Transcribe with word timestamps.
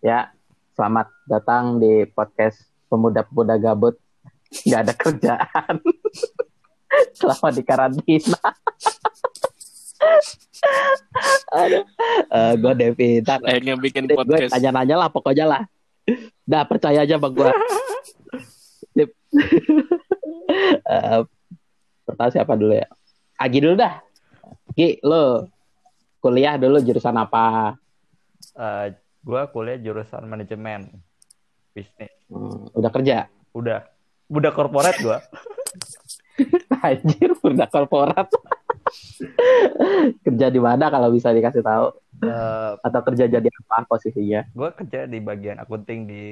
Ya, 0.00 0.32
selamat 0.72 1.12
datang 1.28 1.76
di 1.76 2.08
podcast 2.08 2.56
pemuda-pemuda 2.88 3.60
gabut. 3.60 4.00
Gak 4.64 4.88
ada 4.88 4.94
kerjaan. 4.96 5.76
Selama 7.20 7.48
di 7.52 7.60
karantina. 7.60 8.40
Aduh. 11.52 11.84
Uh, 12.32 12.52
gue 12.56 12.72
Devi. 12.80 13.20
Ntar, 13.20 13.44
Akhirnya 13.44 13.76
bikin 13.76 14.08
gue 14.08 14.16
podcast. 14.16 14.56
tanya-nanya 14.56 15.04
lah 15.04 15.12
pokoknya 15.12 15.44
lah. 15.44 15.62
Dah 16.48 16.64
percaya 16.64 17.04
aja 17.04 17.20
bang 17.20 17.34
gue. 17.36 17.52
Dip. 18.96 19.10
Eh, 20.80 21.20
pertama 22.08 22.32
siapa 22.32 22.56
dulu 22.56 22.72
ya? 22.72 22.88
Agi 23.36 23.60
dulu 23.60 23.76
dah. 23.76 24.00
Ki, 24.72 24.96
lo 25.04 25.44
kuliah 26.24 26.56
dulu 26.56 26.80
jurusan 26.80 27.20
apa? 27.20 27.76
Eh, 28.56 28.96
gua 29.20 29.48
kuliah 29.48 29.76
jurusan 29.76 30.24
manajemen 30.24 30.88
bisnis. 31.70 32.10
Hmm, 32.26 32.70
udah 32.72 32.90
kerja? 32.90 33.16
Udah, 33.52 33.86
udah 34.26 34.50
korporat 34.50 34.96
gua. 34.98 35.18
Anjir, 36.86 37.36
udah 37.36 37.68
korporat. 37.68 38.28
kerja 40.24 40.46
di 40.48 40.58
mana 40.58 40.88
kalau 40.90 41.12
bisa 41.12 41.30
dikasih 41.30 41.62
tahu? 41.62 41.94
Eh, 42.20 42.72
Atau 42.82 43.00
kerja 43.06 43.24
jadi 43.28 43.48
apa 43.48 43.86
posisinya? 43.86 44.44
gua 44.52 44.72
kerja 44.72 45.04
di 45.06 45.18
bagian 45.20 45.60
akunting 45.60 46.08
di 46.08 46.22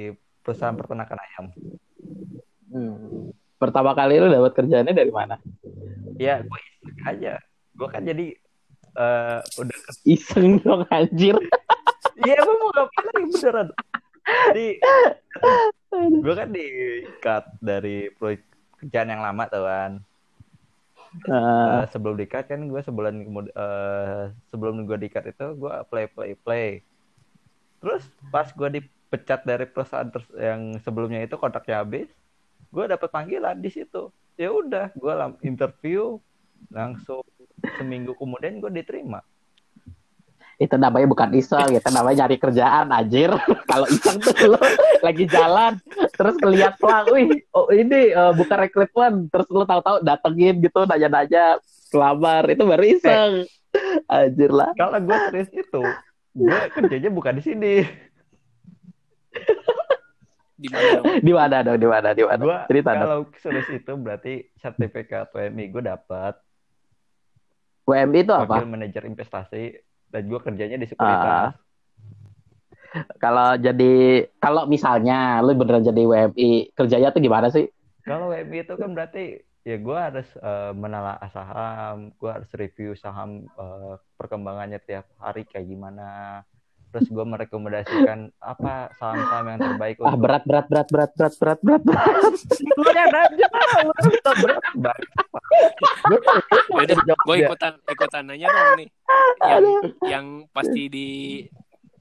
perusahaan 0.41 0.75
peternakan 0.75 1.17
ayam. 1.19 1.45
Hmm. 2.69 3.31
Pertama 3.59 3.91
kali 3.91 4.17
lu 4.17 4.31
dapat 4.31 4.55
kerjaannya 4.55 4.95
dari 4.95 5.11
mana? 5.11 5.35
Ya, 6.15 6.39
gue 6.39 6.59
aja. 7.03 7.39
Gua 7.75 7.87
kan 7.91 8.03
jadi 8.03 8.35
eh 8.99 9.39
udah 9.57 9.77
Iseng 10.03 10.59
dong 10.59 10.83
anjir. 10.91 11.39
Iya, 12.19 12.35
gue 12.43 12.55
mau 12.59 12.69
ngapain 12.75 13.05
lagi 13.07 13.27
beneran. 13.31 13.67
Jadi 14.29 14.67
gue 16.19 16.33
kan 16.35 16.49
di 16.51 16.65
cut 17.23 17.45
dari 17.63 18.11
proyek 18.11 18.43
kerjaan 18.83 19.11
yang 19.15 19.23
lama 19.23 19.43
tuh 19.47 19.63
kan. 19.63 19.91
Eh, 21.25 21.33
Eh, 21.33 21.83
sebelum 21.89 22.19
di 22.19 22.27
cut 22.29 22.45
kan 22.45 22.61
gue 22.69 22.81
sebulan 22.83 23.15
kemudian 23.25 23.55
sebelum 24.51 24.83
gue 24.85 24.97
di 24.99 25.09
cut 25.09 25.25
itu 25.25 25.47
gue 25.55 25.75
play 25.89 26.05
play 26.11 26.31
play. 26.35 26.69
Terus 27.79 28.03
pas 28.29 28.51
gue 28.51 28.83
dipecat 28.83 29.47
dari 29.47 29.65
perusahaan 29.65 30.11
yang 30.35 30.75
sebelumnya 30.83 31.23
itu 31.23 31.39
kontraknya 31.39 31.81
habis, 31.81 32.11
gue 32.69 32.83
dapet 32.85 33.09
panggilan 33.09 33.55
di 33.57 33.71
situ. 33.71 34.11
Ya 34.35 34.51
udah, 34.51 34.91
gue 34.93 35.13
interview 35.47 36.19
langsung 36.71 37.23
seminggu 37.77 38.13
kemudian 38.15 38.59
gue 38.61 38.71
diterima. 38.71 39.21
itu 40.59 40.75
namanya 40.75 41.07
bukan 41.07 41.31
iseng, 41.39 41.71
itu 41.71 41.87
namanya 41.87 42.27
nyari 42.27 42.35
kerjaan 42.35 42.91
anjir. 42.91 43.31
kalau 43.71 43.87
iseng 43.87 44.19
tuh 44.19 44.35
lo 44.51 44.59
lagi 44.99 45.23
jalan 45.23 45.79
terus 46.19 46.35
ngeliat 46.35 46.75
pelang, 46.75 47.07
wih, 47.15 47.31
oh 47.55 47.71
ini 47.71 48.11
eh, 48.11 48.33
bukan 48.35 48.67
rekrutmen, 48.67 49.31
terus 49.31 49.47
lo 49.47 49.63
tahu-tahu 49.63 50.03
datengin 50.03 50.59
gitu 50.59 50.83
nanya-nanya 50.83 51.63
kelamar, 51.87 52.43
itu 52.51 52.67
baru 52.67 52.83
iseng. 52.83 53.47
Anjir 54.11 54.51
lah. 54.51 54.75
Kalau 54.75 54.99
gue 54.99 55.17
serius 55.31 55.49
itu, 55.55 55.83
gue 56.35 56.59
kerjanya 56.75 57.07
bukan 57.07 57.39
di 57.39 57.43
sini. 57.47 57.73
Di 60.59 60.67
mana 60.67 60.87
dong? 60.99 61.05
Di 61.23 61.31
mana 61.31 61.57
dong? 61.63 61.77
Di 61.79 61.87
mana? 61.87 62.09
Di 62.11 62.23
mana? 62.27 62.41
Gue 62.43 62.57
Cerita 62.67 62.91
dong. 62.91 62.99
kalau 62.99 63.19
serius 63.39 63.69
itu 63.71 63.91
berarti 63.95 64.33
sertifikat 64.59 65.31
WMI 65.31 65.65
gue 65.71 65.83
dapat 65.87 66.35
WMI 67.89 68.19
itu 68.21 68.33
apa? 68.33 68.45
wakil 68.61 68.69
manajer 68.69 69.03
investasi 69.09 69.63
dan 70.09 70.21
gue 70.29 70.39
kerjanya 70.39 70.77
di 70.77 70.85
Ah. 70.85 70.89
sekuritas. 70.89 71.53
Kalau 73.21 73.53
jadi 73.57 73.93
kalau 74.41 74.65
misalnya 74.65 75.45
lu 75.45 75.53
beneran 75.53 75.85
jadi 75.85 76.03
WMI, 76.09 76.73
kerjanya 76.73 77.13
tuh 77.13 77.21
gimana 77.21 77.53
sih? 77.53 77.69
Kalau 78.01 78.33
WMI 78.33 78.65
itu 78.65 78.73
kan 78.73 78.97
berarti 78.97 79.23
ya 79.61 79.77
gue 79.77 79.97
harus 79.97 80.25
eh, 80.41 80.73
menelaah 80.73 81.29
saham, 81.29 82.09
gue 82.17 82.29
harus 82.33 82.49
review 82.57 82.97
saham 82.97 83.45
eh, 83.45 83.93
perkembangannya 84.17 84.81
tiap 84.81 85.05
hari 85.21 85.45
kayak 85.45 85.69
gimana. 85.69 86.41
Terus 86.89 87.05
gue 87.05 87.25
merekomendasikan 87.25 88.33
apa 88.41 88.89
saham-saham 88.97 89.45
yang 89.53 89.59
terbaik 89.61 89.95
Ah 90.01 90.17
berat 90.17 90.43
berat 90.49 90.65
berat 90.65 90.87
berat 90.89 91.11
berat 91.13 91.33
berat 91.37 91.59
berat. 91.61 91.81
berat. 91.85 92.33
Lu 92.77 92.89
yang 92.89 93.09
nanya, 93.13 93.47
lu 93.85 94.09
minta 94.09 94.31
berat 94.33 94.63
banget. 94.73 95.09
Gue 97.25 97.35
ikutan 97.45 97.73
ikutan 97.85 98.23
nanya 98.25 98.47
dong 98.49 98.69
nih. 98.81 98.89
Yang 99.45 99.65
yang 100.09 100.25
pasti 100.49 100.81
di 100.89 101.07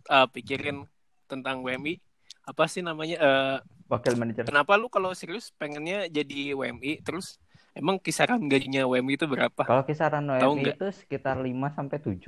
eh, 0.08 0.26
pikirin 0.32 0.88
tentang 1.28 1.60
WMI 1.60 2.00
apa 2.48 2.64
sih 2.64 2.80
namanya? 2.80 3.16
Eh, 3.20 3.56
wakil 3.92 4.16
manajer 4.16 4.44
kenapa 4.48 4.76
lu 4.76 4.88
kalau 4.92 5.12
serius 5.16 5.52
pengennya 5.56 6.12
jadi 6.12 6.52
WMI 6.52 7.00
terus 7.00 7.40
emang 7.72 7.96
kisaran 8.00 8.40
gajinya 8.48 8.84
WMI 8.88 9.14
itu 9.16 9.26
berapa? 9.28 9.62
Kalau 9.64 9.84
kisaran 9.84 10.24
WMI 10.28 10.76
itu 10.76 10.88
sekitar 10.92 11.40
5 11.40 11.76
sampai 11.76 11.98
7. 12.00 12.24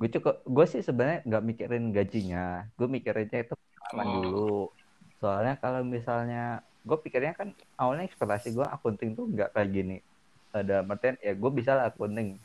Gue 0.00 0.08
cukup 0.10 0.40
gue 0.42 0.64
sih 0.66 0.80
sebenarnya 0.80 1.20
nggak 1.22 1.44
mikirin 1.44 1.84
gajinya. 1.90 2.44
Gue 2.74 2.88
mikirinnya 2.88 3.38
itu 3.42 3.52
pengalaman 3.52 4.04
Oh. 4.06 4.14
dulu. 4.16 4.56
Soalnya 5.20 5.54
kalau 5.54 5.84
misalnya 5.84 6.44
gue 6.80 6.96
pikirnya 6.98 7.34
kan 7.34 7.48
awalnya 7.76 8.08
ekspektasi 8.08 8.50
gue 8.50 8.64
akunting 8.64 9.12
tuh 9.12 9.28
nggak 9.28 9.52
kayak 9.52 9.68
gini. 9.70 9.96
Ada 10.50 10.82
artian 10.82 11.20
ya 11.20 11.32
gue 11.32 11.50
bisa 11.50 11.76
lah 11.76 11.84
akunting. 11.86 12.40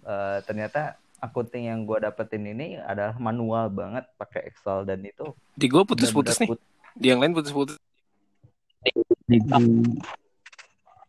Eh, 0.00 0.38
ternyata 0.40 0.94
akunting 1.18 1.66
yang 1.66 1.82
gue 1.82 1.98
dapetin 1.98 2.46
ini 2.46 2.78
adalah 2.78 3.18
manual 3.18 3.66
banget 3.68 4.06
pakai 4.14 4.46
Excel 4.46 4.86
dan 4.86 5.02
itu 5.02 5.34
Di 5.52 5.66
gue 5.66 5.82
putus-putus 5.82 6.38
nih. 6.38 6.46
put- 6.46 6.62
Di 6.94 7.06
yang 7.08 7.18
lain 7.18 7.34
putus-putus. 7.34 7.74
Di, 9.26 9.36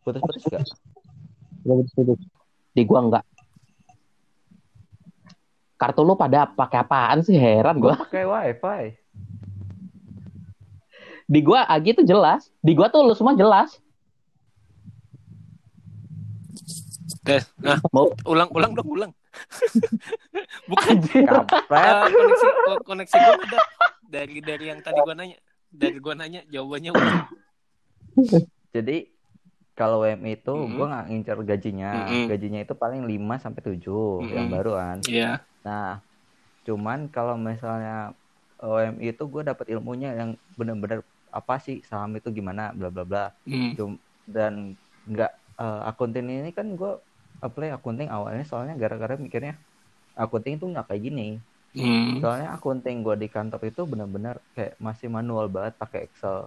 putus-putus 0.02 0.42
gak? 0.44 0.66
di 2.70 2.82
gua 2.84 3.00
enggak. 3.00 3.24
Kartu 5.80 6.04
lu 6.04 6.12
pada 6.12 6.44
pakai 6.44 6.78
apaan 6.78 7.18
sih? 7.20 7.32
Heran 7.32 7.80
Gue 7.80 7.88
gua. 7.88 7.96
pakai 7.98 8.22
wifi. 8.22 8.82
Di 11.24 11.40
gua 11.40 11.64
Agi 11.64 11.94
tuh 11.94 12.04
jelas. 12.04 12.52
Di 12.58 12.72
gua 12.72 12.86
tuh 12.86 13.00
lu 13.00 13.14
semua 13.14 13.32
jelas. 13.32 13.80
Oke, 17.18 17.36
nah, 17.58 17.76
Mau 17.90 18.08
ulang-ulang 18.24 18.72
dong, 18.72 18.88
ulang. 18.88 19.12
Bukan 20.68 20.86
anjir. 20.90 21.24
Kampret. 21.24 21.94
eh, 21.96 22.08
koneksi 22.10 22.46
ko- 22.58 22.82
koneksi 22.84 23.14
gue 23.14 23.34
ada 23.40 23.58
dari 24.02 24.36
dari 24.40 24.64
yang 24.66 24.80
tadi 24.80 24.98
gue 24.98 25.14
nanya. 25.14 25.36
Dari 25.70 25.96
gue 25.96 26.14
nanya 26.14 26.40
jawabannya 26.46 26.90
ulang. 26.90 27.20
Jadi 28.70 28.96
kalau 29.72 30.02
WMI 30.02 30.32
itu 30.34 30.50
Mm-mm. 30.50 30.74
gue 30.74 30.86
nggak 30.86 31.06
ngincer 31.08 31.38
gajinya. 31.46 31.90
Mm-mm. 32.04 32.24
Gajinya 32.26 32.60
itu 32.60 32.74
paling 32.74 33.02
5 33.02 33.14
sampai 33.38 33.60
7 33.62 33.78
yang 34.26 34.46
Mm-mm. 34.46 34.48
baru 34.50 34.72
kan. 34.74 34.98
Iya. 35.06 35.32
Nah, 35.66 35.86
cuman 36.66 36.98
kalau 37.14 37.34
misalnya 37.48 37.92
WMI 38.60 39.06
itu 39.12 39.24
gue 39.34 39.42
dapat 39.50 39.66
ilmunya 39.74 40.08
yang 40.20 40.30
bener-bener 40.58 41.00
apa 41.38 41.54
sih 41.66 41.76
saham 41.88 42.10
itu 42.18 42.28
gimana 42.38 42.62
bla 42.78 42.88
bla 42.94 43.04
bla. 43.10 43.20
Hmm. 43.46 43.72
Cum- 43.76 44.00
dan 44.36 44.54
nggak 45.10 45.30
eh, 45.62 45.80
akunting 45.90 46.24
ini 46.30 46.50
kan 46.58 46.66
gue 46.80 46.90
apply 47.46 47.68
akunting 47.76 48.08
awalnya 48.14 48.44
soalnya 48.50 48.74
gara-gara 48.82 49.14
mikirnya 49.24 49.54
akunting 50.22 50.54
itu 50.58 50.66
nggak 50.72 50.86
kayak 50.88 51.02
gini. 51.08 51.22
Hmm. 51.74 52.20
Soalnya 52.20 52.48
akunting 52.56 52.96
gue 53.06 53.16
di 53.22 53.28
kantor 53.34 53.60
itu 53.70 53.80
benar-benar 53.92 54.36
kayak 54.56 54.74
masih 54.86 55.08
manual 55.16 55.46
banget 55.54 55.74
pakai 55.82 56.00
Excel. 56.08 56.38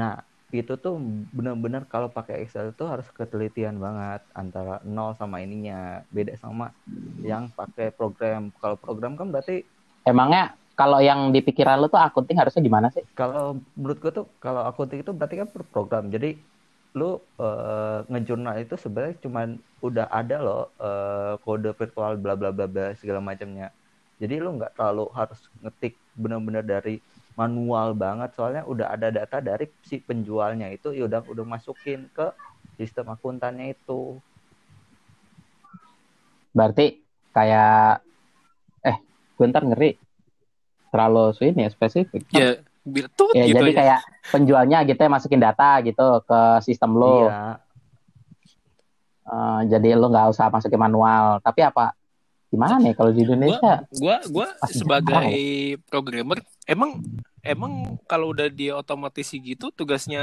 Nah, 0.00 0.12
itu 0.52 0.74
tuh 0.74 0.98
benar-benar 1.30 1.86
kalau 1.86 2.10
pakai 2.10 2.42
Excel 2.42 2.74
itu 2.74 2.82
harus 2.82 3.06
ketelitian 3.14 3.78
banget 3.78 4.26
antara 4.34 4.82
nol 4.82 5.14
sama 5.14 5.38
ininya. 5.38 6.02
Beda 6.10 6.34
sama 6.34 6.74
yang 7.22 7.46
pakai 7.54 7.94
program. 7.94 8.50
Kalau 8.58 8.74
program 8.74 9.14
kan 9.14 9.30
berarti 9.30 9.62
Emangnya 10.02 10.58
kalau 10.74 10.98
yang 10.98 11.30
di 11.30 11.44
pikiran 11.44 11.76
lu 11.78 11.92
tuh 11.92 12.00
akunting 12.00 12.40
harusnya 12.40 12.64
gimana 12.64 12.88
sih? 12.88 13.04
kalau 13.12 13.60
menurut 13.76 14.00
gue 14.00 14.12
tuh 14.16 14.26
kalau 14.40 14.64
akunting 14.64 15.04
itu 15.04 15.12
berarti 15.12 15.36
kan 15.38 15.48
per 15.52 15.62
program. 15.68 16.08
Jadi 16.10 16.40
lu 16.98 17.22
eh, 17.38 17.98
ngejurnal 18.10 18.66
itu 18.66 18.74
sebenarnya 18.74 19.14
cuman 19.22 19.48
udah 19.84 20.10
ada 20.10 20.36
loh 20.42 20.62
eh, 20.82 21.34
kode 21.46 21.70
virtual 21.76 22.18
bla 22.18 22.34
bla 22.34 22.50
bla 22.50 22.66
bla 22.66 22.96
segala 22.98 23.22
macamnya. 23.22 23.70
Jadi 24.18 24.34
lu 24.40 24.56
nggak 24.58 24.74
terlalu 24.74 25.06
harus 25.14 25.40
ngetik 25.62 25.94
benar-benar 26.16 26.64
dari 26.66 26.98
manual 27.40 27.96
banget 27.96 28.36
soalnya 28.36 28.68
udah 28.68 28.92
ada 28.92 29.08
data 29.08 29.40
dari 29.40 29.64
si 29.80 29.96
penjualnya 29.96 30.68
itu 30.68 30.92
ya 30.92 31.08
udah 31.08 31.24
udah 31.24 31.44
masukin 31.48 32.04
ke 32.12 32.28
sistem 32.76 33.08
akuntannya 33.08 33.72
itu. 33.72 34.20
Berarti 36.52 37.00
kayak 37.32 38.04
eh 38.84 38.96
gue 39.40 39.46
ntar 39.48 39.64
ngeri 39.64 39.96
terlalu 40.92 41.32
ini 41.48 41.64
ya 41.64 41.70
spesifik. 41.72 42.22
Ya, 42.34 42.60
biar 42.84 43.06
tuh 43.14 43.30
Ya, 43.32 43.46
gitu 43.48 43.56
jadi 43.62 43.70
aja. 43.72 43.78
kayak 43.80 44.00
penjualnya 44.28 44.78
gitu 44.84 45.00
ya 45.00 45.10
masukin 45.10 45.40
data 45.40 45.80
gitu 45.80 46.06
ke 46.26 46.40
sistem 46.60 46.92
lo. 46.98 47.30
Iya. 47.30 47.56
Eh, 49.30 49.60
jadi 49.70 49.88
lo 49.94 50.10
nggak 50.10 50.34
usah 50.34 50.50
masukin 50.50 50.80
manual. 50.80 51.38
Tapi 51.40 51.62
apa 51.62 51.94
gimana 52.50 52.82
ya 52.82 52.98
kalau 52.98 53.14
di 53.14 53.22
Indonesia 53.22 53.86
Gua 53.94 54.18
gua 54.26 54.50
Pasti 54.58 54.82
sebagai 54.82 55.06
jarang 55.06 55.30
programmer 55.86 56.38
emang 56.66 56.98
emang 57.42 57.96
kalau 58.04 58.32
udah 58.32 58.48
diotomatisi 58.48 59.40
gitu 59.40 59.72
tugasnya 59.72 60.22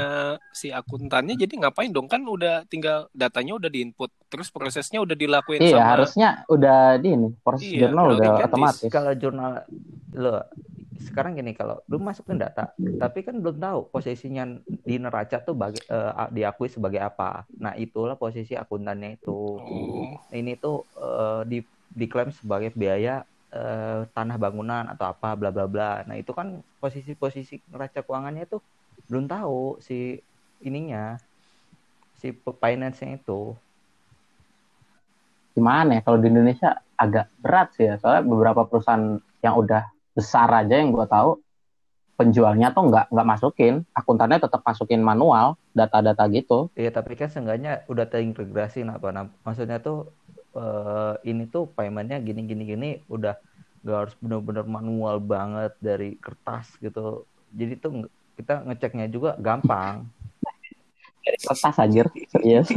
si 0.50 0.70
akuntannya 0.70 1.34
jadi 1.34 1.54
ngapain 1.58 1.90
dong? 1.90 2.06
Kan 2.06 2.22
udah 2.22 2.64
tinggal 2.66 3.10
datanya 3.10 3.58
udah 3.58 3.70
diinput 3.70 4.10
terus 4.28 4.52
prosesnya 4.52 5.00
udah 5.00 5.16
dilakuin 5.16 5.64
iya 5.64 5.80
sama 5.80 5.88
harusnya 5.96 6.28
udah 6.46 7.00
di 7.00 7.08
ini 7.16 7.28
proses 7.40 7.64
Iya, 7.64 7.88
jurnal 7.88 8.04
udah 8.12 8.16
udah 8.20 8.44
otomatis. 8.44 8.90
kalau 8.92 9.12
jurnal 9.16 9.64
lo 10.12 10.44
sekarang 10.98 11.38
gini 11.38 11.54
kalau 11.54 11.78
lu 11.86 11.96
masukin 11.96 12.36
data 12.36 12.74
tapi 12.76 13.22
kan 13.22 13.38
belum 13.38 13.56
tahu 13.56 13.78
posisinya 13.88 14.44
di 14.66 14.98
neraca 14.98 15.40
tuh 15.40 15.54
bagi, 15.54 15.80
eh, 15.80 16.12
diakui 16.28 16.68
sebagai 16.68 16.98
apa. 17.00 17.46
Nah 17.56 17.72
itulah 17.72 18.18
posisi 18.18 18.52
akuntannya 18.52 19.16
itu. 19.16 19.32
Oh, 19.56 20.18
ini 20.28 20.58
tuh 20.58 20.84
eh, 20.98 21.42
di 21.46 21.58
diklaim 21.88 22.28
sebagai 22.28 22.74
biaya 22.74 23.22
eh, 23.52 24.00
tanah 24.12 24.36
bangunan 24.36 24.84
atau 24.92 25.08
apa 25.12 25.34
bla 25.38 25.50
bla 25.52 25.64
bla. 25.64 26.04
Nah 26.04 26.16
itu 26.16 26.32
kan 26.36 26.60
posisi-posisi 26.80 27.64
neraca 27.72 28.04
keuangannya 28.04 28.44
tuh 28.48 28.60
belum 29.08 29.30
tahu 29.30 29.80
si 29.80 30.20
ininya 30.60 31.16
si 32.18 32.34
finance-nya 32.34 33.18
itu. 33.18 33.54
Gimana 35.54 35.98
ya 35.98 36.00
kalau 36.02 36.18
di 36.22 36.28
Indonesia 36.30 36.82
agak 36.98 37.30
berat 37.40 37.68
sih 37.74 37.86
ya. 37.86 37.94
Soalnya 37.98 38.26
beberapa 38.26 38.66
perusahaan 38.66 39.18
yang 39.42 39.54
udah 39.54 39.86
besar 40.12 40.50
aja 40.50 40.74
yang 40.74 40.90
gua 40.90 41.06
tahu 41.06 41.38
penjualnya 42.18 42.74
tuh 42.74 42.90
nggak 42.90 43.14
nggak 43.14 43.28
masukin. 43.28 43.86
Akuntannya 43.94 44.42
tetap 44.42 44.66
masukin 44.66 45.00
manual 45.02 45.54
data-data 45.70 46.26
gitu. 46.34 46.68
Iya, 46.74 46.90
tapi 46.90 47.14
kan 47.14 47.30
seenggaknya 47.30 47.86
udah 47.86 48.06
terintegrasi 48.10 48.82
apa 48.82 49.14
nah, 49.14 49.30
maksudnya 49.46 49.78
tuh 49.78 50.10
eh, 50.56 51.14
ini 51.28 51.44
tuh 51.48 51.68
paymentnya 51.72 52.20
gini 52.22 52.44
gini 52.44 52.62
gini 52.64 52.90
udah 53.10 53.36
gak 53.82 53.98
harus 53.98 54.14
benar-benar 54.18 54.66
manual 54.66 55.16
banget 55.22 55.72
dari 55.78 56.18
kertas 56.18 56.68
gitu. 56.82 57.24
Jadi 57.54 57.74
tuh 57.80 57.92
kita 58.36 58.62
ngeceknya 58.66 59.06
juga 59.10 59.34
gampang. 59.38 60.06
dari 61.24 61.38
kertas 61.44 61.76
anjir. 61.76 62.06
Serius. 62.32 62.68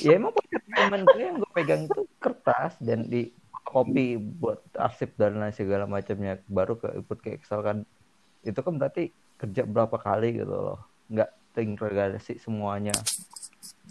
Ya 0.00 0.16
emang 0.16 0.32
paket 0.32 0.64
payment 0.72 1.04
gue 1.12 1.20
yang 1.20 1.36
gue 1.36 1.50
pegang 1.52 1.82
itu 1.84 2.02
kertas 2.16 2.72
dan 2.80 3.04
di 3.04 3.28
copy 3.52 4.16
buat 4.16 4.60
arsip 4.72 5.12
dan 5.20 5.36
lain 5.36 5.52
segala 5.52 5.84
macamnya. 5.84 6.40
Baru 6.48 6.80
ke 6.80 6.88
input 6.96 7.20
ke 7.20 7.36
Excel 7.36 7.60
kan. 7.60 7.76
Itu 8.40 8.64
kan 8.64 8.80
berarti 8.80 9.12
kerja 9.36 9.68
berapa 9.68 10.00
kali 10.00 10.40
gitu 10.40 10.56
loh. 10.56 10.80
Nggak 11.12 11.28
terintegrasi 11.52 12.40
semuanya. 12.40 12.96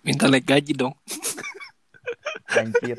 Minta 0.03 0.27
naik 0.27 0.44
gaji 0.44 0.75
dong 0.75 0.91
anjir. 2.53 2.97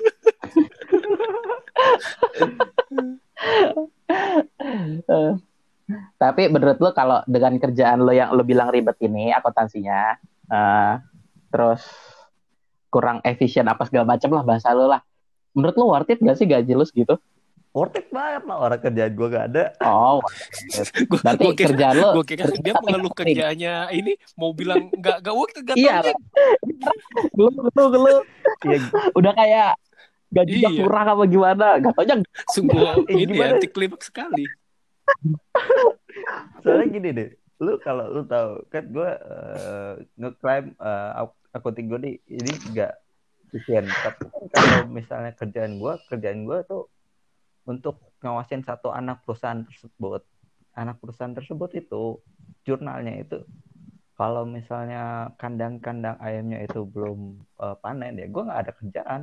Eh, 5.04 5.34
tapi 6.16 6.48
menurut 6.48 6.81
lo 6.81 6.90
kalau 6.96 7.20
dengan 7.28 7.60
kerjaan 7.60 8.00
lo 8.00 8.12
yang 8.14 8.32
lo 8.32 8.40
bilang 8.40 8.72
ribet 8.72 8.96
ini 9.04 9.31
akuntansinya 9.36 10.16
eh, 10.48 10.94
terus 11.52 11.84
kurang 12.88 13.20
efisien 13.26 13.69
apa 13.69 13.84
segala 13.84 14.16
macam 14.16 14.31
lah 14.32 14.42
bahasa 14.46 14.72
lo 14.72 14.88
lah. 14.88 15.02
Menurut 15.52 15.76
lo 15.76 15.84
worth 15.92 16.10
it 16.10 16.19
gak 16.25 16.38
sih 16.40 16.48
gaji 16.48 16.72
lo 16.72 16.86
segitu 16.88 17.14
worth 17.75 17.99
it 17.99 18.06
banget 18.09 18.47
lah 18.47 18.56
orang 18.62 18.79
kerjaan 18.79 19.12
gue 19.12 19.29
gak 19.29 19.47
ada. 19.50 19.65
Oh. 19.82 20.23
Gua- 21.11 21.23
berarti 21.26 21.43
gua 21.43 21.53
kira- 21.53 21.69
kerjaan 21.75 21.94
lo 21.99 22.09
gue 22.15 22.26
kira 22.26 22.44
dia 22.55 22.73
mengeluh 22.87 23.12
kerjaannya 23.12 23.75
ini 23.93 24.12
mau 24.35 24.55
bilang 24.55 24.88
nggak 24.88 25.17
nggak 25.21 25.35
worth 25.35 25.59
it, 25.59 25.62
nggak 25.67 25.76
iya. 25.76 25.99
lo 27.35 27.50
lo 27.75 28.15
ya 28.65 28.79
udah 29.12 29.32
kayak 29.35 29.71
gajinya 30.31 30.71
Iya. 30.71 30.81
kurang 30.82 31.06
apa 31.09 31.25
gimana? 31.26 31.67
Gak 31.79 31.93
taunya 31.94 32.17
sungguh 32.50 32.79
Eh, 33.11 33.15
ini 33.19 33.32
gimana? 33.35 33.55
anti 33.55 33.69
klimaks 33.71 34.11
sekali. 34.11 34.44
Soalnya 36.62 36.87
gini 36.91 37.11
deh 37.11 37.31
lu 37.62 37.79
kalau 37.79 38.11
lu 38.11 38.27
tahu 38.27 38.67
kan 38.67 38.82
gue 38.91 39.11
uh, 39.15 39.94
ngeklaim 40.19 40.75
uh, 40.77 41.23
accounting 41.50 41.87
gue 41.87 41.99
nih 42.03 42.15
ini 42.29 42.53
enggak 42.70 42.93
efisien. 43.47 43.87
Tapi 43.87 44.27
kan 44.27 44.43
kalau 44.50 44.91
misalnya 44.91 45.32
kerjaan 45.32 45.79
gue 45.79 45.93
kerjaan 46.11 46.44
gue 46.44 46.59
tuh 46.67 46.91
untuk 47.64 48.00
ngawasin 48.20 48.64
satu 48.64 48.93
anak 48.93 49.25
perusahaan 49.25 49.64
tersebut. 49.64 50.22
Anak 50.75 50.99
perusahaan 50.99 51.32
tersebut 51.32 51.70
itu 51.78 52.19
jurnalnya 52.64 53.20
itu 53.20 53.44
kalau 54.14 54.46
misalnya 54.46 55.34
kandang-kandang 55.43 56.14
ayamnya 56.22 56.62
itu 56.62 56.87
belum 56.87 57.34
uh, 57.58 57.75
panen 57.82 58.14
ya 58.14 58.26
gue 58.31 58.43
nggak 58.46 58.61
ada 58.62 58.72
kerjaan. 58.72 59.20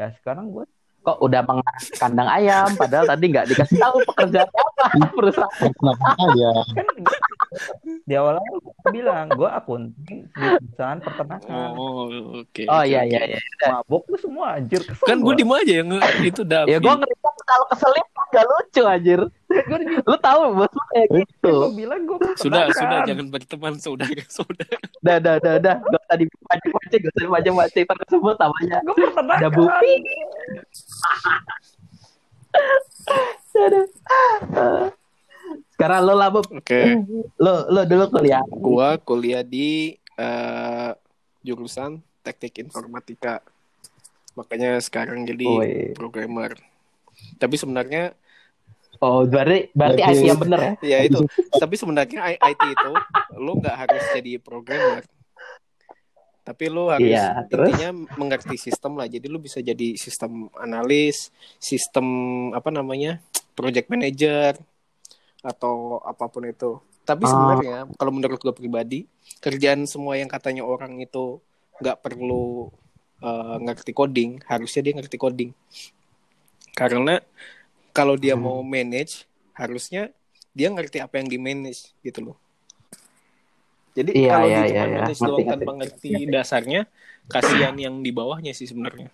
Ya 0.00 0.10
sekarang 0.16 0.48
gue 0.50 0.64
kok 1.04 1.20
udah 1.20 1.44
mengas 1.44 1.84
kandang 2.00 2.28
ayam? 2.32 2.72
Padahal 2.80 3.04
tadi 3.04 3.24
nggak 3.28 3.46
dikasih 3.52 3.76
tahu 3.76 3.96
pekerjaan 4.08 4.48
apa. 4.48 4.84
Perusahaan. 5.12 5.70
Ya 6.40 6.50
kan 6.72 6.86
di 8.04 8.14
awal 8.16 8.40
awal 8.40 8.56
gue 8.64 8.73
bilang 8.92 9.32
gue 9.32 9.48
akunting 9.48 10.28
di 10.28 10.44
perusahaan 10.60 11.00
peternakan. 11.00 11.72
Oh 11.72 12.04
oke 12.44 12.62
oh 12.68 12.80
oke, 12.80 12.84
iya 12.84 13.00
oke. 13.00 13.16
iya 13.16 13.22
iya. 13.32 13.40
Mabok 13.72 14.02
lu 14.12 14.16
semua 14.20 14.60
anjir 14.60 14.84
kesel 14.84 15.06
kan 15.08 15.16
gue 15.24 15.32
gua. 15.32 15.38
diem 15.40 15.52
aja 15.56 15.72
yang 15.80 15.88
itu 16.20 16.42
Davi 16.44 16.68
ya 16.68 16.78
gue 16.82 16.92
ngeri 16.92 17.14
kalau 17.44 17.66
keselip 17.72 18.06
gak 18.34 18.44
lucu 18.44 18.82
anjir. 18.84 19.20
Di- 19.48 20.02
lu 20.04 20.16
tahu 20.18 20.40
bos 20.58 20.72
lu 20.72 20.82
kayak 20.92 21.08
gitu. 21.22 21.54
Gua 21.54 21.70
bilang 21.72 22.00
gue 22.04 22.18
sudah 22.36 22.68
sudah 22.74 22.98
jangan 23.08 23.26
berteman 23.32 23.74
saudara 23.80 24.24
saudara 24.36 24.76
dah 25.00 25.16
dah 25.16 25.36
dah 25.40 25.54
dah. 25.56 25.76
Gak 25.80 26.02
usah 26.04 26.16
dipancing-pancing 26.20 27.00
gak 27.00 27.12
usah 27.14 27.22
dipancing-pancing 27.24 27.84
tersebut 27.88 28.36
namanya 28.36 28.76
gue 28.84 28.94
peternakan. 29.00 29.40
Ada 29.40 29.48
bukti. 29.48 29.92
Aduh. 33.54 33.86
Sekarang 35.74 36.00
lo 36.06 36.14
lah 36.14 36.30
Bob. 36.30 36.46
oke 36.46 36.80
lo 37.36 37.66
lo 37.68 37.80
dulu 37.82 38.04
kuliah 38.10 38.42
gua 38.48 38.94
kuliah 38.96 39.42
di 39.42 39.98
eh, 40.14 40.90
jurusan 41.42 41.98
teknik 42.22 42.64
informatika 42.64 43.42
makanya 44.34 44.78
sekarang 44.80 45.26
jadi 45.26 45.46
Woi. 45.46 45.74
programmer 45.94 46.54
tapi 47.38 47.54
sebenarnya 47.54 48.14
oh 48.98 49.22
berarti 49.26 49.70
berarti. 49.74 50.00
IT 50.02 50.22
yang 50.24 50.38
bener 50.40 50.58
ya 50.58 50.72
ya 50.82 50.98
itu 51.06 51.22
tapi 51.54 51.74
sebenarnya 51.74 52.38
IT 52.38 52.62
itu 52.64 52.90
lo 53.38 53.58
nggak 53.58 53.76
harus 53.76 54.02
jadi 54.14 54.38
programmer 54.38 55.02
tapi 56.44 56.68
lo 56.68 56.92
harus 56.92 57.08
Iya, 57.08 57.48
terus? 57.48 57.72
intinya 57.72 57.90
mengerti 58.20 58.60
sistem 58.60 59.00
lah 59.00 59.08
jadi 59.08 59.26
lo 59.32 59.40
bisa 59.40 59.64
jadi 59.64 59.96
sistem 59.96 60.52
analis 60.60 61.32
sistem 61.56 62.06
apa 62.52 62.68
namanya 62.68 63.16
project 63.56 63.88
manager 63.88 64.58
atau 65.44 66.00
apa 66.02 66.24
pun 66.26 66.48
itu 66.48 66.80
tapi 67.04 67.28
Ah. 67.28 67.30
sebenarnya 67.30 67.76
kalau 68.00 68.12
menurut 68.16 68.40
gue 68.40 68.54
pribadi 68.56 69.04
kerjaan 69.44 69.84
semua 69.84 70.16
yang 70.16 70.26
katanya 70.26 70.64
orang 70.64 70.96
itu 70.98 71.38
nggak 71.78 72.00
perlu 72.00 72.72
eh, 73.20 73.56
ngerti 73.60 73.92
coding 73.92 74.40
harusnya 74.48 74.80
dia 74.80 74.92
ngerti 74.96 75.16
coding 75.20 75.50
karena 76.74 77.20
kalau 77.94 78.18
dia 78.18 78.34
Hmm. 78.34 78.42
mau 78.42 78.58
manage 78.64 79.28
harusnya 79.54 80.10
dia 80.50 80.70
ngerti 80.70 80.98
apa 80.98 81.22
yang 81.22 81.28
di 81.30 81.38
manage 81.38 81.92
gitu 82.02 82.32
loh 82.32 82.36
jadi 83.94 84.10
Iya, 84.10 84.30
kalau 84.34 84.46
iya, 84.48 84.56
dia 84.58 84.64
iya, 84.64 84.66
cuma 84.74 84.86
iya. 84.86 84.94
manage 84.98 85.20
Ngerti, 85.22 85.28
doang 85.30 85.46
tanpa 85.54 85.72
ngerti 85.78 86.10
dasarnya 86.26 86.80
kasihan 87.26 87.74
yang 87.78 87.94
di 88.02 88.10
bawahnya 88.10 88.52
sih 88.52 88.66
sebenarnya 88.66 89.08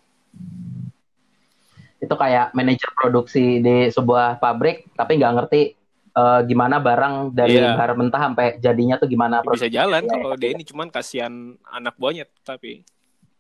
itu 2.00 2.14
kayak 2.16 2.56
manajer 2.56 2.90
produksi 2.96 3.60
di 3.60 3.92
sebuah 3.92 4.40
pabrik 4.40 4.88
tapi 4.96 5.20
nggak 5.20 5.32
ngerti 5.36 5.62
eh, 6.10 6.40
gimana 6.44 6.76
barang 6.76 7.14
dari 7.30 7.54
Iya. 7.54 7.72
bahan 7.72 7.96
mentah 7.96 8.20
sampai 8.20 8.46
jadinya 8.58 8.96
tuh 8.96 9.06
gimana 9.06 9.40
bisa 9.42 9.66
jalan 9.66 10.02
Iya, 10.02 10.12
kalau 10.12 10.36
dia 10.36 10.50
ini 10.50 10.62
cuman 10.62 10.88
kasihan 10.88 11.32
anak 11.66 11.94
buahnya 11.94 12.26
tapi 12.42 12.82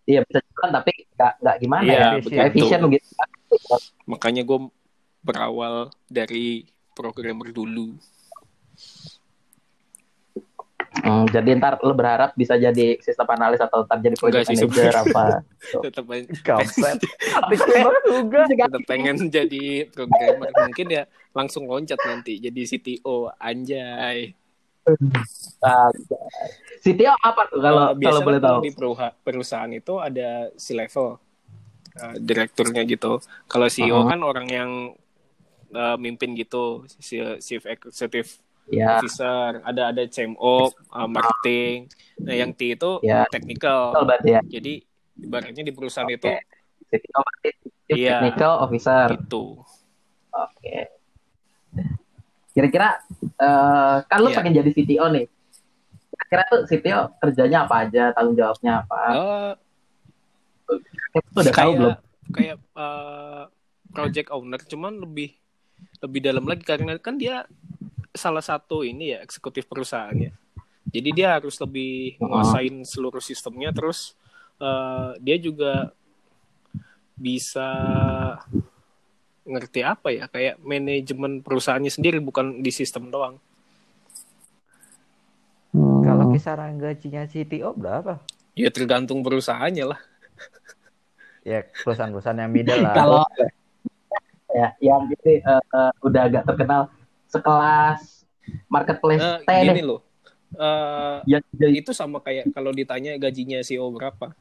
iya 0.04 0.22
bisa 0.22 0.38
jalan 0.40 0.70
tapi 0.72 0.92
nggak 1.12 1.32
nggak 1.38 1.56
gimana 1.58 1.82
Iya, 1.84 1.98
ya 1.98 2.08
betul. 2.18 2.38
efisien 2.40 2.80
gitu 2.88 3.08
makanya 4.04 4.42
gue 4.42 4.58
berawal 5.20 5.74
dari 6.06 6.64
programmer 6.92 7.50
dulu 7.50 7.94
Hmm, 11.00 11.24
jadi 11.30 11.56
ntar 11.56 11.80
lo 11.80 11.94
berharap 11.96 12.34
bisa 12.36 12.58
jadi 12.60 12.98
sistem 13.00 13.24
analis 13.32 13.62
atau 13.62 13.86
ntar 13.86 14.02
jadi 14.02 14.16
project 14.18 14.44
Enggak 14.44 14.52
sih, 14.52 14.66
manager 14.68 14.94
apa? 15.00 15.24
tetap 15.86 16.04
banget 16.10 18.02
juga. 18.04 18.40
Tetap 18.50 18.82
pengen 18.84 19.16
jadi 19.30 19.64
programmer. 19.88 20.50
Mungkin 20.52 20.86
ya 20.90 21.02
langsung 21.30 21.64
loncat 21.70 22.00
nanti 22.02 22.42
jadi 22.42 22.60
CTO 22.66 23.30
anjay. 23.38 24.34
CTO 26.80 27.14
apa 27.16 27.42
tuh 27.48 27.60
kalau 27.60 27.84
Eh, 27.92 28.02
kalau 28.02 28.20
boleh 28.24 28.40
tahu? 28.40 28.58
di 28.64 28.70
perusahaan 29.22 29.70
itu 29.70 29.94
ada 30.00 30.50
si 30.56 30.72
level 30.74 31.16
eh, 31.96 32.14
direkturnya 32.18 32.82
gitu. 32.84 33.20
Kalau 33.46 33.66
CEO 33.68 34.00
Uh-huh. 34.00 34.10
kan 34.10 34.20
orang 34.20 34.46
yang 34.48 34.70
eh, 35.70 35.96
mimpin 35.96 36.34
gitu 36.34 36.84
si 36.88 37.20
chief 37.40 37.62
executive 37.64 38.40
ya 38.70 38.98
officer 38.98 39.60
ada 39.60 39.82
ada 39.90 40.02
CMO 40.06 40.70
eh, 40.70 41.08
marketing 41.08 41.76
nah 42.20 42.34
yang 42.34 42.50
T 42.52 42.74
itu 42.74 43.02
Ya. 43.02 43.26
technical 43.28 43.92
betul 43.92 44.30
ya 44.30 44.40
jadi 44.42 44.80
ibaratnya 45.18 45.62
di 45.62 45.72
perusahaan 45.74 46.06
Oke. 46.06 46.16
itu 46.16 46.30
berarti 46.90 47.50
Chief 47.84 47.96
Iya. 47.98 48.18
Technical 48.22 48.52
Officer. 48.62 49.06
Gitu. 49.12 49.44
Oke. 50.30 50.78
Kira-kira 52.50 52.98
eh, 53.36 53.96
kan 54.04 54.18
lu 54.18 54.30
Iya. 54.30 54.36
pengen 54.38 54.54
jadi 54.58 54.70
CTO 54.70 55.06
nih. 55.10 55.26
Kira-kira 56.10 56.42
tuh 56.46 56.60
CTO 56.66 57.00
kerjanya 57.18 57.58
apa 57.64 57.74
aja, 57.82 58.10
tanggung 58.10 58.34
jawabnya 58.34 58.82
apa? 58.82 59.00
Eh, 59.10 59.52
Itu 61.10 61.38
udah 61.40 61.54
tahu 61.54 61.70
belum? 61.74 61.94
kayak 62.30 62.56
eh, 62.62 63.42
project 63.90 64.28
owner 64.30 64.62
cuman 64.62 65.02
lebih 65.02 65.34
lebih 65.98 66.20
dalam 66.22 66.46
lagi 66.46 66.62
karena 66.62 66.94
kan 66.96 67.18
dia 67.18 67.42
salah 68.12 68.40
satu 68.40 68.82
ini 68.82 69.12
ya 69.12 69.18
eksekutif 69.20 69.64
perusahaannya 69.64 70.32
jadi 70.86 71.08
dia 71.10 71.28
harus 71.32 71.54
lebih 71.56 72.18
menguasain 72.18 72.82
seluruh 72.82 73.20
sistemnya 73.20 73.70
terus 73.70 74.18
eh, 74.56 75.10
dia 75.18 75.36
juga 75.36 75.94
bisa 77.14 77.68
ngerti 79.42 79.80
apa 79.80 80.08
ya 80.08 80.24
kayak 80.26 80.58
manajemen 80.58 81.40
perusahaannya 81.40 81.90
sendiri 81.90 82.18
bukan 82.18 82.58
di 82.58 82.70
sistem 82.70 83.08
doang 83.08 83.36
Hmm. 85.70 86.02
Kalau 86.02 86.34
kisaran 86.34 86.74
gajinya 86.76 87.22
CTO 87.24 87.70
berapa? 87.72 88.18
ya 88.52 88.66
tergantung 88.68 89.22
perusahaannya 89.22 89.86
lah 89.86 90.00
Ya 91.40 91.62
perusahaan-perusahaan 91.78 92.34
yang 92.36 92.50
middle 92.50 92.82
lah. 92.82 92.90
kalau 92.92 93.22
ya 94.50 94.74
yang 94.82 95.06
gitu 95.06 95.38
eh, 95.38 95.40
eh, 95.46 95.90
udah 96.02 96.22
agak 96.26 96.42
terkenal 96.42 96.90
sekelas 97.30 98.26
marketplace 98.66 99.22
Eh, 99.22 99.38
T 99.40 99.50
gini 99.64 99.80
deh. 99.80 99.86
loh 99.86 100.00
Eh, 100.50 101.18
Yang 101.30 101.44
jadi 101.54 101.74
itu 101.78 101.90
sama 101.94 102.18
kayak 102.18 102.50
kalau 102.50 102.74
ditanya 102.74 103.14
gajinya 103.16 103.62
CEO 103.62 103.86
berapa 103.88 104.34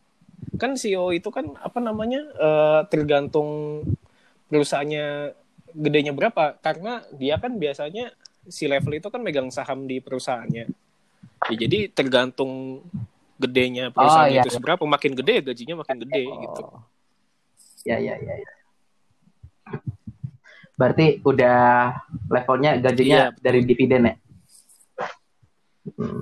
kan 0.57 0.73
CEO 0.73 1.13
itu 1.13 1.29
kan 1.29 1.53
apa 1.55 1.77
namanya 1.77 2.25
eh, 2.33 2.81
tergantung 2.89 3.81
perusahaannya 4.49 5.37
gedenya 5.69 6.09
berapa 6.09 6.57
karena 6.57 7.05
dia 7.13 7.37
kan 7.37 7.53
biasanya 7.53 8.09
si 8.43 8.65
level 8.65 8.97
itu 8.97 9.05
kan 9.07 9.21
megang 9.21 9.53
saham 9.53 9.85
di 9.85 10.01
perusahaannya 10.01 10.65
Ya, 11.47 11.55
jadi 11.55 11.87
tergantung 11.87 12.83
gedenya 13.37 13.87
perusahaan 13.89 14.27
iya, 14.27 14.41
itu 14.43 14.49
iya. 14.49 14.55
seberapa 14.57 14.83
makin 14.83 15.13
gede 15.15 15.45
gajinya 15.45 15.85
makin 15.85 15.97
gede 16.03 16.23
gitu 16.25 16.61
Oh. 16.65 16.81
ya 17.85 17.95
ya 17.95 18.17
ya 18.17 18.33
ya. 18.35 18.49
Berarti 20.79 21.05
udah 21.21 21.91
levelnya 22.27 22.79
gajinya 22.79 23.17
Iya, 23.19 23.27
betul. 23.29 23.43
dari 23.43 23.59
dividen 23.61 24.01
ya? 24.01 24.13
Hmm. 25.91 26.21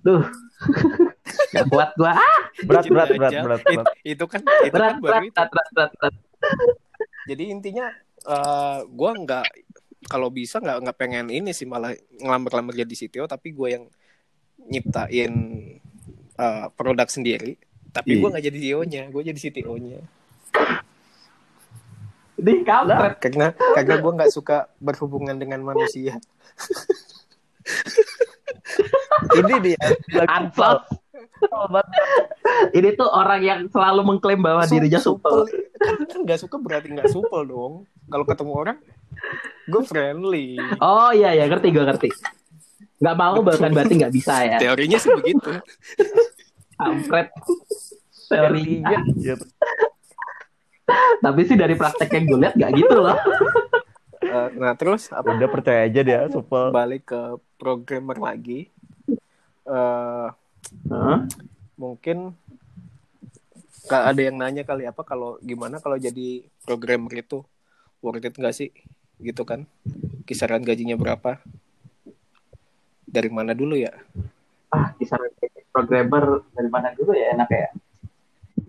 Duh. 0.00 0.22
Gak 1.54 1.66
kuat 1.66 1.90
gua. 1.94 2.14
Ah, 2.14 2.40
Berat, 2.60 2.84
berat, 2.86 3.08
berat, 3.10 3.30
aja. 3.30 3.40
berat, 3.42 3.60
It- 3.60 3.68
berat. 3.72 3.86
itu 4.04 4.24
kan 4.24 4.40
itu 4.42 4.70
berat, 4.70 4.90
kan 4.90 4.98
baru 4.98 5.06
berat, 5.08 5.22
itu 5.24 5.34
berat, 5.34 5.48
berat, 5.48 5.68
berat, 5.70 5.92
berat. 5.94 6.14
jadi 7.24 7.44
intinya 7.48 7.86
eh 8.20 8.78
gue 8.84 9.10
nggak 9.16 9.46
kalau 10.04 10.28
bisa 10.28 10.58
nggak 10.58 10.78
nggak 10.82 10.96
pengen 10.96 11.26
ini 11.28 11.50
sih 11.50 11.64
malah 11.64 11.94
ngelamar-lamar 12.12 12.74
jadi 12.74 12.90
CTO 12.90 13.24
tapi 13.24 13.50
gue 13.50 13.68
yang 13.70 13.84
nyiptain 14.60 15.32
eh, 16.34 16.66
produk 16.74 17.06
sendiri 17.06 17.54
tapi 17.88 18.16
Iya. 18.16 18.20
gue 18.20 18.28
nggak 18.28 18.44
jadi 18.44 18.58
CEO-nya 18.58 19.02
gue 19.08 19.22
jadi 19.24 19.38
CTO-nya 19.40 19.98
Ini 22.38 22.62
kampret. 22.62 23.18
karena 23.18 23.46
karena 23.74 23.94
gue 23.98 24.12
nggak 24.14 24.32
suka 24.32 24.70
berhubungan 24.78 25.34
dengan 25.34 25.60
manusia 25.66 26.16
Ini 29.38 29.54
dia. 29.60 29.80
Ansos. 30.28 30.82
Ini 32.74 32.88
tuh 32.98 33.08
orang 33.08 33.40
yang 33.44 33.60
selalu 33.70 34.00
mengklaim 34.04 34.40
bahwa 34.42 34.64
dirinya 34.66 34.98
supel. 34.98 35.46
kan 35.78 35.94
kan 36.10 36.20
nggak 36.26 36.40
suka 36.42 36.56
berarti 36.58 36.90
nggak 36.90 37.10
supel 37.12 37.46
dong 37.46 37.74
kalau 38.10 38.24
ketemu 38.26 38.52
orang 38.54 38.76
gue 39.70 39.82
friendly 39.86 40.58
Oh 40.82 41.14
iya 41.14 41.34
ya, 41.38 41.44
ngerti 41.46 41.70
gue 41.70 41.84
ngerti. 41.86 42.08
Gak 42.98 43.14
mau 43.14 43.38
bahkan 43.46 43.70
berarti 43.70 43.94
nggak 43.94 44.10
bisa 44.14 44.34
ya. 44.42 44.58
teorinya 44.58 44.98
sih 44.98 45.10
begitu 45.14 45.54
Kampret. 46.78 47.30
Teorinya. 48.30 48.98
Iya. 49.18 49.34
Tapi 51.18 51.40
sih 51.44 51.56
dari 51.56 51.74
praktek 51.74 52.08
yang 52.10 52.24
gue 52.26 52.38
lihat 52.42 52.54
gak 52.56 52.72
gitu 52.74 52.96
loh. 52.98 53.18
Eh, 54.18 54.48
nah 54.60 54.76
terus 54.76 55.08
apa 55.08 55.32
Udah 55.32 55.48
percaya 55.48 55.88
aja 55.88 56.00
dia 56.04 56.20
supel. 56.28 56.68
balik 56.68 57.08
ke 57.08 57.20
programmer 57.56 58.18
lagi 58.18 58.68
eh 59.64 60.28
Hah? 60.88 61.18
mungkin 61.74 62.36
ada 63.88 64.20
yang 64.20 64.36
nanya 64.36 64.68
kali 64.68 64.84
apa 64.84 65.00
kalau 65.00 65.40
gimana 65.40 65.80
kalau 65.80 65.96
jadi 65.96 66.44
programmer 66.60 67.24
itu 67.24 67.40
worth 68.04 68.20
it 68.20 68.36
nggak 68.36 68.52
sih 68.52 68.68
gitu 69.18 69.48
kan 69.48 69.64
kisaran 70.24 70.60
gajinya 70.60 70.94
berapa 70.94 71.40
dari 73.08 73.32
mana 73.32 73.56
dulu 73.56 73.80
ya 73.80 73.96
Ah, 74.68 74.92
kisaran 75.00 75.32
programmer 75.72 76.44
dari 76.52 76.68
mana 76.68 76.92
dulu 76.92 77.16
ya 77.16 77.32
enak 77.32 77.48
ya? 77.48 77.68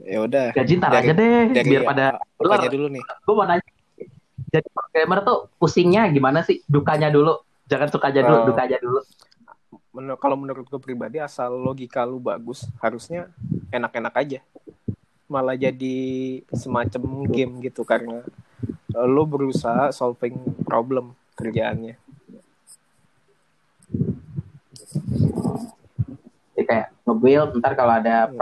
Ya 0.01 0.19
udah 0.21 0.45
Gaji 0.51 0.73
ntar 0.75 0.91
Dari- 0.91 1.01
aja 1.01 1.13
deh, 1.13 1.43
dari 1.51 1.69
biar 1.69 1.81
pada 1.83 2.05
apanya 2.15 2.39
ular. 2.39 2.69
dulu 2.69 2.87
nih 2.89 3.03
Gue 3.19 3.33
mau 3.33 3.45
nanya, 3.45 3.65
jadi 4.47 4.67
programmer 4.67 5.19
tuh 5.21 5.37
pusingnya 5.55 6.07
gimana 6.07 6.39
sih? 6.41 6.63
Dukanya 6.65 7.07
dulu, 7.07 7.37
jangan 7.65 7.87
sukanya 7.87 8.21
dulu, 8.21 8.37
Oh. 8.37 8.45
dukanya 8.47 8.77
dulu. 8.77 9.01
Menur- 9.91 10.17
kalau 10.17 10.35
menurut 10.35 10.65
gue 10.65 10.79
pribadi 10.79 11.17
asal 11.17 11.51
logika 11.51 12.01
lu 12.01 12.17
bagus 12.17 12.63
harusnya 12.77 13.27
enak-enak 13.67 14.15
aja 14.15 14.39
malah 15.25 15.53
jadi 15.53 15.97
semacam 16.49 17.01
game 17.27 17.61
gitu 17.61 17.83
karena 17.83 18.25
eh, 18.89 19.07
lu 19.07 19.23
berusaha 19.23 19.89
solving 19.89 20.33
problem 20.63 21.13
kerjaannya 21.35 21.97
Jadi 26.51 26.65
kayak 26.65 26.87
nge-build, 27.03 27.49
ntar 27.55 27.73
kalau 27.73 27.93
ada 27.95 28.27
Hmm. 28.27 28.37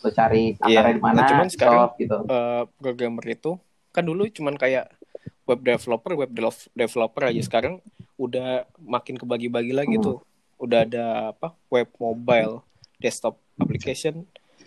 Lo 0.00 0.10
cari 0.10 0.56
Iya. 0.64 0.80
akarnya 0.80 0.94
di 0.94 1.02
mana, 1.02 1.16
Nah, 1.16 1.28
cuman 1.28 1.48
sekarang- 1.48 1.92
gitu. 1.96 2.16
eh, 2.24 2.62
programmer 2.76 3.24
itu 3.26 3.50
kan 3.90 4.02
dulu 4.02 4.22
cuman 4.26 4.54
kayak 4.54 4.88
web 5.44 5.60
developer, 5.60 6.12
web 6.14 6.30
develop- 6.30 6.70
developer 6.72 7.22
aja. 7.26 7.42
Sekarang 7.42 7.82
udah 8.16 8.64
makin 8.78 9.16
kebagi-bagi 9.16 9.72
lagi 9.72 9.96
Hmm. 9.98 10.04
tuh. 10.04 10.18
Udah 10.56 10.84
ada 10.84 11.04
apa? 11.32 11.56
Web 11.68 11.90
mobile, 11.96 12.62
desktop 12.96 13.36
application. 13.56 14.24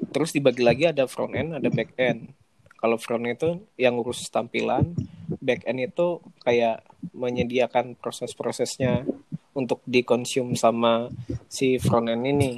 Terus 0.09 0.33
dibagi 0.33 0.61
lagi 0.61 0.83
ada 0.85 1.05
front 1.05 1.33
end, 1.33 1.53
ada 1.53 1.69
back 1.69 1.93
end. 1.95 2.33
Kalau 2.75 2.99
front 2.99 3.23
end 3.23 3.37
itu 3.37 3.49
yang 3.77 3.95
ngurus 3.95 4.27
tampilan, 4.27 4.91
back 5.39 5.63
end 5.63 5.79
itu 5.81 6.19
kayak 6.43 6.83
menyediakan 7.13 7.95
proses-prosesnya 7.95 9.07
untuk 9.53 9.79
dikonsum 9.85 10.57
sama 10.57 11.07
si 11.47 11.77
front 11.77 12.09
end 12.09 12.25
ini. 12.25 12.51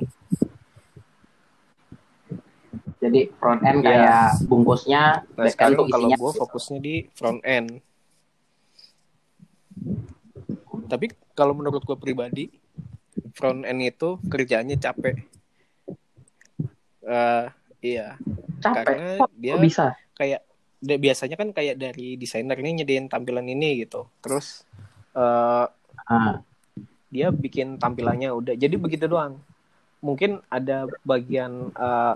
Jadi 3.05 3.21
front 3.37 3.61
end 3.61 3.79
Iya. 3.79 3.85
kayak 3.85 4.25
bungkusnya, 4.49 5.01
Nah 5.37 5.45
back 5.45 5.57
end 5.61 5.77
kalau 5.85 6.09
gue 6.09 6.31
fokusnya 6.41 6.79
di 6.81 6.95
front 7.13 7.41
end. 7.45 7.69
Tapi 10.85 11.05
kalau 11.37 11.53
menurut 11.53 11.85
gue 11.85 11.97
pribadi, 11.97 12.49
front 13.37 13.61
end 13.61 13.81
itu 13.85 14.17
kerjaannya 14.25 14.81
capek. 14.81 15.15
Eh 17.05 17.45
iya, 17.85 18.17
capek. 18.57 18.85
karena 18.89 19.29
dia 19.37 19.53
kok 19.53 19.61
bisa? 19.61 19.85
kayak 20.17 20.41
dia- 20.81 21.01
biasanya 21.01 21.35
kan 21.37 21.49
kayak 21.53 21.77
dari 21.77 22.17
desainer 22.17 22.57
ini 22.57 22.81
nyediain 22.81 23.05
tampilan 23.05 23.45
ini 23.45 23.85
gitu. 23.85 24.09
Terus 24.25 24.65
eh 25.13 25.67
Ah, 26.05 26.37
dia 27.09 27.33
bikin 27.33 27.81
tampilannya 27.81 28.29
udah 28.29 28.53
jadi 28.53 28.77
begitu 28.77 29.09
doang 29.09 29.41
mungkin 30.05 30.37
ada 30.53 30.85
bagian 31.01 31.73
eh, 31.73 32.13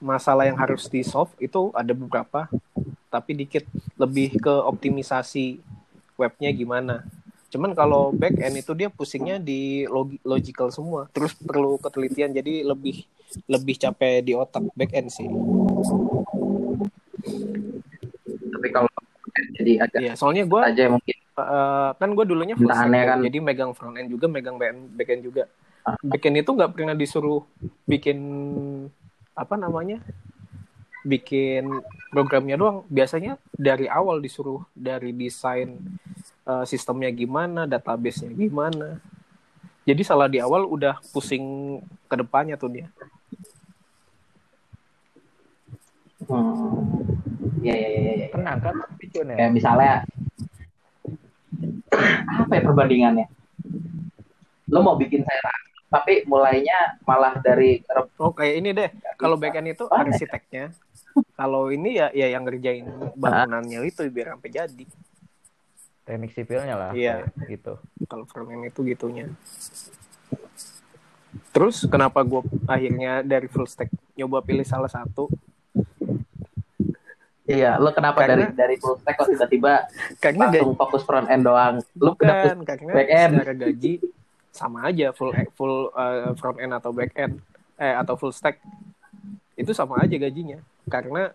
masalah 0.00 0.48
yang 0.48 0.56
harus 0.56 0.88
di 0.88 1.04
solve 1.04 1.30
itu 1.38 1.70
ada 1.76 1.92
beberapa 1.92 2.48
tapi 3.12 3.36
dikit 3.36 3.68
lebih 4.00 4.40
ke 4.40 4.50
optimisasi 4.50 5.60
webnya 6.16 6.50
gimana 6.50 7.04
cuman 7.50 7.74
kalau 7.74 8.14
back 8.14 8.38
end 8.40 8.62
itu 8.62 8.72
dia 8.72 8.88
pusingnya 8.88 9.36
di 9.36 9.84
logi- 9.84 10.22
logical 10.22 10.72
semua 10.72 11.10
terus 11.12 11.36
perlu 11.36 11.76
ketelitian 11.78 12.32
jadi 12.32 12.64
lebih 12.64 13.04
lebih 13.46 13.76
capek 13.78 14.24
di 14.24 14.32
otak 14.34 14.64
back 14.74 14.90
end 14.94 15.10
sih 15.12 15.26
tapi 18.50 18.68
kalau 18.72 18.90
jadi 19.56 19.72
agak 19.86 20.00
Iya, 20.00 20.12
soalnya 20.18 20.44
gue 20.48 20.60
aja 20.60 20.84
mungkin. 20.90 21.16
Eh, 21.40 21.90
kan 21.96 22.08
gue 22.12 22.24
dulunya 22.28 22.54
full 22.58 22.68
stack, 22.68 22.92
ya, 22.92 23.04
kan. 23.14 23.18
jadi 23.24 23.38
megang 23.40 23.72
front 23.72 23.96
end 23.96 24.12
juga, 24.12 24.26
megang 24.28 24.60
back 24.60 24.70
end, 24.74 24.82
back 24.92 25.08
end 25.08 25.22
juga. 25.24 25.44
Ah. 25.86 25.96
Back 26.04 26.28
end 26.28 26.36
itu 26.44 26.50
nggak 26.52 26.70
pernah 26.76 26.92
disuruh 26.92 27.40
bikin 27.88 28.18
apa 29.40 29.56
namanya, 29.56 30.04
bikin 31.00 31.80
programnya 32.12 32.60
doang. 32.60 32.84
Biasanya 32.92 33.40
dari 33.56 33.88
awal 33.88 34.20
disuruh 34.20 34.60
dari 34.76 35.16
desain 35.16 35.80
eh, 36.44 36.64
sistemnya 36.68 37.08
gimana, 37.08 37.64
database-nya 37.64 38.30
gimana. 38.36 39.00
Jadi 39.88 40.02
salah 40.04 40.28
di 40.28 40.36
awal 40.38 40.68
udah 40.68 41.00
pusing 41.10 41.80
ke 42.04 42.14
depannya 42.20 42.60
tuh 42.60 42.68
dia. 42.68 42.86
Hmm. 46.28 46.84
Iya 47.64 47.74
iya 47.74 47.88
iya 47.88 48.12
iya. 48.20 48.26
Tenang 48.30 48.58
kan 48.60 48.74
tapi 48.76 49.04
Cun, 49.08 49.32
ya. 49.32 49.36
Kayak 49.40 49.52
misalnya 49.56 49.92
apa 52.44 52.52
ya 52.54 52.62
perbandingannya? 52.62 53.26
Lo 54.70 54.84
mau 54.84 54.94
bikin 54.94 55.24
saya 55.26 55.40
tapi 55.90 56.22
mulainya 56.24 56.96
malah 57.02 57.34
dari 57.36 57.82
Oh 58.16 58.30
kayak 58.30 58.54
ini 58.56 58.70
deh. 58.70 58.88
Kalau 59.16 59.34
backend 59.34 59.68
itu 59.68 59.84
Aneh. 59.86 60.08
arsiteknya. 60.08 60.70
Kalau 61.34 61.66
ini 61.68 61.98
ya 61.98 62.08
ya 62.10 62.30
yang 62.30 62.46
ngerjain 62.46 62.86
bangunannya 63.12 63.82
itu 63.82 64.06
biar 64.06 64.32
sampai 64.32 64.50
jadi. 64.50 64.86
teknik 66.00 66.32
sipilnya 66.32 66.74
lah 66.74 66.90
Iya. 66.90 67.26
gitu. 67.44 67.78
Kalau 68.04 68.22
frontend 68.24 68.64
itu 68.64 68.82
gitunya. 68.84 69.30
Terus 71.50 71.82
kenapa 71.84 72.22
gue 72.22 72.40
akhirnya 72.64 73.22
dari 73.22 73.46
full 73.46 73.62
stack 73.64 73.86
nyoba 74.14 74.40
pilih 74.40 74.62
salah 74.62 74.88
satu? 74.88 75.30
Iya, 77.44 77.78
lo 77.78 77.90
kenapa 77.90 78.22
Karena- 78.22 78.46
dari 78.46 78.54
dari 78.54 78.76
full 78.76 78.94
stack 78.96 79.16
kok 79.16 79.26
tiba-tiba 79.28 79.86
Karena 80.22 80.46
gaji 80.46 80.62
langsung 80.62 80.74
fokus 80.76 81.02
front 81.02 81.26
end 81.26 81.42
doang? 81.42 81.82
Lo 81.96 82.14
bukan 82.14 82.62
karena 82.62 82.90
back 82.92 83.08
end. 83.08 83.32
secara 83.36 83.54
gaji 83.56 83.92
sama 84.50 84.90
aja 84.90 85.14
full 85.14 85.30
full 85.54 85.94
uh, 85.94 86.34
front 86.34 86.58
end 86.58 86.74
atau 86.74 86.90
back 86.90 87.14
end 87.14 87.38
eh 87.78 87.94
atau 87.94 88.18
full 88.18 88.34
stack 88.34 88.58
itu 89.54 89.70
sama 89.72 90.02
aja 90.02 90.16
gajinya 90.18 90.58
karena 90.90 91.30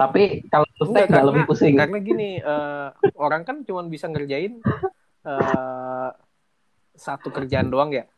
tapi 0.00 0.40
kalau 0.48 0.64
full 0.80 0.88
Enggak, 0.90 1.04
stack 1.04 1.12
nggak 1.12 1.26
lebih 1.28 1.42
pusing. 1.44 1.74
Karena 1.76 1.98
gini, 2.00 2.30
eh, 2.40 2.88
orang 3.20 3.44
kan 3.44 3.60
cuma 3.68 3.84
bisa 3.84 4.08
ngerjain 4.08 4.56
eh, 5.28 6.10
satu 6.96 7.28
kerjaan 7.28 7.68
doang 7.68 7.92
ya. 7.92 8.08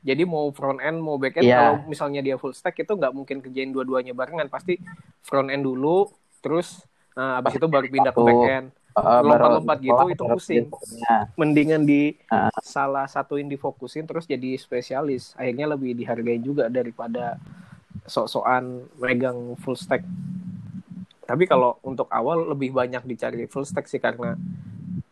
Jadi 0.00 0.24
mau 0.24 0.48
front 0.56 0.80
end 0.80 0.98
mau 0.98 1.20
back 1.20 1.44
end 1.44 1.52
Iya. 1.52 1.56
kalau 1.60 1.74
misalnya 1.84 2.24
dia 2.24 2.40
full 2.40 2.56
stack 2.56 2.80
itu 2.80 2.96
nggak 2.96 3.12
mungkin 3.12 3.44
kerjain 3.44 3.70
dua-duanya 3.70 4.16
barengan 4.16 4.48
pasti 4.48 4.80
front 5.20 5.52
end 5.52 5.68
dulu 5.68 6.08
terus 6.40 6.80
eh, 7.12 7.38
abis 7.38 7.60
itu 7.60 7.66
baru 7.68 7.86
pindah 7.92 8.12
ke 8.16 8.20
back 8.24 8.42
end. 8.48 8.66
Uh, 8.92 9.24
lompat-lompat 9.24 9.78
gitu, 9.80 10.04
itu 10.12 10.24
pusing. 10.28 10.64
Mendingan 11.40 11.88
di 11.88 12.12
Ah. 12.28 12.52
salah 12.60 13.08
satuin 13.08 13.48
difokusin 13.48 14.04
terus 14.04 14.28
jadi 14.28 14.52
spesialis. 14.60 15.32
Akhirnya 15.40 15.72
lebih 15.72 15.96
dihargai 15.96 16.36
juga 16.36 16.68
daripada 16.68 17.40
sok-sokan 18.04 18.84
megang 19.00 19.56
full 19.64 19.78
stack. 19.80 20.04
Tapi 21.24 21.48
kalau 21.48 21.80
untuk 21.80 22.04
awal 22.12 22.52
lebih 22.52 22.74
banyak 22.76 23.00
dicari 23.08 23.48
full 23.48 23.64
stack 23.64 23.88
sih 23.88 24.02
karena 24.02 24.36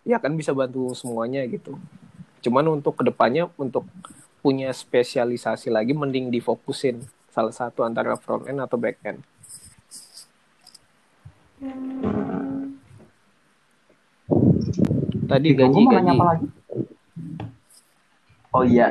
ya 0.04 0.20
kan 0.20 0.36
bisa 0.36 0.52
bantu 0.52 0.92
semuanya 0.92 1.40
gitu. 1.48 1.80
Cuman 2.44 2.68
untuk 2.68 3.00
ke 3.00 3.04
depannya 3.08 3.48
untuk 3.56 3.88
punya 4.44 4.72
spesialisasi 4.72 5.72
lagi 5.72 5.96
mending 5.96 6.28
difokusin 6.28 7.00
salah 7.30 7.54
satu 7.54 7.84
antara 7.86 8.16
front 8.20 8.44
end 8.44 8.60
atau 8.60 8.76
back 8.76 9.00
end. 9.06 9.20
Tadi 15.30 15.48
gaji 15.54 15.80
gua 15.80 15.86
mau 15.86 15.92
gaji. 15.94 16.10
apa 16.10 16.24
lagi? 16.26 16.46
Oh 18.50 18.64
iya, 18.66 18.86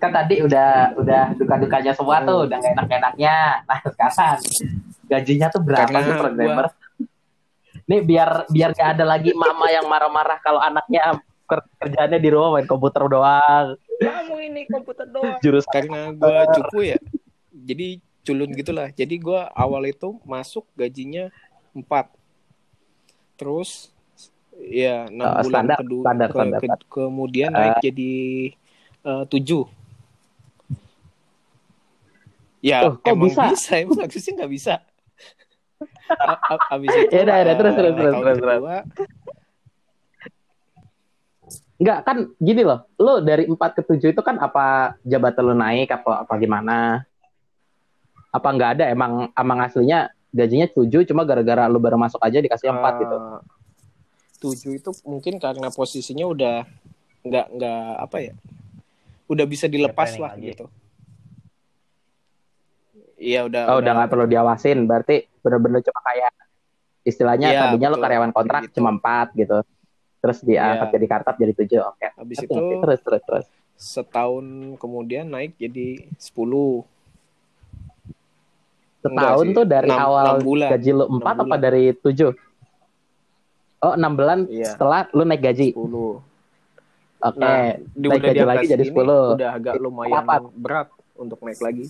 kan 0.00 0.08
tadi 0.08 0.40
udah 0.40 0.96
udah 0.96 1.22
duka-dukanya 1.36 1.92
semua 1.92 2.24
tuh, 2.24 2.48
udah 2.48 2.56
gak 2.56 2.72
enak-enaknya. 2.80 3.36
Nah 3.68 3.78
sekarang 3.84 4.40
gajinya 5.04 5.46
tuh 5.52 5.60
berapa 5.60 5.84
Karena 5.84 6.00
sih 6.00 6.16
programmer? 6.16 6.66
Nih 7.86 8.00
biar 8.00 8.48
biar 8.48 8.70
gak 8.72 8.88
ada 8.96 9.04
lagi 9.04 9.36
mama 9.36 9.68
yang 9.68 9.84
marah-marah 9.84 10.40
kalau 10.40 10.64
anaknya 10.64 11.20
ker- 11.44 11.68
kerjaannya 11.76 12.18
di 12.18 12.28
rumah 12.32 12.56
main 12.56 12.64
komputer 12.64 13.04
doang. 13.04 13.76
Kamu 14.00 14.34
ini 14.40 14.64
komputer 14.64 15.06
doang. 15.12 15.36
Jurus 15.44 15.68
karena 15.68 16.08
gue 16.16 16.38
cupu 16.56 16.96
ya 16.96 16.98
jadi 17.66 17.98
culun 18.26 18.50
gitulah 18.54 18.88
jadi 18.92 19.14
gue 19.16 19.40
awal 19.54 19.82
itu 19.88 20.18
masuk 20.22 20.66
gajinya 20.78 21.30
4 21.74 22.10
terus 23.34 23.90
ya 24.58 25.06
enam 25.12 25.26
Oh, 25.26 25.42
bulan 25.44 25.64
standar, 25.68 25.78
kedua 25.80 26.02
standar, 26.02 26.28
ke- 26.28 26.36
standar. 26.36 26.60
ke- 26.62 26.86
kemudian 26.88 27.50
naik 27.52 27.78
jadi 27.84 28.12
eh, 29.06 29.24
tujuh 29.28 29.64
ya 32.64 32.82
Oh, 32.88 32.92
kok 32.98 33.06
emang 33.12 33.28
bisa? 33.30 33.42
bisa 33.52 33.72
emang 33.78 33.98
harusnya 34.02 34.32
nggak 34.42 34.52
bisa 34.52 34.74
abis 36.72 36.90
itu 36.94 37.12
Ya 37.12 37.20
udah, 37.26 37.36
ya 37.36 37.42
udah, 37.44 37.54
terus, 37.58 37.74
eh, 37.74 37.78
terus, 37.78 37.94
terus, 37.94 38.14
terus, 38.16 38.38
terus. 38.40 38.60
Enggak 41.76 41.98
kan 42.08 42.16
gini 42.40 42.62
loh, 42.64 42.88
lo 42.96 43.20
dari 43.20 43.44
4 43.44 43.76
ke 43.76 43.82
7 43.84 44.08
itu 44.08 44.22
kan 44.24 44.40
apa 44.40 44.96
jabatan 45.04 45.44
lo 45.44 45.54
naik 45.54 45.92
apa 45.92 46.24
apa 46.24 46.32
gimana? 46.40 47.04
Apa 48.32 48.48
nggak 48.48 48.70
ada 48.80 48.84
emang 48.88 49.28
emang 49.36 49.58
aslinya 49.60 50.08
gajinya 50.32 50.66
7 50.72 51.04
cuma 51.04 51.22
gara-gara 51.28 51.68
lo 51.68 51.76
baru 51.76 52.00
masuk 52.00 52.20
aja 52.24 52.40
dikasih 52.40 52.72
4 52.72 52.92
gitu. 53.04 53.16
Tujuh 54.48 54.72
itu 54.74 54.90
mungkin 55.02 55.36
karena 55.36 55.68
posisinya 55.68 56.24
udah 56.24 56.56
nggak 57.22 57.46
nggak 57.52 57.80
apa 58.00 58.16
ya 58.20 58.32
udah 59.26 59.44
bisa 59.44 59.66
dilepas 59.66 60.14
lah 60.14 60.32
lagi. 60.32 60.52
gitu 60.52 60.66
iya 63.16 63.42
udah 63.42 63.62
Oh, 63.68 63.78
udah 63.78 63.92
nggak 63.92 64.08
perlu 64.08 64.26
diawasin, 64.26 64.84
berarti 64.84 65.24
bener-bener 65.40 65.80
cuma 65.80 66.00
kayak 66.04 66.30
istilahnya 67.02 67.48
Iya, 67.48 67.60
tadinya 67.64 67.88
lo 67.88 67.94
betul. 67.94 68.04
karyawan 68.04 68.32
kontrak 68.32 68.60
gitu. 68.64 68.74
cuma 68.76 68.90
4 68.92 69.34
gitu. 69.34 69.58
Terus 70.18 70.38
diangkat 70.42 70.84
Iya. 70.84 70.94
jadi 70.94 71.06
kartap 71.08 71.34
jadi 71.36 71.52
7. 71.54 71.80
Oke. 71.82 72.06
habis 72.12 72.36
Ngerti, 72.36 72.46
itu 72.46 72.54
ngerti. 72.56 72.76
terus 72.78 73.00
terus 73.00 73.22
terus. 73.24 73.46
setahun 73.76 74.44
kemudian 74.76 75.26
naik 75.26 75.52
jadi 75.54 76.06
10 76.16 76.86
Setahun 78.98 79.46
tuh 79.52 79.64
dari 79.64 79.86
Enam- 79.86 80.02
awal 80.02 80.24
enam 80.26 80.38
bulan. 80.42 80.68
gaji 80.72 80.90
lo 80.90 81.04
4 81.08 81.20
Enam 81.20 81.44
apa 81.44 81.56
dari 81.56 81.84
7? 81.94 82.34
Oh, 83.78 83.92
6 83.92 84.12
bulan 84.12 84.38
Iya. 84.46 84.72
setelah 84.72 85.04
lo 85.10 85.22
naik 85.22 85.42
gaji. 85.42 85.68
10 85.70 86.24
Oke. 87.18 87.38
nah 87.38 87.72
di, 87.74 88.06
naik 88.06 88.12
udah 88.14 88.28
gaji 88.28 88.36
di 88.36 88.44
lagi 88.46 88.66
jadi 88.68 88.84
ini 88.84 88.92
10. 88.92 89.34
udah 89.34 89.50
agak 89.52 89.74
lumayan 89.76 90.12
Kenapa? 90.18 90.34
berat 90.52 90.88
untuk 91.14 91.38
naik 91.40 91.60
lagi 91.60 91.86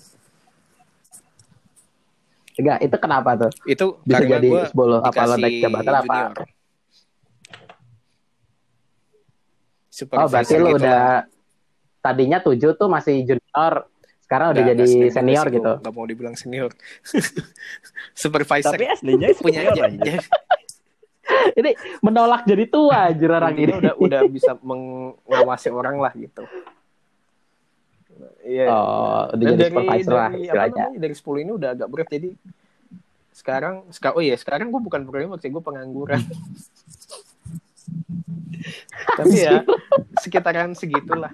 Enggak, 2.57 2.79
itu 2.81 2.97
kenapa 2.97 3.31
tuh? 3.37 3.53
itu 3.65 3.87
Bisa 4.01 4.17
karena 4.17 4.33
jadi 4.33 4.49
gua 4.49 4.63
10 4.65 4.73
apa 4.73 4.81
lo 4.81 5.05
dikasih 5.29 5.43
naik 5.43 5.57
jabatan 5.61 5.93
apa? 5.93 6.01
junior. 6.01 6.39
Oh, 10.15 10.27
berarti 10.27 10.55
lo 10.55 10.67
gitu 10.67 10.77
udah 10.79 10.97
lah. 10.97 11.21
tadinya 12.01 12.39
7 12.39 12.57
tuh 12.73 12.89
masih 12.89 13.15
junior, 13.25 13.73
sekarang 14.21 14.47
udah 14.51 14.63
Nggak, 14.63 14.73
jadi 14.75 14.85
senior 14.89 15.13
senior 15.13 15.47
gitu. 15.51 15.73
nggak 15.79 15.93
mau 15.93 16.05
dibilang 16.05 16.33
senior 16.35 16.71
supervisor 18.17 18.73
Tapi 18.73 18.85
aslinya 18.87 19.29
punya 19.37 19.61
aja. 19.67 19.85
Ini 21.59 21.71
menolak 22.03 22.47
jadi 22.47 22.65
tua 22.71 23.11
anjir 23.11 23.31
orang 23.31 23.55
ini. 23.59 23.73
Udah 23.75 23.95
udah 23.99 24.21
bisa 24.37 24.55
mengawasi 24.63 25.69
orang 25.75 25.99
lah 25.99 26.13
gitu 26.15 26.47
Iya. 28.47 28.67
Oh, 28.71 29.23
udah 29.35 29.45
jadi 29.45 29.59
dari, 29.59 29.75
supervisor 29.75 30.15
lah 30.15 30.31
dari, 30.33 30.47
apa 30.47 30.47
istilahnya. 30.47 30.85
namanya, 30.89 31.01
dari 31.03 31.15
10 31.19 31.45
ini 31.45 31.51
udah 31.53 31.69
agak 31.77 31.89
berat 31.91 32.09
jadi 32.09 32.31
sekarang 33.37 33.75
sekarang 33.93 34.15
oh 34.17 34.23
iya 34.25 34.37
sekarang 34.41 34.73
gue 34.73 34.81
bukan 34.81 35.05
programmer 35.05 35.37
sih 35.37 35.53
gue 35.53 35.61
pengangguran 35.61 36.23
tapi 39.21 39.37
ya 39.37 39.61
sekitaran 40.25 40.73
segitulah 40.73 41.29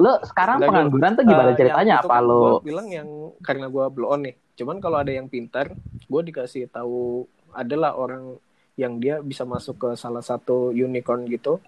Lo 0.00 0.18
sekarang 0.24 0.58
pengangguran 0.64 1.12
tuh 1.14 1.24
gimana 1.28 1.52
Eh, 1.52 1.56
ceritanya? 1.60 2.00
Apa 2.00 2.24
lo 2.24 2.64
bilang 2.64 2.88
yang 2.88 3.06
karena 3.44 3.68
gue 3.68 3.84
blow 3.92 4.16
on 4.16 4.24
nih 4.24 4.34
cuman 4.56 4.78
kalau 4.78 5.00
ada 5.00 5.12
yang 5.12 5.26
pintar 5.26 5.72
gue 6.06 6.22
dikasih 6.22 6.68
tahu 6.68 7.24
adalah 7.52 7.96
orang 7.96 8.36
yang 8.76 8.96
dia 8.96 9.20
bisa 9.20 9.44
masuk 9.44 9.76
ke 9.76 9.88
salah 10.00 10.24
satu 10.24 10.72
unicorn 10.72 11.28
gitu 11.28 11.60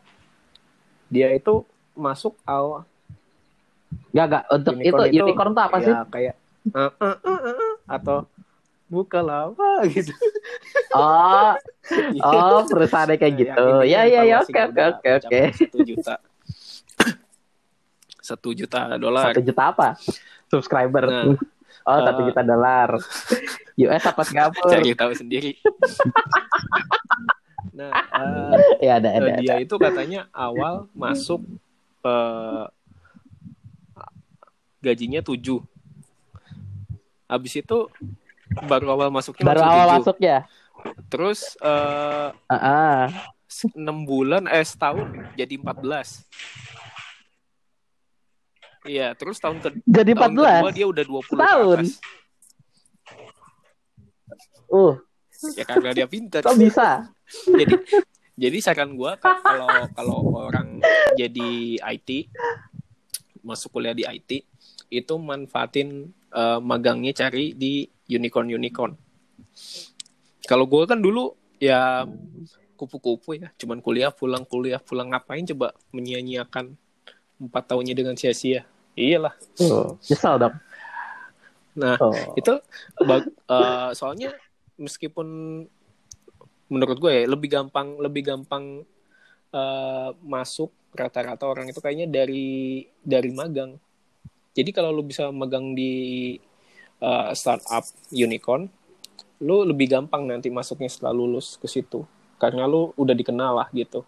dia 1.08 1.32
itu 1.32 1.64
masuk 1.94 2.36
awal 2.44 2.84
Gak, 4.14 4.26
gak. 4.30 4.44
Untuk 4.50 4.74
Unicorn 4.78 5.10
itu, 5.10 5.22
unicorn 5.26 5.50
tuh 5.54 5.64
apa 5.66 5.76
ya, 5.78 5.86
sih? 5.86 5.94
kayak 6.10 6.34
"Eh, 6.70 6.78
eh, 6.78 7.16
eh, 7.18 7.40
eh, 7.50 7.54
eh," 7.54 7.74
atau 7.90 8.26
buka 8.86 9.18
lava 9.22 9.82
gitu 9.94 10.14
Oh, 10.94 11.54
oh 12.26 12.62
perusahaan 12.70 13.10
kayak 13.10 13.34
Nah, 13.34 13.38
gitu. 13.42 13.66
Ya, 13.90 14.06
ya, 14.06 14.22
ya. 14.22 14.36
Oke, 14.42 14.54
oke, 14.56 14.82
oke, 14.98 15.08
oke. 15.18 15.40
satu 15.52 15.78
juta 15.82 16.14
satu 18.30 18.48
juta 18.54 18.80
dolar 18.96 19.34
Satu 19.34 19.42
juta 19.42 19.62
apa? 19.74 19.88
Subscriber. 20.48 21.04
Nah, 21.10 21.34
oh, 21.84 21.98
satu 22.00 22.20
eh, 22.20 22.26
juta 22.28 22.42
dolar. 22.42 22.90
US 23.76 24.04
apa 24.04 24.22
Singapura? 24.22 24.70
cari 24.70 24.90
tahu 24.92 25.12
sendiri 25.12 25.52
nah 27.74 27.90
eh, 27.90 28.54
Ya, 28.80 29.02
ada, 29.02 29.08
ada, 29.12 29.30
Eh, 29.32 29.42
dia 29.42 29.54
ada. 29.54 29.62
itu 29.62 29.74
katanya 29.76 30.30
awal 30.30 30.86
masuk 30.92 31.42
eh, 32.02 32.64
gajinya 34.80 35.20
7 35.20 35.58
habis 37.24 37.52
itu 37.54 37.78
baru 38.62 38.92
awal 38.92 39.08
masuknya 39.08 39.42
Baru 39.42 39.58
langsung 39.58 39.74
awal 39.74 39.88
7. 39.88 39.96
masuk 39.98 40.16
ya? 40.20 40.38
terus 41.08 41.56
eh, 41.58 42.28
Ah, 42.46 42.54
ah. 42.54 43.04
6 43.48 43.74
bulan 44.04 44.46
eh 44.46 44.62
setahun 44.62 45.06
jadi 45.34 45.56
14 45.56 46.26
Iya, 48.84 49.16
terus 49.16 49.36
tahun 49.36 49.58
ke 49.58 49.68
Jadi 49.82 50.12
tahun 50.12 50.32
kedua 50.32 50.50
14. 50.68 50.76
dia 50.76 50.86
udah 50.86 51.04
20 51.04 51.20
ke 51.20 51.32
Setahun. 51.32 51.78
atas. 51.80 51.92
Uh, 54.66 54.94
Ya 55.52 55.64
karena 55.64 55.90
dia 55.92 56.06
pinter. 56.06 56.40
kok 56.40 56.56
bisa? 56.56 57.12
jadi 57.60 57.74
jadi 58.34 58.56
saran 58.58 58.92
gua 58.94 59.14
ka- 59.14 59.38
kalau 59.38 59.68
kalau 59.92 60.16
orang 60.42 60.80
jadi 61.14 61.50
IT 61.80 62.28
masuk 63.40 63.72
kuliah 63.72 63.92
di 63.92 64.04
IT 64.04 64.44
itu 64.90 65.14
manfaatin 65.14 65.88
eh, 66.30 66.58
magangnya 66.60 67.12
cari 67.14 67.52
di 67.52 67.84
unicorn 68.06 68.48
unicorn 68.50 68.92
kalau 70.42 70.64
gua 70.64 70.84
kan 70.86 70.98
dulu 70.98 71.32
ya 71.56 72.04
kupu-kupu 72.74 73.36
ya 73.36 73.48
cuman 73.54 73.78
kuliah 73.78 74.08
pulang 74.10 74.44
kuliah 74.44 74.80
pulang 74.80 75.08
ngapain 75.08 75.44
coba 75.46 75.72
menyia-nyiakan 75.90 76.72
empat 77.38 77.62
tahunnya 77.66 77.94
dengan 77.94 78.16
sia-sia 78.16 78.64
iyalah 78.94 79.34
Tuh, 79.54 79.98
nyesal 80.06 80.34
dong. 80.38 80.56
nah 81.74 81.98
Oh. 81.98 82.34
itu 82.38 82.54
bag- 83.02 83.34
eh, 83.50 83.90
soalnya 83.92 84.30
meskipun 84.78 85.26
menurut 86.70 86.98
gue 86.98 87.12
ya 87.12 87.22
lebih 87.26 87.50
gampang 87.50 87.98
lebih 87.98 88.22
gampang 88.24 88.86
eh, 89.50 90.10
masuk 90.22 90.70
rata-rata 90.94 91.46
orang 91.46 91.66
itu 91.66 91.82
kayaknya 91.82 92.06
dari 92.06 92.82
dari 93.02 93.30
magang 93.34 93.74
jadi 94.54 94.70
kalau 94.70 94.94
lu 94.94 95.02
bisa 95.02 95.34
magang 95.34 95.74
di 95.74 96.34
eh, 97.02 97.30
startup 97.34 97.82
unicorn 98.14 98.70
lu 99.42 99.66
lebih 99.66 99.90
gampang 99.90 100.30
nanti 100.30 100.46
masuknya 100.48 100.86
setelah 100.86 101.10
lulus 101.10 101.58
ke 101.58 101.66
situ 101.66 102.06
karena 102.38 102.70
lu 102.70 102.94
udah 102.94 103.14
dikenal 103.14 103.52
lah 103.58 103.68
gitu 103.74 104.06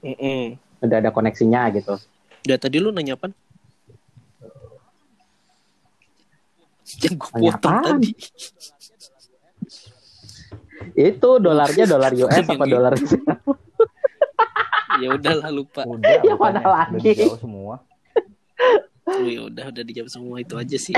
Mm-mm. 0.00 0.56
Udah 0.80 0.96
ada 0.98 1.10
koneksinya 1.10 1.68
gitu. 1.70 1.94
Udah 2.42 2.56
tadi 2.56 2.76
lu 2.80 2.88
nanya 2.90 3.14
apa? 3.14 3.28
Yang 7.00 7.14
gue 7.16 7.30
Nanya 7.32 7.50
potong 7.54 7.72
apaan? 7.72 7.84
tadi. 8.00 8.10
Itu 10.96 11.30
dolarnya 11.38 11.84
dolar 11.86 12.12
US 12.16 12.34
apa 12.40 12.64
dolar 12.66 12.92
ya 14.98 15.08
udahlah 15.14 15.48
lupa. 15.48 15.82
Udah, 15.86 16.18
Ya, 16.20 16.34
mana 16.34 16.60
udah 16.60 16.72
lagi? 16.92 17.14
semua. 17.38 17.80
Oh, 19.06 19.24
ya 19.24 19.40
udah 19.48 19.64
udah 19.72 19.82
dijawab 19.84 20.10
semua 20.12 20.36
itu 20.38 20.54
aja 20.56 20.76
sih. 20.76 20.92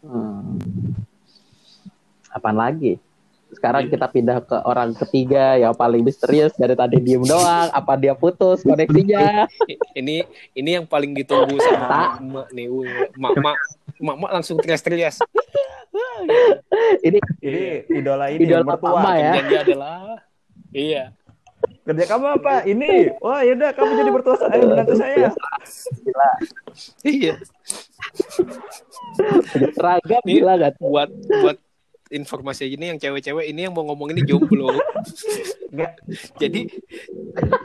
Hmm. 0.00 0.56
Apaan 2.30 2.56
lagi? 2.56 2.96
Sekarang 3.60 3.92
kita 3.92 4.08
pindah 4.08 4.40
ke 4.40 4.56
orang 4.64 4.96
ketiga 4.96 5.60
yang 5.60 5.76
paling 5.76 6.00
misterius 6.00 6.56
dari 6.56 6.72
tadi 6.72 6.96
diem 6.96 7.20
doang. 7.20 7.68
Apa 7.76 7.92
dia 8.00 8.16
putus 8.16 8.64
koneksinya? 8.64 9.44
ini 10.00 10.24
ini 10.56 10.80
yang 10.80 10.88
paling 10.88 11.12
ditunggu 11.12 11.60
sama 11.60 12.16
emak 12.16 12.48
nih. 12.56 12.72
Mak 13.20 13.32
mak 13.36 13.56
mak 14.00 14.16
mak 14.16 14.30
langsung 14.32 14.56
terias-terias. 14.64 15.20
Ini 17.04 17.20
Ini 17.44 17.64
idola 18.00 18.32
ini 18.32 18.48
Idola 18.48 18.64
mertua. 18.64 19.12
Ya. 19.20 19.32
Dan 19.36 19.44
dia 19.52 19.60
adalah 19.60 20.00
iya. 20.72 21.04
Kerja 21.84 22.04
kamu 22.08 22.26
apa? 22.40 22.64
Ini. 22.64 23.20
Wah, 23.20 23.44
yaudah 23.44 23.76
kamu 23.76 23.90
jadi 24.00 24.10
mertua 24.14 24.36
saya, 24.40 24.62
menantu 24.64 24.94
saya. 24.96 25.28
gila. 26.00 26.30
Iya. 27.04 27.34
Seragam 29.76 30.22
gila 30.24 30.52
gak? 30.56 30.80
Buat 30.80 31.12
buat 31.44 31.58
informasi 32.10 32.66
aja 32.66 32.76
nih 32.76 32.88
yang 32.90 32.98
cewek-cewek 32.98 33.46
ini 33.46 33.64
yang 33.64 33.72
mau 33.72 33.82
ngomong 33.84 34.10
ini 34.10 34.22
jomblo. 34.22 34.74
Enggak. 35.70 35.94
Jadi 36.36 36.66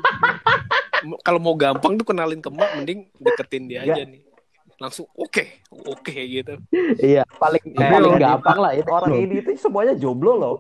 kalau 1.21 1.39
mau 1.39 1.53
gampang 1.53 1.97
tuh 1.97 2.05
kenalin 2.05 2.39
ke 2.39 2.49
mak 2.49 2.71
mending 2.75 3.10
deketin 3.15 3.65
dia 3.65 3.81
aja 3.81 4.01
nih. 4.01 4.21
Langsung 4.75 5.08
oke, 5.12 5.43
oke 5.71 6.13
gitu. 6.13 6.55
Iya, 6.99 7.23
paling 7.34 7.63
Eh, 7.65 7.79
paling 7.81 8.12
orang 8.12 8.21
gampang 8.21 8.58
lah 8.60 8.71
itu. 8.71 8.86
Orang 8.88 9.13
ini 9.15 9.39
itu 9.39 9.49
semuanya 9.55 9.93
jomblo 9.93 10.34
loh. 10.36 10.58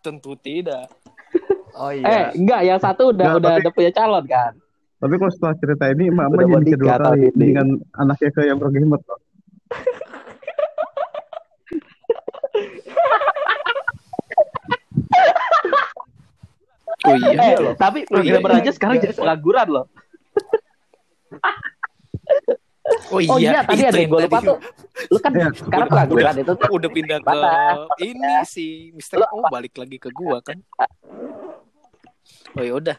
Tentu 0.00 0.34
tidak. 0.36 0.90
Oh 1.72 1.88
Eh, 1.88 1.98
iya. 1.98 2.28
enggak, 2.30 2.60
yang 2.62 2.76
satu 2.76 3.08
udah 3.08 3.24
Nggak, 3.26 3.38
udah 3.38 3.50
tapi- 3.50 3.62
ada 3.62 3.70
punya 3.72 3.90
calon 3.90 4.24
kan. 4.26 4.52
tapi 4.98 5.14
kalau 5.16 5.32
setelah 5.32 5.56
cerita 5.56 5.84
ini 5.88 6.04
Udah 6.08 6.28
mau 6.30 6.60
jadi 6.60 6.70
kedua 6.72 6.94
kali 6.96 7.20
ini. 7.24 7.34
dengan 7.34 7.66
anaknya 7.92 8.30
ke 8.30 8.40
yang 8.44 8.54
bergemet 8.56 9.02
Oh 17.02 17.14
iya. 17.14 17.30
Eh, 17.34 17.56
loh. 17.58 17.74
tapi 17.74 17.98
Oh, 18.04 18.20
iya, 18.20 18.38
programmer 18.38 18.50
iya. 18.52 18.58
aja 18.60 18.70
sekarang 18.72 18.94
Iya. 18.94 19.02
jadi 19.02 19.14
pengangguran 19.16 19.68
loh. 19.68 19.86
Oh 23.08 23.20
iya, 23.20 23.30
Oh 23.30 23.38
iya, 23.38 23.60
tadi 23.62 23.78
itu 23.78 23.86
ada 23.86 23.94
yang 23.96 24.10
gue 24.10 24.20
lupa 24.26 24.38
tuh. 24.42 24.58
Lu 25.06 25.18
kan 25.18 25.30
Iya. 25.32 25.46
sekarang 25.52 25.70
Udah- 25.80 25.92
pengangguran 25.92 26.34
itu 26.36 26.52
tuh. 26.52 26.68
Udah 26.72 26.90
pindah 26.90 27.18
ke 27.18 27.28
Mana? 27.28 27.50
ini 28.00 28.30
si 28.44 28.66
Mister 28.92 29.22
Oh 29.24 29.44
balik 29.46 29.74
lagi 29.74 29.96
ke 29.96 30.08
gua 30.10 30.38
kan. 30.40 30.58
Oh 32.52 32.62
ya 32.62 32.74
udah. 32.74 32.96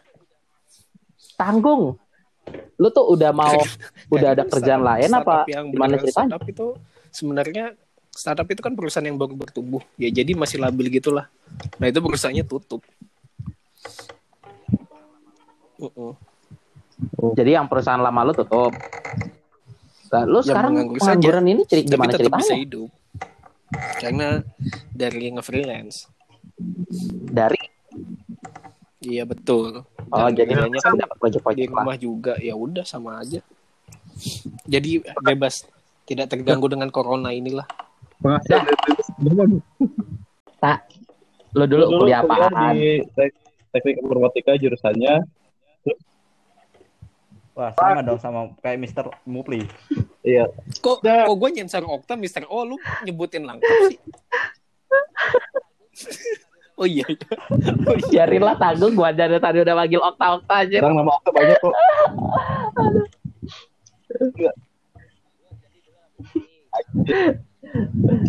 tanggung. 1.33 1.97
Lu 2.75 2.87
tuh 2.89 3.05
udah 3.09 3.31
mau 3.31 3.49
udah 4.13 4.29
ada 4.31 4.43
kerjaan 4.45 4.81
lain 4.81 5.09
apa 5.11 5.43
gimana 5.45 5.97
ceritanya? 5.97 6.13
Startup 6.29 6.43
itu 6.45 6.65
sebenarnya 7.09 7.65
startup 8.07 8.47
itu 8.47 8.61
kan 8.61 8.73
perusahaan 8.73 9.03
yang 9.03 9.17
baru 9.17 9.33
bertumbuh. 9.35 9.81
Ya 9.95 10.13
jadi 10.13 10.31
masih 10.31 10.57
labil 10.57 10.87
gitulah. 10.89 11.27
Nah 11.75 11.87
itu 11.87 11.99
perusahaannya 11.99 12.45
tutup. 12.45 12.85
Uh-uh. 15.77 16.13
Jadi 17.33 17.51
yang 17.51 17.65
perusahaan 17.65 17.97
lama 17.97 18.21
lu 18.23 18.33
tutup. 18.33 18.73
Nah, 20.09 20.23
lu 20.23 20.39
Yang 20.39 20.45
sekarang 20.45 20.73
saja. 20.77 20.93
pengangguran 20.93 21.45
ini 21.47 21.61
ceri- 21.65 21.83
Tapi 21.83 21.91
gimana 21.91 22.11
tetap 22.11 22.21
bisa 22.31 22.37
ceritanya? 22.45 22.57
hidup. 22.59 22.89
Karena 23.97 24.27
dari 24.91 25.25
nge-freelance. 25.31 25.97
Dari 27.25 27.61
Iya 29.03 29.25
betul. 29.25 29.83
oh 29.83 30.27
Dan 30.29 30.37
jadi 30.37 30.53
kan 30.79 30.95
dapat 30.95 31.17
di 31.51 31.65
rumah 31.67 31.97
juga 31.97 32.37
ya 32.37 32.53
udah 32.53 32.85
sama 32.85 33.19
aja. 33.19 33.41
Jadi 34.63 35.01
bebas 35.19 35.65
tidak 36.03 36.29
terganggu 36.29 36.69
dengan 36.69 36.87
corona 36.87 37.29
inilah. 37.29 37.65
Penghasilan 38.21 38.63
dari 39.19 39.57
Lu 41.51 41.65
dulu 41.67 41.85
kuliah 41.99 42.21
apaan? 42.21 42.73
di 42.73 43.03
tek- 43.11 43.37
teknik 43.69 43.99
informatika 43.99 44.55
jurusannya 44.55 45.21
Wah, 47.53 47.69
sama 47.71 48.01
dong 48.01 48.17
sama 48.17 48.39
kayak 48.59 48.77
Mister 48.77 49.05
Mupli. 49.23 49.61
iya 50.21 50.49
Kok 50.75 51.01
Nah. 51.01 51.29
kok 51.29 51.37
gue 51.37 51.49
nyensor 51.53 51.83
Okta 51.83 52.13
Mister 52.15 52.41
Oh 52.47 52.65
lu 52.65 52.75
nyebutin 53.03 53.43
lengkap 53.43 53.69
sih. 53.87 53.97
oh 56.73 56.87
iya. 56.87 57.05
iya. 57.05 57.29
Oh, 57.85 57.93
iya. 57.95 58.25
Biarin 58.25 58.41
lah 58.41 58.57
tanggung 58.57 58.93
gua 58.93 59.13
aja 59.13 59.25
dari 59.25 59.37
tadi 59.37 59.57
udah 59.59 59.75
manggil 59.75 60.01
okta-okta 60.01 60.55
aja. 60.59 60.77
sekarang 60.79 60.97
nama 60.97 61.11
Oka 61.13 61.29
banyak 61.29 61.57
kok 61.59 61.73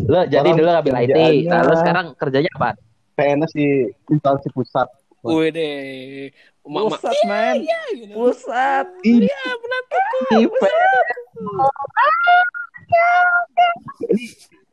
Lu 0.04 0.20
jadi 0.26 0.48
dulu 0.50 0.68
ngambil 0.68 0.94
IT. 0.96 1.10
kerjaannya- 1.10 1.48
Nah, 1.48 1.60
lu 1.62 1.74
sekarang 1.76 2.06
kerjanya 2.14 2.50
apa? 2.54 2.70
PNS 3.14 3.52
di 3.54 3.68
instansi 4.10 4.48
pusat 4.50 4.88
Wih 5.24 5.48
deh. 5.50 6.28
Mak 6.64 6.82
mak. 6.84 7.00
Pusat, 7.00 7.16
man. 7.24 7.54
gitu. 7.60 8.12
Pusat. 8.12 8.86
Iya 9.04 9.42
menantuku. 9.56 10.18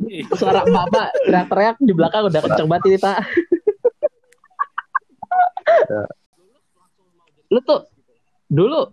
Ih, 0.02 0.26
suara 0.34 0.66
mama 0.66 1.14
teriak-teriak 1.24 1.78
di 1.80 1.94
belakang 1.94 2.26
udah 2.28 2.42
kenceng 2.42 2.68
banget 2.68 2.84
ini, 2.90 2.98
Tak. 3.00 3.22
Lu 7.52 7.60
tuh 7.62 7.86
dulu 8.50 8.92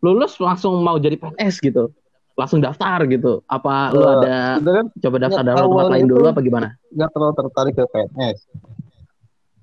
lulus 0.00 0.36
langsung 0.38 0.84
mau 0.84 1.00
jadi 1.00 1.16
PNS 1.16 1.58
gitu. 1.64 1.90
Langsung 2.36 2.62
daftar 2.62 3.02
gitu. 3.08 3.42
Apa 3.48 3.90
lu 3.92 4.04
Eh, 4.04 4.60
ada 4.60 4.70
kan 4.70 4.86
coba 4.94 5.16
daftar 5.18 5.42
dalam 5.42 5.64
tempat 5.66 5.86
lain 5.96 6.06
dulu 6.06 6.24
apa 6.28 6.40
gimana? 6.40 6.68
nggak 6.90 7.08
terlalu 7.14 7.34
tertarik 7.38 7.74
ke 7.74 7.84
PNS 7.86 8.38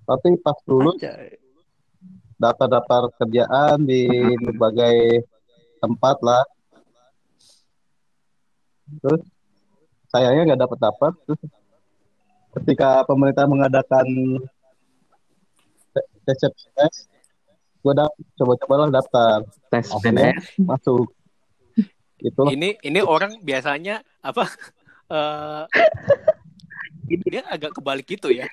tapi 0.07 0.39
pas 0.39 0.55
lulus 0.65 0.95
Anjay. 1.03 1.35
daftar-daftar 2.39 3.11
kerjaan 3.19 3.83
di 3.83 4.07
berbagai 4.39 5.27
tempat 5.83 6.17
lah 6.23 6.43
terus 9.03 9.21
sayangnya 10.07 10.55
nggak 10.55 10.61
dapat 10.63 10.79
dapat 10.79 11.13
terus 11.27 11.41
ketika 12.55 13.03
pemerintah 13.03 13.43
mengadakan 13.45 14.07
te- 15.91 16.09
tes 16.23 16.39
tes 16.71 16.95
gue 17.83 17.93
dap 17.93 18.11
coba-cobalah 18.39 18.87
daftar 18.89 19.43
Tes 19.67 19.91
Akhirnya 19.91 20.31
PNS. 20.31 20.59
masuk 20.63 21.11
itulah 22.19 22.49
ini 22.49 22.79
ini 22.81 22.99
orang 23.03 23.43
biasanya 23.43 24.01
apa? 24.23 24.47
eh 25.13 25.63
dia 27.23 27.39
agak 27.47 27.71
kebalik 27.79 28.03
gitu 28.03 28.27
ya. 28.27 28.43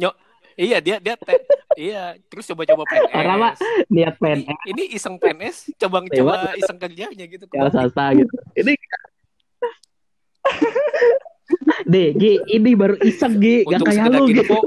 Nyok 0.00 0.14
iya 0.56 0.78
dia 0.80 0.96
dia 1.00 1.14
te- 1.16 1.44
iya 1.76 2.02
terus 2.28 2.44
coba-coba 2.52 2.84
PNS 2.84 3.12
Orang 3.14 3.38
mah 3.40 3.52
niat 3.88 4.14
PNS 4.18 4.58
ini 4.68 4.82
iseng 4.92 5.16
PNS 5.16 5.72
coba 5.80 6.04
coba 6.04 6.52
iseng 6.56 6.78
kerjanya 6.78 7.24
gitu. 7.26 7.44
Ya 7.52 7.68
swasta 7.72 8.12
gitu. 8.16 8.34
Ini 8.56 8.72
Deh, 11.84 12.16
Gi, 12.16 12.40
ini 12.48 12.72
baru 12.72 12.96
iseng 13.04 13.36
Gi, 13.36 13.62
gak 13.68 13.84
kayak 13.84 14.08
lu 14.08 14.24
gitu 14.32 14.40
gitu. 14.42 14.58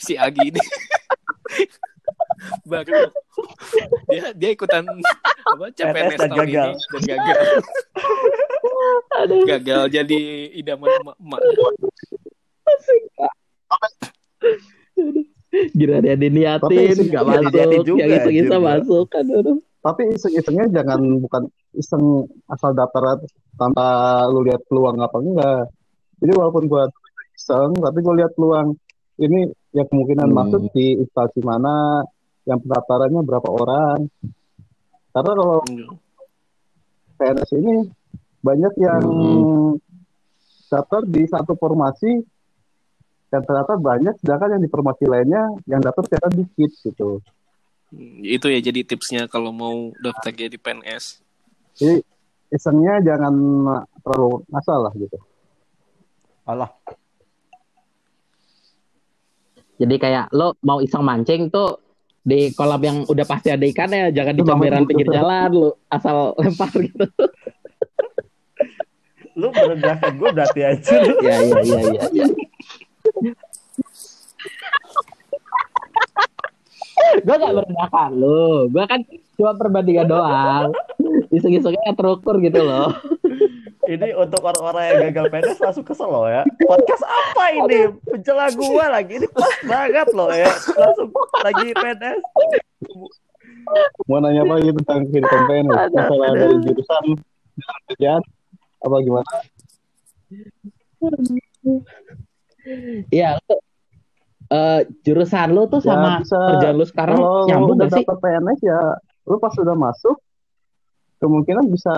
si 0.00 0.16
Agi 0.16 0.48
ini. 0.50 0.60
Baru. 2.64 3.12
Dia 4.08 4.32
dia 4.32 4.50
ikutan 4.56 4.82
apa 4.84 5.64
CPNS 5.70 6.18
tahun 6.24 6.36
gagal. 6.48 6.70
ini 6.72 6.84
dan 6.88 7.02
gagal. 7.04 7.38
Aduh, 9.22 9.44
gagal 9.46 9.82
jadi 9.92 10.20
idaman 10.56 10.88
emak 11.20 11.40
gila 15.74 15.98
dia 16.02 16.14
Tapi 16.14 16.22
diniatin, 16.26 16.96
gak 17.10 17.22
iya, 17.22 17.22
masuk, 17.22 17.44
diniatin 17.46 17.80
juga, 17.86 17.98
yang 18.02 18.10
iseng-iseng 18.18 18.62
masuk 18.62 19.04
kan. 19.10 19.24
aduh. 19.30 19.58
Tapi 19.84 20.02
iseng-isengnya 20.16 20.66
jangan 20.72 21.00
bukan 21.20 21.42
iseng 21.76 22.24
asal 22.48 22.72
daftar 22.72 23.20
tanpa 23.54 23.86
lu 24.32 24.42
lihat 24.42 24.64
peluang 24.66 24.96
apa 24.98 25.16
enggak. 25.20 25.64
Jadi 26.18 26.32
walaupun 26.34 26.64
gua 26.66 26.88
iseng, 27.36 27.76
tapi 27.76 27.98
gua 28.00 28.14
lihat 28.16 28.32
peluang 28.34 28.74
ini 29.20 29.46
ya 29.70 29.84
kemungkinan 29.86 30.26
Hmm. 30.30 30.36
masuk 30.40 30.62
di 30.74 30.98
instansi 30.98 31.38
mana, 31.44 32.02
yang 32.48 32.58
pendaftarannya 32.64 33.20
berapa 33.22 33.48
orang. 33.50 33.98
Karena 35.14 35.32
kalau 35.38 35.60
PNS 37.14 37.50
ini 37.54 37.74
banyak 38.42 38.74
yang 38.82 39.02
Hmm. 39.04 39.72
daftar 40.66 41.06
di 41.06 41.22
satu 41.30 41.54
formasi 41.54 42.24
dan 43.34 43.42
ternyata 43.42 43.74
banyak 43.74 44.14
sedangkan 44.22 44.54
yang 44.54 44.62
di 44.62 44.70
formasi 44.70 45.04
lainnya 45.10 45.42
yang 45.66 45.82
daftar 45.82 46.06
ternyata 46.06 46.30
dikit 46.38 46.70
gitu. 46.86 47.18
Itu 48.22 48.46
ya 48.46 48.62
jadi 48.62 48.86
tipsnya 48.86 49.26
kalau 49.26 49.50
mau 49.50 49.90
daftar 49.98 50.30
jadi 50.30 50.54
PNS 50.54 51.18
Jadi 51.74 52.06
isengnya 52.54 53.02
jangan 53.02 53.34
terlalu 54.06 54.46
ngasal 54.54 54.86
lah 54.86 54.94
gitu. 54.94 55.18
Alah, 56.46 56.70
Jadi 59.74 59.94
kayak 59.98 60.30
lo 60.30 60.54
mau 60.62 60.78
iseng 60.78 61.02
mancing 61.02 61.50
tuh 61.50 61.82
di 62.22 62.54
kolam 62.54 62.78
yang 62.78 62.98
udah 63.10 63.26
pasti 63.26 63.50
ada 63.50 63.66
ikannya, 63.66 64.14
jangan 64.14 64.34
di 64.38 64.42
comberan 64.46 64.86
pinggir 64.86 65.10
gitu. 65.10 65.16
jalan 65.18 65.50
lo 65.50 65.68
asal 65.90 66.38
lempar 66.38 66.70
gitu. 66.78 67.06
lu 69.34 69.50
merendahkan 69.50 70.14
gue 70.14 70.30
berarti 70.30 70.60
aja. 70.62 70.94
ya 71.18 71.36
iya 71.42 71.58
iya 71.66 71.80
iya. 71.90 72.02
iya. 72.22 72.26
Gue 77.24 77.34
gak 77.40 77.54
merendahkan 77.56 78.10
lo, 78.12 78.68
gue 78.68 78.84
kan 78.84 79.00
cuma 79.40 79.52
perbandingan 79.56 80.06
doang. 80.06 80.70
Iseng-isengnya 81.32 81.96
terukur 81.96 82.38
gitu 82.44 82.60
loh. 82.62 82.92
Ini 83.84 84.16
untuk 84.16 84.40
orang-orang 84.40 84.84
yang 84.88 85.12
gagal 85.12 85.28
PNS 85.28 85.58
langsung 85.60 85.84
kesel 85.84 86.08
loh 86.08 86.24
ya. 86.24 86.40
Podcast 86.64 87.04
apa 87.04 87.52
ini? 87.52 87.92
Pencela 88.08 88.48
gua 88.56 88.96
lagi. 88.96 89.20
Ini 89.20 89.28
pas 89.28 89.56
banget 89.68 90.08
loh 90.16 90.32
ya. 90.32 90.48
Langsung 90.72 91.12
lagi 91.44 91.68
PNS. 91.76 92.22
Mau 94.08 94.24
nanya 94.24 94.40
apa 94.48 94.54
gitu 94.64 94.80
tentang 94.84 95.04
kehidupan 95.12 95.40
PNS? 95.44 95.76
Aduh, 95.76 95.96
Masalah 96.00 96.28
dari 96.32 96.56
jurusan 96.64 97.04
jurusan 97.52 97.80
kerjaan 97.92 98.22
apa 98.80 98.96
gimana? 99.04 99.32
Iya, 103.12 103.36
lo 104.44 104.54
eh, 104.54 104.80
jurusan 105.02 105.48
lo 105.50 105.62
tuh 105.66 105.80
Ya, 105.80 105.88
sama 105.90 106.10
bisa. 106.20 106.38
kerjaan 106.38 106.76
lo 106.76 106.84
sekarang 106.84 107.16
Kalau 107.16 107.46
nyambung 107.48 107.76
udah 107.76 107.86
gak 107.86 107.96
sih? 107.96 108.04
dapat 108.04 108.16
PNS 108.20 108.60
ya, 108.62 108.80
lu 109.24 109.36
pas 109.38 109.52
sudah 109.52 109.74
masuk 109.74 110.16
kemungkinan 111.18 111.64
bisa 111.68 111.94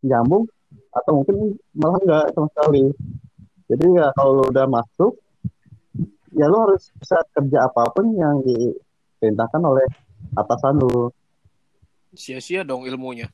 nyambung 0.00 0.48
atau 0.90 1.12
mungkin 1.20 1.36
malah 1.72 2.00
enggak 2.00 2.24
sama 2.32 2.48
sekali. 2.48 2.84
Jadi 3.68 3.84
ya 3.94 4.08
kalau 4.16 4.40
lu 4.40 4.44
udah 4.48 4.66
masuk 4.66 5.12
ya 6.32 6.46
lu 6.46 6.56
harus 6.64 6.88
bisa 6.96 7.20
kerja 7.32 7.58
apa 7.64 7.82
pun 7.90 8.12
yang 8.12 8.40
diperintahkan 8.40 9.60
oleh 9.60 9.84
atasan 10.34 10.80
lu. 10.80 11.12
sia-sia 12.08 12.64
dong 12.64 12.88
ilmunya 12.88 13.28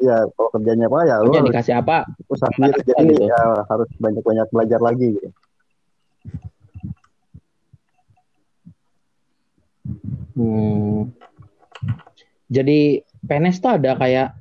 Ya 0.00 0.24
kalau 0.32 0.48
kerjanya 0.48 0.88
apa 0.88 0.98
ya 1.04 1.20
harus 1.20 1.44
dikasih 1.44 1.74
apa? 1.76 2.08
usaha 2.24 2.48
sendiri. 2.56 2.80
Gitu. 2.80 2.88
Jadi 2.96 3.14
ya 3.28 3.40
harus 3.68 3.88
banyak-banyak 4.00 4.46
belajar 4.48 4.80
lagi 4.80 5.08
gitu. 5.12 5.28
Hmm. 10.34 11.10
Jadi 12.50 12.78
PNS 13.22 13.62
tuh 13.62 13.72
ada 13.78 13.94
kayak 13.94 14.34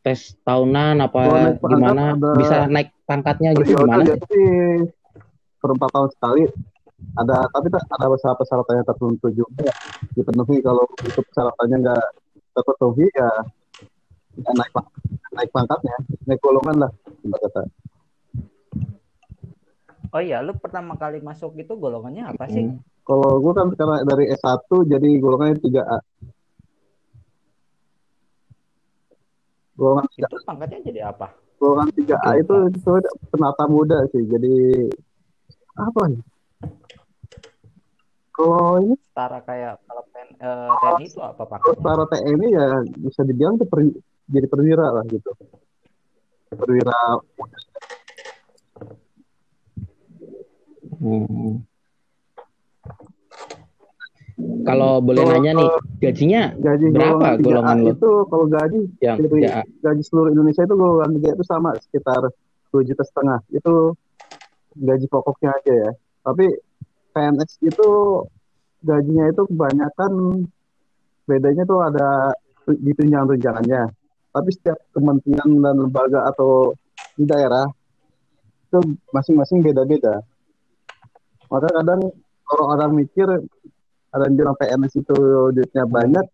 tes 0.00 0.38
tahunan 0.46 1.02
apa 1.02 1.18
pangkat 1.58 1.66
gimana 1.66 2.02
ada- 2.14 2.38
bisa 2.38 2.56
naik 2.70 2.94
pangkatnya 3.02 3.50
gitu 3.58 3.74
gimana 3.74 4.06
sih 4.06 4.86
per 5.58 5.70
empat 5.74 5.90
tahun 5.90 6.08
sekali 6.14 6.42
ada 7.18 7.50
tapi 7.50 7.66
tak- 7.74 7.90
ada 7.90 8.06
beberapa 8.06 8.38
persyaratannya 8.38 8.86
tertentu 8.86 9.26
juga 9.34 9.66
ya, 9.66 9.74
dipenuhi 10.14 10.62
kalau 10.62 10.86
itu 11.02 11.18
persyaratannya 11.26 11.76
nggak 11.82 12.04
terpenuhi 12.54 13.06
ya 13.18 13.30
nggak 14.38 14.54
naik 14.54 14.72
naik 15.34 15.50
pangkatnya 15.50 15.96
naik 16.22 16.38
golongan 16.38 16.86
lah 16.86 16.90
kata 17.26 17.62
Oh 20.14 20.22
iya, 20.22 20.38
lu 20.38 20.54
pertama 20.54 20.94
kali 20.94 21.18
masuk 21.18 21.58
itu 21.58 21.74
golongannya 21.74 22.30
apa 22.30 22.46
sih? 22.46 22.62
Hmm. 22.62 22.78
Kalau 23.06 23.38
gue 23.38 23.52
kan 23.54 23.70
karena 23.72 24.02
dari 24.02 24.24
S1 24.28 24.66
jadi 24.84 25.08
golongannya 25.16 25.62
3A 25.62 25.98
golongan 29.76 30.06
3 30.10 30.26
Itu 30.26 30.38
pangkatnya 30.42 30.78
jadi 30.82 31.00
apa? 31.08 31.26
golongan 31.56 31.88
3A 31.94 32.30
itu, 32.36 32.54
itu 32.68 32.90
penata 33.30 33.64
muda 33.64 34.04
sih 34.10 34.26
jadi 34.26 34.54
apa 35.76 36.02
ya 36.08 36.20
kalau 38.32 38.84
ini 38.84 38.94
Setara 39.00 39.40
kayak 39.40 39.80
kalau 39.88 40.02
PN, 40.12 40.28
eh, 40.36 40.72
TNI 40.76 41.04
itu 41.08 41.20
apa 41.24 41.40
Kalau 41.40 41.48
pangkatnya? 41.48 41.76
secara 41.80 42.04
TNI 42.12 42.48
ya 42.52 42.66
bisa 43.00 43.20
dibilang 43.24 43.56
tuh 43.56 43.64
per- 43.64 43.96
jadi 44.26 44.44
perwira 44.44 44.86
lah 44.92 45.04
gitu. 45.08 45.30
Perwira 46.50 46.96
Hmm. 50.96 51.60
Kalau 54.36 55.00
boleh 55.00 55.24
Kalau- 55.24 55.32
nanya 55.32 55.52
nih, 55.56 55.70
gajinya 55.96 56.42
gaji 56.60 56.86
Berapa 56.92 57.08
golongan 57.08 57.40
3A 57.40 57.46
golongan 57.46 57.76
lu? 57.80 57.88
itu 57.96 58.10
kalau 58.28 58.46
gaji 58.52 58.80
yang 59.00 59.16
ya, 59.40 59.56
gaji 59.80 60.02
seluruh 60.04 60.30
Indonesia 60.34 60.62
itu 60.68 60.74
golongan 60.76 61.10
3 61.16 61.32
itu 61.32 61.44
sama 61.48 61.70
sekitar 61.80 62.22
2 62.68 62.84
juta 62.84 63.02
setengah. 63.08 63.40
Itu 63.48 63.96
gaji 64.76 65.06
pokoknya 65.08 65.56
aja 65.56 65.72
ya. 65.88 65.90
Tapi 66.20 66.52
PNS 67.16 67.64
itu 67.64 67.88
gajinya 68.84 69.24
itu 69.32 69.42
kebanyakan 69.48 70.12
bedanya 71.24 71.64
tuh 71.64 71.80
ada 71.80 72.36
di 72.68 72.92
tunjangan-tunjangannya. 72.92 73.82
Tapi 74.36 74.48
setiap 74.52 74.76
kementerian 74.92 75.48
dan 75.64 75.80
lembaga 75.80 76.28
atau 76.28 76.76
di 77.16 77.24
daerah 77.24 77.64
itu 78.68 78.78
masing-masing 79.16 79.64
beda-beda. 79.64 80.20
Maka 81.48 81.72
kadang 81.72 82.12
orang-orang 82.52 83.06
mikir 83.06 83.24
ada 84.14 84.30
bilang 84.30 84.56
PNS 84.56 84.92
itu 85.02 85.16
duitnya 85.52 85.84
banyak 85.86 86.26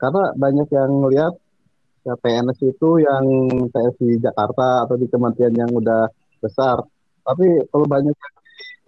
karena 0.00 0.22
banyak 0.32 0.68
yang 0.72 0.90
ngelihat 1.04 1.34
ya 2.06 2.14
PNS 2.16 2.58
itu 2.64 2.90
yang 3.04 3.24
kayak 3.68 3.92
di 4.00 4.16
Jakarta 4.16 4.88
atau 4.88 4.96
di 4.96 5.06
kementerian 5.10 5.52
yang 5.52 5.70
udah 5.76 6.08
besar. 6.40 6.80
Tapi 7.20 7.68
kalau 7.68 7.84
banyak 7.84 8.16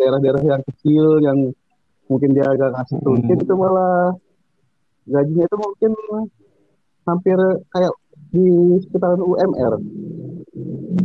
daerah-daerah 0.00 0.42
yang 0.42 0.62
kecil 0.64 1.20
yang 1.20 1.52
mungkin 2.08 2.32
dia 2.32 2.48
agak 2.48 2.72
ngasih 2.72 2.96
Hmm. 3.04 3.12
mungkin 3.20 3.36
itu 3.38 3.54
malah 3.54 4.16
gajinya 5.06 5.44
itu 5.44 5.56
mungkin 5.60 5.92
hampir 7.04 7.38
kayak 7.68 7.92
di 8.32 8.46
sekitaran 8.80 9.20
UMR. 9.20 9.74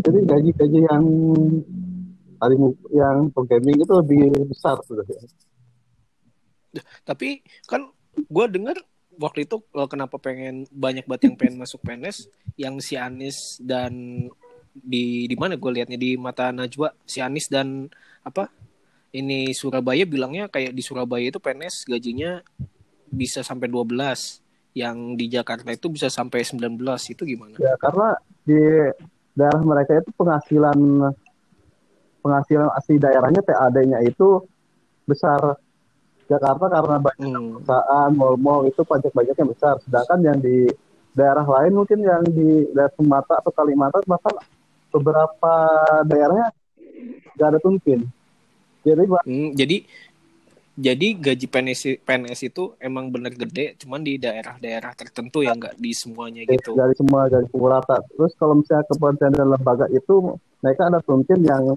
Jadi 0.08 0.20
gaji-gaji 0.24 0.80
yang 0.88 1.04
paling 2.38 2.62
yang 2.94 3.18
programming 3.34 3.78
itu 3.82 3.94
lebih 3.98 4.32
besar 4.48 4.80
sudah. 4.88 5.04
Tapi 7.08 7.42
kan 7.66 7.88
gue 8.16 8.46
denger 8.50 8.78
waktu 9.18 9.50
itu 9.50 9.62
eh, 9.62 9.88
kenapa 9.90 10.22
pengen 10.22 10.66
banyak 10.70 11.06
banget 11.10 11.32
yang 11.32 11.36
pengen 11.38 11.58
masuk 11.62 11.82
PNS 11.84 12.30
yang 12.58 12.78
si 12.82 12.96
Anis 12.96 13.58
dan 13.62 14.26
di 14.78 15.26
di 15.26 15.36
mana 15.36 15.58
gue 15.58 15.72
liatnya 15.74 15.98
di 15.98 16.16
mata 16.18 16.54
Najwa 16.54 16.94
si 17.02 17.18
Anis 17.18 17.50
dan 17.50 17.90
apa 18.22 18.50
ini 19.16 19.50
Surabaya 19.56 20.06
bilangnya 20.06 20.46
kayak 20.52 20.76
di 20.78 20.84
Surabaya 20.86 21.34
itu 21.34 21.42
PNS 21.42 21.90
gajinya 21.90 22.44
bisa 23.10 23.42
sampai 23.42 23.72
12 23.72 23.98
yang 24.78 25.18
di 25.18 25.26
Jakarta 25.26 25.74
itu 25.74 25.90
bisa 25.90 26.12
sampai 26.12 26.46
19 26.46 26.78
itu 26.86 27.24
gimana? 27.26 27.58
Ya 27.58 27.74
karena 27.82 28.14
di 28.46 28.62
daerah 29.34 29.62
mereka 29.66 29.98
itu 29.98 30.14
penghasilan 30.14 30.78
penghasilan 32.22 32.70
asli 32.78 33.02
daerahnya 33.02 33.42
PAD-nya 33.42 34.06
itu 34.06 34.46
besar. 35.10 35.58
Jakarta 36.28 36.66
karena 36.68 36.96
banyak 37.00 37.20
Hmm. 37.24 37.58
perusahaan, 37.58 38.10
mall-mall 38.12 38.68
itu 38.68 38.82
pajak-pajaknya 38.84 39.46
besar. 39.48 39.76
Sedangkan 39.84 40.20
yang 40.22 40.40
di 40.44 40.68
daerah 41.16 41.48
lain 41.48 41.74
mungkin 41.74 42.00
yang 42.04 42.22
di 42.28 42.68
daerah 42.76 42.94
Sumatera 42.94 43.42
atau 43.42 43.52
Kalimantan 43.56 44.04
bahkan 44.06 44.36
beberapa 44.94 45.54
daerahnya 46.06 46.54
nggak 47.34 47.50
ada 47.56 47.60
tumpin. 47.64 48.06
Jadi 48.86 49.04
Hmm, 49.28 49.52
jadi 49.58 49.78
jadi 50.78 51.08
gaji 51.18 51.46
PNS 51.50 52.06
PNS 52.06 52.54
itu 52.54 52.78
emang 52.78 53.10
bener 53.10 53.34
gede, 53.34 53.74
cuman 53.82 54.06
di 54.06 54.22
daerah-daerah 54.22 54.94
tertentu 54.94 55.42
yang 55.42 55.58
nggak 55.58 55.74
di 55.82 55.90
semuanya 55.90 56.46
gitu. 56.46 56.78
dari 56.78 56.94
semua 56.94 57.26
dari 57.26 57.50
pukul 57.50 57.74
rata. 57.74 57.98
Terus 58.14 58.38
kalau 58.38 58.62
misalnya 58.62 58.86
kementerian 58.86 59.34
dan 59.34 59.48
lembaga 59.58 59.90
itu 59.90 60.38
mereka 60.62 60.82
ada 60.86 61.02
tumpin 61.02 61.42
yang 61.42 61.74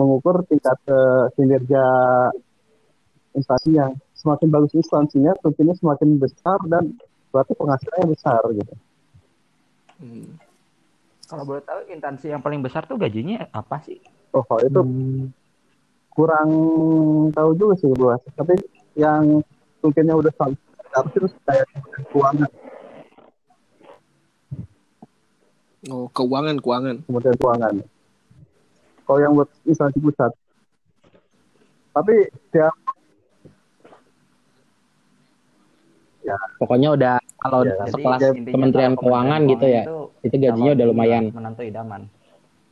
mengukur 0.00 0.40
tingkat 0.48 0.80
eh, 0.88 1.24
kinerja 1.36 1.84
instansi 3.32 3.76
yang 3.76 3.96
semakin 4.16 4.48
bagus 4.52 4.72
instansinya, 4.76 5.32
tumpinnya 5.40 5.74
semakin 5.76 6.20
besar 6.20 6.58
dan 6.68 6.94
berarti 7.32 7.52
penghasilannya 7.56 8.08
besar 8.12 8.40
gitu. 8.52 8.74
Hmm. 10.02 10.28
Kalau 11.26 11.44
boleh 11.48 11.64
tahu 11.64 11.80
instansi 11.88 12.28
yang 12.28 12.44
paling 12.44 12.60
besar 12.60 12.84
tuh 12.84 13.00
gajinya 13.00 13.48
apa 13.56 13.80
sih? 13.82 13.98
Oh, 14.36 14.44
kalau 14.44 14.60
itu 14.60 14.80
kurang 16.12 16.48
tahu 17.32 17.50
juga 17.56 17.74
sih 17.80 17.88
gua. 17.96 18.20
Tapi 18.36 18.60
yang 18.96 19.40
mungkinnya 19.80 20.12
udah 20.12 20.32
sampai 20.36 21.08
terus 21.16 21.32
kayak 21.48 21.64
keuangan, 22.12 22.52
Oh, 25.90 26.06
keuangan, 26.14 26.62
keuangan. 26.62 27.02
kementerian 27.10 27.38
keuangan. 27.42 27.74
Kalau 29.02 29.18
yang 29.18 29.34
buat 29.34 29.50
instansi 29.66 29.98
pusat. 29.98 30.30
Tapi 31.90 32.30
ya 36.22 36.38
Pokoknya 36.58 36.88
udah 36.94 37.14
kalau 37.42 37.66
Ya, 37.66 37.74
Jadi 37.74 37.90
sekelas 37.90 38.20
intinya 38.22 38.52
Kementerian 38.54 38.94
Keuangan 38.94 39.40
gitu 39.50 39.66
ya. 39.66 39.82
itu 39.82 39.96
Itu 40.22 40.36
gajinya 40.38 40.72
udah 40.78 40.86
lumayan. 40.86 41.24
Menantu 41.34 41.62
idaman. 41.66 42.02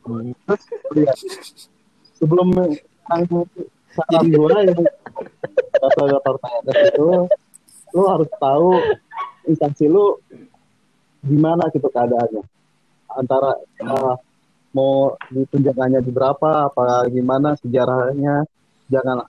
terus 0.01 0.63
lihat 0.97 1.13
sebelum 2.17 2.57
yang 2.57 3.23
saran 3.93 4.25
gue 4.33 4.57
yang 4.65 4.81
itu 6.73 7.07
lu 7.93 8.03
harus 8.07 8.29
tahu 8.41 8.81
instansi 9.45 9.85
lu 9.85 10.17
gimana 11.21 11.69
gitu 11.69 11.85
keadaannya 11.91 12.41
antara 13.13 13.61
uh, 13.83 14.15
mau 14.71 15.13
di 15.29 15.43
tunjangannya 15.51 15.99
di 16.01 16.09
berapa 16.09 16.71
apa 16.71 17.05
gimana 17.11 17.59
sejarahnya 17.59 18.47
jangan 18.87 19.27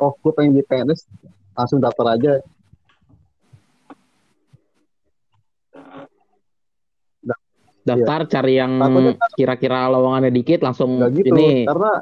oh 0.00 0.12
gue 0.16 0.32
pengen 0.32 0.56
di 0.56 0.64
PNS 0.64 1.04
langsung 1.52 1.78
daftar 1.78 2.16
aja 2.16 2.40
Daftar 7.86 8.20
cari 8.26 8.54
yang 8.56 8.72
kira-kira 9.32 9.86
lowongannya 9.86 10.30
dikit 10.30 10.60
langsung 10.60 10.98
nggak 10.98 11.10
gitu 11.16 11.32
ini 11.32 11.64
karena 11.64 11.92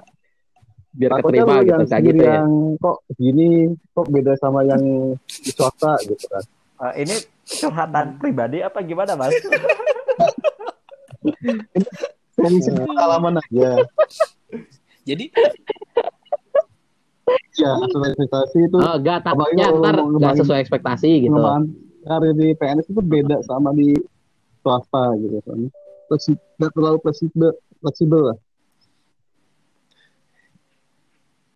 biar 0.91 1.11
keterima 1.19 1.55
gitu 1.59 1.69
yang 1.69 1.81
kayak 1.85 2.03
gitu 2.07 2.23
ya. 2.23 2.35
yang 2.39 2.51
kok 2.79 2.97
gini 3.15 3.49
kok 3.91 4.07
beda 4.09 4.33
sama 4.35 4.61
yang 4.63 4.83
di 5.19 5.51
swasta 5.51 5.93
gitu 6.03 6.25
kan 6.27 6.45
Eh, 6.75 7.03
ini 7.03 7.15
curhatan 7.47 8.19
pribadi 8.19 8.59
apa 8.59 8.81
gimana 8.81 9.15
mas? 9.15 9.31
dari 12.35 12.59
segi 12.59 12.81
pengalaman 12.81 13.39
aja 13.39 13.71
Jadi 15.05 15.25
ya 17.55 17.71
sesuai 17.79 18.09
ekspektasi 18.11 18.59
itu 18.65 18.77
Oh, 18.77 18.97
enggak 18.97 19.23
takutnya 19.23 19.67
ntar 19.71 19.95
kalau 19.95 20.11
nggak 20.11 20.11
ngembangin- 20.11 20.41
sesuai 20.41 20.61
ekspektasi 20.61 21.11
gitu. 21.23 21.41
karir 22.03 22.33
di 22.33 22.49
PNS 22.53 22.87
itu 22.87 23.01
beda 23.01 23.37
sama 23.43 23.71
di 23.73 23.95
swasta 24.65 25.13
gitu 25.21 25.39
kan 25.45 25.61
nggak 26.57 26.73
terlalu 26.73 26.99
fleksibel 27.05 27.53
fleksibel 27.85 28.21
lah 28.33 28.39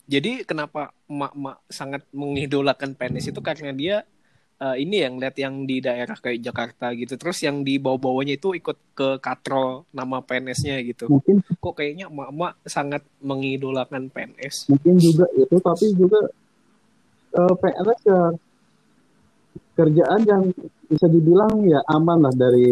jadi 0.08 0.40
kenapa 0.48 0.96
emak-emak 1.04 1.56
sangat 1.68 2.02
mengidolakan 2.16 2.96
PNS 2.96 3.28
itu 3.28 3.40
karena 3.44 3.76
dia 3.76 3.96
eh, 4.56 4.76
ini 4.80 5.04
yang 5.04 5.20
lihat 5.20 5.36
yang 5.36 5.68
di 5.68 5.84
daerah 5.84 6.16
kayak 6.16 6.40
Jakarta 6.40 6.96
gitu. 6.96 7.20
Terus 7.20 7.44
yang 7.44 7.60
di 7.60 7.76
bawah-bawahnya 7.76 8.40
itu 8.40 8.56
ikut 8.56 8.96
ke 8.96 9.20
katrol 9.20 9.84
nama 9.92 10.24
PNS-nya 10.24 10.80
gitu. 10.80 11.12
mungkin 11.12 11.44
Kok 11.60 11.74
kayaknya 11.76 12.08
emak-emak 12.08 12.56
sangat 12.64 13.04
mengidolakan 13.20 14.08
PNS. 14.08 14.72
mungkin 14.72 14.96
juga 14.96 15.28
itu 15.36 15.56
tapi 15.60 15.86
juga 15.92 16.20
eh, 17.36 17.54
PNS 17.60 18.00
ya 18.08 18.22
kerjaan 19.78 20.20
yang 20.24 20.42
bisa 20.84 21.06
dibilang 21.06 21.62
ya 21.62 21.78
aman 21.86 22.18
lah 22.20 22.34
dari 22.34 22.66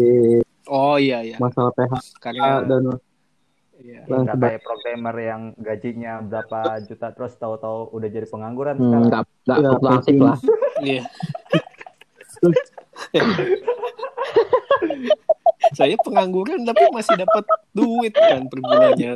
Oh 0.67 0.99
iya 0.99 1.23
iya. 1.23 1.39
masalah 1.39 1.71
PHK 1.71 2.19
Karena 2.19 2.59
dan 2.61 2.99
iya. 3.79 4.03
Dan 4.03 4.27
Nggak 4.27 4.35
kayak 4.37 4.61
programmer 4.61 5.15
yang 5.15 5.41
gajinya 5.55 6.19
berapa 6.19 6.59
juta 6.83 7.07
terus 7.09 7.33
tahu-tahu 7.33 7.87
udah 7.89 8.09
jadi 8.09 8.27
pengangguran 8.27 8.75
Hmm, 8.75 8.83
sekarang. 8.83 9.03
enggak 9.05 9.23
enggak 9.23 9.57
Ya, 9.57 9.71
mungkin. 9.79 10.15
lah. 10.19 10.37
Iya. 10.77 11.03
Saya 15.69 15.95
pengangguran 15.97 16.63
tapi 16.63 16.83
masih 16.91 17.15
dapat 17.17 17.43
duit 17.71 18.11
kan 18.11 18.43
per 18.45 18.59
bulannya. 18.59 19.13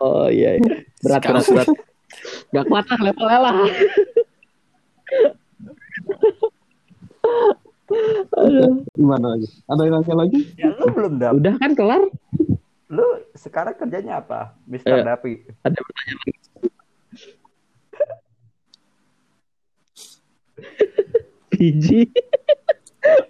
Oh 0.00 0.26
iya. 0.26 0.56
iya. 0.56 0.82
Berat 0.98 1.22
berat 1.22 1.46
berat. 1.46 1.68
Gak 2.50 2.64
kuat 2.66 2.84
lah 2.90 3.00
levelnya 3.00 3.38
lah. 3.40 3.56
gimana 8.94 9.34
lagi 9.34 9.50
ada 9.66 9.82
yang 9.82 9.98
nanya 9.98 10.14
lagi 10.14 10.38
Ya 10.54 10.70
lu 10.78 10.86
belum 10.94 11.18
dapet. 11.18 11.36
Udah 11.42 11.54
kan 11.58 11.74
kelar? 11.74 12.02
Lu 12.90 13.06
sekarang 13.34 13.74
kerjanya 13.74 14.22
apa? 14.22 14.54
Eh. 14.54 14.78
Mister 14.78 15.02
Dapi. 15.02 15.42
Ada 15.66 15.78
pertanyaan 15.78 16.18
lagi. 16.22 16.38
Biji. 21.50 22.00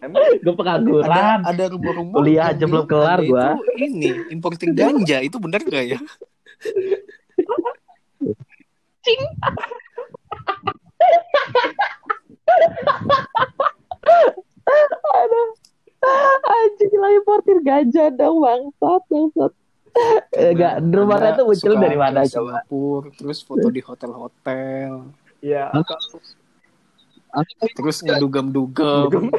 Emang 0.05 0.23
Gue 0.45 0.55
pengangguran. 0.55 1.41
Ada 1.45 1.51
ada 1.51 1.65
rumor-rumor 1.73 2.21
Kuliah 2.21 2.53
aja 2.53 2.65
belum 2.69 2.87
kelar. 2.89 3.21
Itu 3.25 3.65
ini 3.81 4.33
importing 4.33 4.77
ganja 4.77 5.19
itu 5.25 5.37
benar 5.41 5.61
gak 5.65 5.85
ya? 5.97 5.99
Anjing 16.51 16.95
ganja 17.63 18.05
dong 18.13 18.43
bangsat 18.43 19.03
bangsat. 19.09 19.53
Eh, 20.39 20.55
Enggak, 20.55 20.87
rumornya 20.87 21.35
Anda 21.35 21.39
tuh 21.43 21.45
muncul 21.51 21.73
dari 21.83 21.99
mana 21.99 22.23
coba? 22.23 22.63
Singapura, 22.63 23.09
terus 23.11 23.39
foto 23.43 23.67
di 23.75 23.83
hotel-hotel, 23.83 24.93
ya 25.43 25.67
terus 27.75 28.03
ngedugam-dugam. 28.03 29.31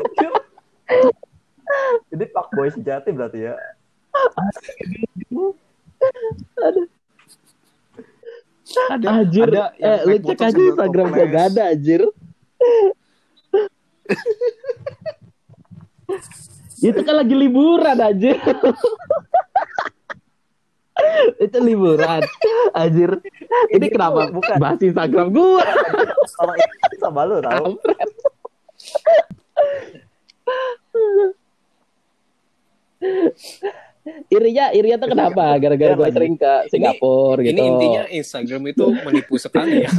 Jadi 2.11 2.25
Pak 2.35 2.47
Boy 2.55 2.69
sejati 2.71 3.09
berarti 3.11 3.39
ya. 3.51 3.55
Ada, 8.91 9.07
Anjir, 9.19 9.51
ada 9.51 9.75
yang 9.75 9.99
eh, 9.99 9.99
lu 10.07 10.15
naik 10.15 10.23
cek 10.23 10.39
motor 10.39 10.47
aja 10.47 10.61
Instagram 10.63 11.07
gue 11.11 11.27
gak 11.27 11.45
ada 11.51 11.63
anjir. 11.75 12.01
Itu 16.81 16.99
kan 17.05 17.15
lagi 17.21 17.35
liburan 17.37 17.97
anjir. 18.01 18.37
itu 21.37 21.57
liburan 21.61 22.21
anjir. 22.73 23.21
Ini 23.69 23.77
Ini 23.77 23.85
kenapa 23.93 24.33
bukan. 24.33 24.57
bahas 24.57 24.81
Instagram 24.81 25.29
gua? 25.29 25.61
Kalau 26.37 26.53
ini 26.57 26.97
sama 26.97 27.21
lu 27.29 27.37
tau. 27.41 27.77
Irinya, 34.33 34.73
irinya 34.73 34.97
tuh 34.97 35.09
kenapa? 35.13 35.45
Gara-gara 35.61 35.93
gue 35.93 36.09
sering 36.09 36.33
ke 36.33 36.53
Singapura 36.73 37.45
gitu. 37.45 37.53
Ini 37.53 37.61
intinya 37.61 38.03
Instagram 38.09 38.61
itu 38.73 38.85
menipu 39.05 39.37
sekali 39.37 39.85
ya. 39.85 39.89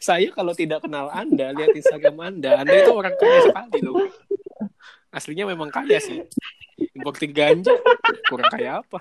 Saya 0.00 0.28
kalau 0.32 0.52
tidak 0.52 0.84
kenal 0.84 1.08
Anda, 1.08 1.56
lihat 1.56 1.72
Instagram 1.72 2.16
Anda, 2.20 2.60
Anda 2.60 2.74
itu 2.84 2.92
orang 2.92 3.14
kaya 3.16 3.38
sekali 3.48 3.78
loh. 3.80 4.08
Aslinya 5.14 5.48
memang 5.48 5.72
kaya 5.72 5.98
sih. 6.02 6.20
Importing 6.92 7.32
ganja, 7.32 7.72
kurang 8.28 8.50
kaya 8.52 8.82
apa? 8.82 8.98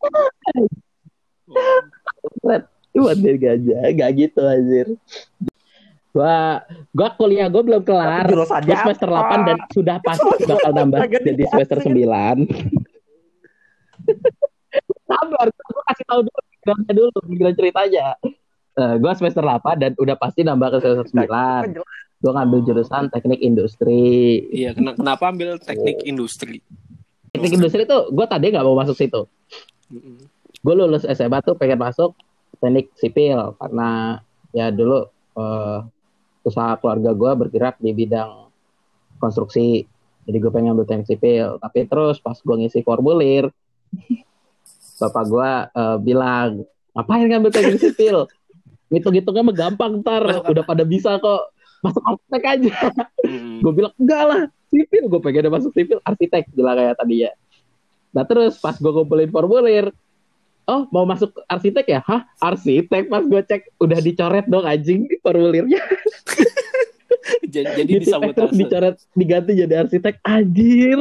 Oh. 0.00 0.28
Buat 2.96 3.18
dari 3.20 3.36
gajah, 3.36 3.92
gak 3.92 4.10
gitu 4.16 4.40
anjir. 4.40 4.88
Gua 6.16 6.64
gua 6.96 7.08
kuliah 7.12 7.48
gua 7.52 7.60
belum 7.60 7.82
kelar. 7.84 8.24
Gua 8.32 8.46
semester 8.48 9.08
apa? 9.12 9.36
8 9.44 9.48
dan 9.48 9.58
sudah 9.68 9.96
pasti 10.00 10.42
bakal 10.48 10.72
nambah 10.72 11.00
jadi 11.12 11.44
semester 11.52 11.78
9. 11.84 12.96
sabar 15.06 15.46
gue 15.50 15.82
kasih 15.92 16.04
tahu 16.06 16.20
dulu 16.26 16.40
backgroundnya 16.66 16.92
dulu 16.98 17.10
background 17.22 17.56
ceritanya. 17.56 18.06
Uh, 18.76 18.94
gue 19.00 19.12
semester 19.16 19.40
8 19.40 19.62
dan 19.80 19.92
udah 19.96 20.16
pasti 20.18 20.44
nambah 20.44 20.68
ke 20.74 20.78
semester 20.82 21.06
9 21.14 21.80
gue 22.16 22.32
ngambil 22.32 22.60
jurusan 22.66 23.12
teknik 23.12 23.38
industri. 23.38 24.42
Iya, 24.50 24.74
kena- 24.74 24.96
kenapa 24.98 25.30
ambil 25.30 25.62
teknik 25.62 26.02
industri? 26.02 26.58
teknik 27.30 27.60
industri 27.60 27.84
tuh 27.84 28.08
gue 28.08 28.26
tadi 28.26 28.48
nggak 28.48 28.64
mau 28.64 28.74
masuk 28.74 28.96
situ. 28.96 29.28
Gue 30.64 30.74
lulus 30.74 31.04
SMA 31.04 31.38
tuh 31.44 31.54
pengen 31.54 31.78
masuk 31.78 32.16
teknik 32.58 32.90
sipil 32.96 33.54
karena 33.60 34.18
ya 34.56 34.72
dulu 34.72 35.06
eh, 35.36 35.78
usaha 36.42 36.80
keluarga 36.80 37.12
gue 37.12 37.30
bergerak 37.46 37.76
di 37.78 37.92
bidang 37.92 38.48
konstruksi. 39.20 39.84
Jadi 40.26 40.36
gue 40.40 40.50
pengen 40.50 40.74
ambil 40.74 40.88
teknik 40.88 41.06
sipil. 41.06 41.60
Tapi 41.60 41.84
terus 41.86 42.18
pas 42.18 42.34
gue 42.40 42.56
ngisi 42.56 42.80
formulir 42.80 43.52
bapak 44.96 45.24
gue 45.28 45.50
eh, 45.76 45.96
bilang 46.00 46.48
ngapain 46.96 47.28
ngambil 47.28 47.52
teknik 47.52 47.80
sipil? 47.80 48.24
Ngitung-ngitungnya 48.88 49.42
mah 49.44 49.56
gampang 49.56 49.92
ntar. 50.00 50.22
Udah 50.46 50.64
pada 50.64 50.86
bisa 50.86 51.18
kok. 51.18 51.52
Masuk 51.84 52.02
arsitek 52.02 52.42
aja. 52.46 52.74
Mm-mm. 53.26 53.60
gue 53.60 53.72
bilang 53.74 53.94
enggak 54.00 54.22
lah 54.24 54.42
sipil. 54.72 55.04
Gue 55.10 55.20
pengen 55.20 55.52
masuk 55.52 55.72
sipil 55.76 55.98
arsitek 56.00 56.48
bilang 56.56 56.78
kayak 56.78 56.96
tadi 56.96 57.28
ya. 57.28 57.32
Nah 58.16 58.24
terus 58.24 58.56
pas 58.56 58.78
gue 58.78 58.88
kumpulin 58.88 59.28
formulir 59.28 59.92
oh 60.66 60.88
mau 60.90 61.04
masuk 61.04 61.30
arsitek 61.46 61.86
ya? 61.86 62.00
Hah? 62.06 62.24
Arsitek? 62.40 63.12
Pas 63.12 63.22
gue 63.22 63.42
cek 63.44 63.76
udah 63.76 63.98
dicoret 64.00 64.46
dong 64.48 64.64
anjing 64.64 65.04
formulirnya. 65.20 65.82
Jadi, 67.46 67.82
jadi 67.82 67.90
Di 67.90 68.02
disabotase. 68.06 68.54
dicoret 68.54 68.96
diganti 69.14 69.52
jadi 69.58 69.74
arsitek 69.86 70.22
anjir. 70.22 70.98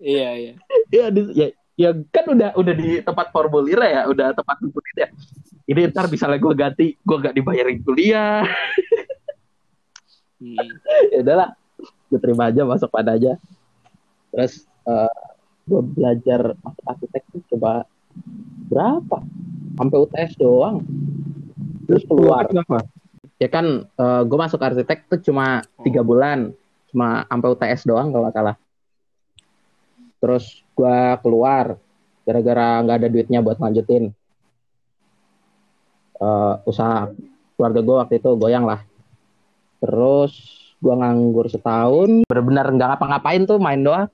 Iya, 0.00 0.28
iya. 0.36 0.52
ya, 0.92 1.06
di- 1.12 1.32
ya 1.36 1.48
ya 1.80 1.96
kan 2.12 2.24
udah 2.36 2.52
udah 2.60 2.74
di 2.76 3.00
tempat 3.00 3.32
formulir 3.32 3.80
ya 3.80 4.04
udah 4.04 4.36
tempat 4.36 4.60
numpuk 4.60 4.84
ya. 4.92 5.08
Ini 5.64 5.88
ntar 5.88 6.12
misalnya 6.12 6.36
gue 6.36 6.52
ganti 6.52 6.86
gue 7.00 7.16
gak 7.16 7.32
dibayarin 7.32 7.80
kuliah. 7.80 8.44
Hmm. 10.36 10.60
ya 11.14 11.24
udahlah 11.24 11.56
gue 11.80 12.20
terima 12.20 12.52
aja 12.52 12.68
masuk 12.68 12.92
pada 12.92 13.16
aja. 13.16 13.40
Terus 14.28 14.68
gue 15.64 15.80
belajar 15.96 16.52
masuk 16.60 16.84
arsitek 16.84 17.22
tuh 17.32 17.42
coba 17.56 17.88
berapa? 18.68 19.18
Sampai 19.80 19.96
UTS 20.04 20.36
doang. 20.36 20.84
Terus 21.88 22.04
keluar. 22.04 22.44
Ya 23.40 23.48
kan 23.48 23.88
gue 24.28 24.38
masuk 24.38 24.60
arsitek 24.60 25.08
tuh 25.08 25.32
cuma 25.32 25.64
tiga 25.80 26.04
bulan. 26.04 26.52
Cuma 26.92 27.24
sampai 27.24 27.48
UTS 27.56 27.88
doang 27.88 28.12
kalau 28.12 28.28
salah 28.36 28.60
terus 30.20 30.62
gue 30.76 30.98
keluar 31.24 31.80
gara-gara 32.28 32.84
nggak 32.84 32.96
ada 33.00 33.08
duitnya 33.08 33.40
buat 33.40 33.58
lanjutin. 33.58 34.12
Eh, 36.20 36.54
usaha 36.68 37.08
keluarga 37.56 37.80
gue 37.80 37.96
waktu 37.96 38.14
itu 38.20 38.30
goyang 38.36 38.68
lah. 38.68 38.84
Terus 39.80 40.32
gue 40.78 40.94
nganggur 40.94 41.48
setahun. 41.48 42.28
Benar-benar 42.28 42.66
nggak 42.76 42.88
ngapa-ngapain 42.94 43.42
tuh 43.48 43.56
main 43.56 43.80
doang. 43.80 44.06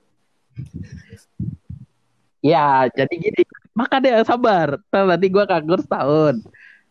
Ya 2.39 2.87
jadi 2.89 3.13
gini 3.13 3.41
maka 3.75 3.99
deh 3.99 4.23
sabar. 4.23 4.79
Nanti 4.89 5.27
gue 5.27 5.43
nganggur 5.43 5.83
setahun. 5.83 6.41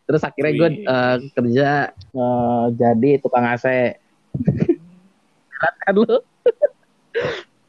Terus 0.07 0.21
akhirnya 0.23 0.53
gue 0.55 0.69
Wih. 0.71 0.85
eh, 0.87 1.17
kerja 1.35 1.71
eh, 1.91 2.65
jadi 2.79 3.11
tukang 3.19 3.43
AC 3.43 3.65
kan 5.83 5.93
lu 5.97 6.05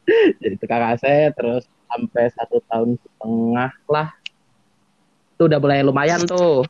jadi 0.42 0.54
tukang 0.56 0.84
AC 0.84 1.04
terus 1.36 1.64
sampai 1.88 2.24
satu 2.32 2.56
tahun 2.68 2.96
setengah 3.00 3.72
lah. 3.88 4.08
Itu 5.36 5.46
udah 5.46 5.58
mulai 5.60 5.84
lumayan 5.84 6.24
tuh. 6.24 6.64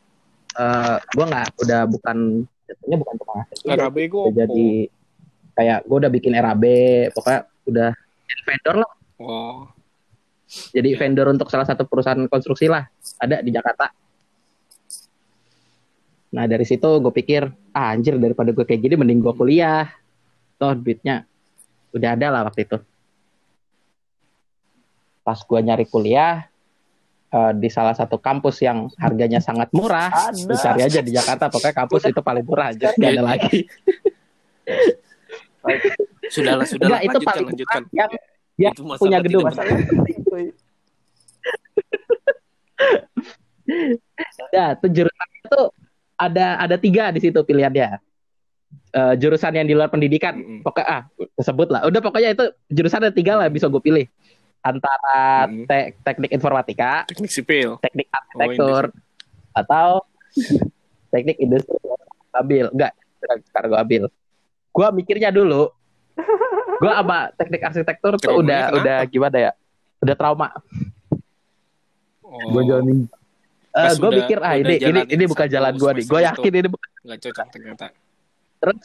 Eh 0.59 0.97
gue 1.15 1.25
nggak 1.27 1.49
udah 1.63 1.81
bukan 1.87 2.47
jatuhnya 2.67 2.97
bukan 2.99 3.15
tukang 3.17 3.39
AC 3.47 3.51
RAB 3.65 3.97
gue 3.97 4.23
udah 4.29 4.35
jadi 4.35 4.69
kayak 5.59 5.79
gue 5.87 5.97
udah 6.07 6.13
bikin 6.13 6.33
RAB 6.39 6.65
pokoknya 7.15 7.41
udah 7.67 7.91
jadi 8.29 8.43
vendor 8.45 8.77
lah. 8.83 8.93
Oh, 9.19 9.67
jadi 10.71 10.95
vendor 10.95 11.27
untuk 11.35 11.51
salah 11.51 11.67
satu 11.67 11.83
perusahaan 11.91 12.23
konstruksi 12.31 12.71
lah. 12.71 12.87
Ada 13.19 13.43
di 13.43 13.51
Jakarta. 13.51 13.91
Nah 16.29 16.45
dari 16.45 16.63
situ 16.69 16.87
gue 17.01 17.13
pikir 17.15 17.49
ah, 17.73 17.95
anjir 17.97 18.15
daripada 18.21 18.53
gue 18.53 18.63
kayak 18.63 18.83
gini 18.85 18.95
mending 18.95 19.21
gue 19.25 19.35
kuliah. 19.35 19.91
Toh 20.59 20.75
duitnya 20.75 21.23
udah 21.95 22.11
ada 22.15 22.27
lah 22.29 22.43
waktu 22.45 22.69
itu 22.69 22.79
pas 25.29 25.37
gue 25.45 25.61
nyari 25.61 25.85
kuliah 25.85 26.49
eh, 27.29 27.53
di 27.53 27.69
salah 27.69 27.93
satu 27.93 28.17
kampus 28.17 28.65
yang 28.65 28.89
harganya 28.97 29.45
sangat 29.45 29.69
murah 29.77 30.09
Ada. 30.09 30.49
lu 30.49 30.57
cari 30.57 30.81
aja 30.89 31.01
di 31.05 31.13
Jakarta 31.13 31.53
pokoknya 31.53 31.77
kampus 31.77 32.09
itu 32.09 32.21
paling 32.25 32.49
murah 32.49 32.73
aja 32.73 32.97
nggak 32.97 33.13
ada 33.13 33.25
lagi 33.29 33.69
sudahlah, 36.33 36.67
sudahlah. 36.67 37.01
Enggak, 37.01 37.03
itu 37.05 37.19
lanjutkan, 37.19 37.29
paling 37.29 37.47
lanjutkan. 37.53 37.83
yang 37.93 38.11
yang 38.59 38.73
Itu 38.75 38.83
punya 38.99 39.19
tidak 39.19 39.27
gedung. 39.29 39.45
Ya, 44.49 44.73
tuh 44.81 44.89
jurusan 44.89 45.29
itu 45.45 45.61
ada 46.17 46.57
ada 46.57 46.77
tiga 46.81 47.13
di 47.13 47.21
situ 47.21 47.37
pilihannya. 47.45 48.01
Eh, 48.89 49.15
jurusan 49.21 49.53
yang 49.53 49.69
di 49.69 49.77
luar 49.77 49.93
pendidikan, 49.93 50.65
pokoknya 50.65 50.89
ah 50.89 51.03
sebut 51.41 51.69
lah. 51.69 51.85
Udah 51.85 52.01
pokoknya 52.01 52.33
itu 52.33 52.45
jurusan 52.73 53.05
ada 53.05 53.13
tiga 53.13 53.37
lah 53.37 53.53
bisa 53.53 53.69
gue 53.69 53.81
pilih 53.81 54.09
antara 54.69 55.19
te- 55.65 55.97
teknik 55.99 56.31
informatika, 56.31 57.05
Teknik 57.05 57.31
sipil. 57.31 57.81
teknik 57.81 58.07
arsitektur, 58.09 58.93
atau 59.53 60.05
teknik 61.13 61.37
industri. 61.39 61.75
Ambil, 62.31 62.69
enggak, 62.71 62.93
sekarang 63.49 63.69
gue 63.69 63.81
ambil. 63.81 64.03
Gue 64.69 64.87
mikirnya 64.95 65.31
dulu, 65.31 65.73
gue 66.79 66.93
sama 66.93 67.33
teknik 67.35 67.63
arsitektur 67.65 68.13
tuh 68.15 68.29
Traumanya 68.29 68.39
udah 68.39 68.61
kenapa? 68.63 68.79
udah 68.79 68.99
gimana 69.09 69.37
ya? 69.41 69.53
Udah 69.99 70.15
trauma. 70.15 70.49
Oh, 72.21 72.53
Gue 72.53 72.63
jalanin 72.63 73.09
Eh 73.69 73.85
Pas 73.85 73.95
gue 73.95 74.11
mikir 74.13 74.39
ah 74.39 74.55
ini 74.55 74.75
ini 74.77 75.01
ini 75.09 75.25
bukan 75.25 75.45
satu 75.45 75.55
jalan 75.55 75.73
gue 75.75 75.91
nih. 75.93 76.05
Gue 76.05 76.21
yakin 76.23 76.53
ini 76.55 76.69
bukan 76.69 76.89
nggak 77.05 77.19
cocok 77.21 77.47
ternyata. 77.49 77.87
terus 78.59 78.79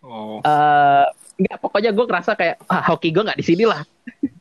Oh, 0.00 0.36
eh 0.38 1.06
nggak 1.34 1.58
pokoknya 1.58 1.90
gue 1.90 2.04
ngerasa 2.06 2.32
kayak 2.38 2.56
ah 2.70 2.82
hoki 2.94 3.10
gue 3.10 3.22
nggak 3.22 3.38
di 3.38 3.46
sini 3.46 3.64
lah. 3.66 3.82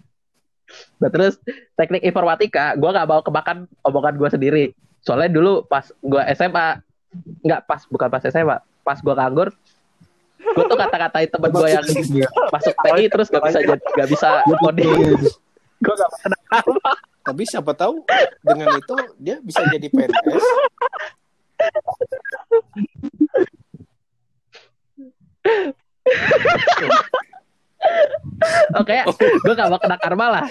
Nah 0.97 1.05
terus 1.13 1.37
teknik 1.77 2.01
informatika 2.01 2.73
gue 2.73 2.89
nggak 2.89 3.05
mau 3.05 3.21
kemakan 3.21 3.69
omongan 3.85 4.17
gue 4.17 4.29
sendiri. 4.31 4.65
Soalnya 5.05 5.29
dulu 5.29 5.61
pas 5.69 5.85
gue 6.01 6.21
SMA 6.33 6.81
nggak 7.45 7.61
pas 7.69 7.85
bukan 7.85 8.09
pas 8.09 8.23
SMA 8.25 8.57
pas 8.81 8.97
gue 8.97 9.13
nganggur 9.13 9.53
gue 10.43 10.63
tuh 10.67 10.77
kata-katain 10.77 11.29
temen 11.29 11.49
gue 11.55 11.69
yang 11.71 11.85
masuk 12.51 12.73
TI 12.73 13.05
terus 13.07 13.31
gak 13.31 13.43
bisa 13.47 13.59
jadi 13.63 13.79
gak 13.79 14.09
bisa 14.11 14.29
coding. 14.43 15.15
Gue 15.79 15.93
gak 15.93 16.11
kenapa 16.19 16.91
tapi 17.23 17.43
siapa 17.47 17.71
tahu 17.71 18.03
dengan 18.43 18.75
itu 18.75 18.95
dia 19.21 19.39
bisa 19.39 19.63
jadi 19.71 19.87
PNS. 19.87 20.45
oke 28.79 28.97
gue 29.43 29.53
gak 29.55 29.69
mau 29.71 29.79
kena 29.79 29.97
karma 29.99 30.25
lah 30.39 30.45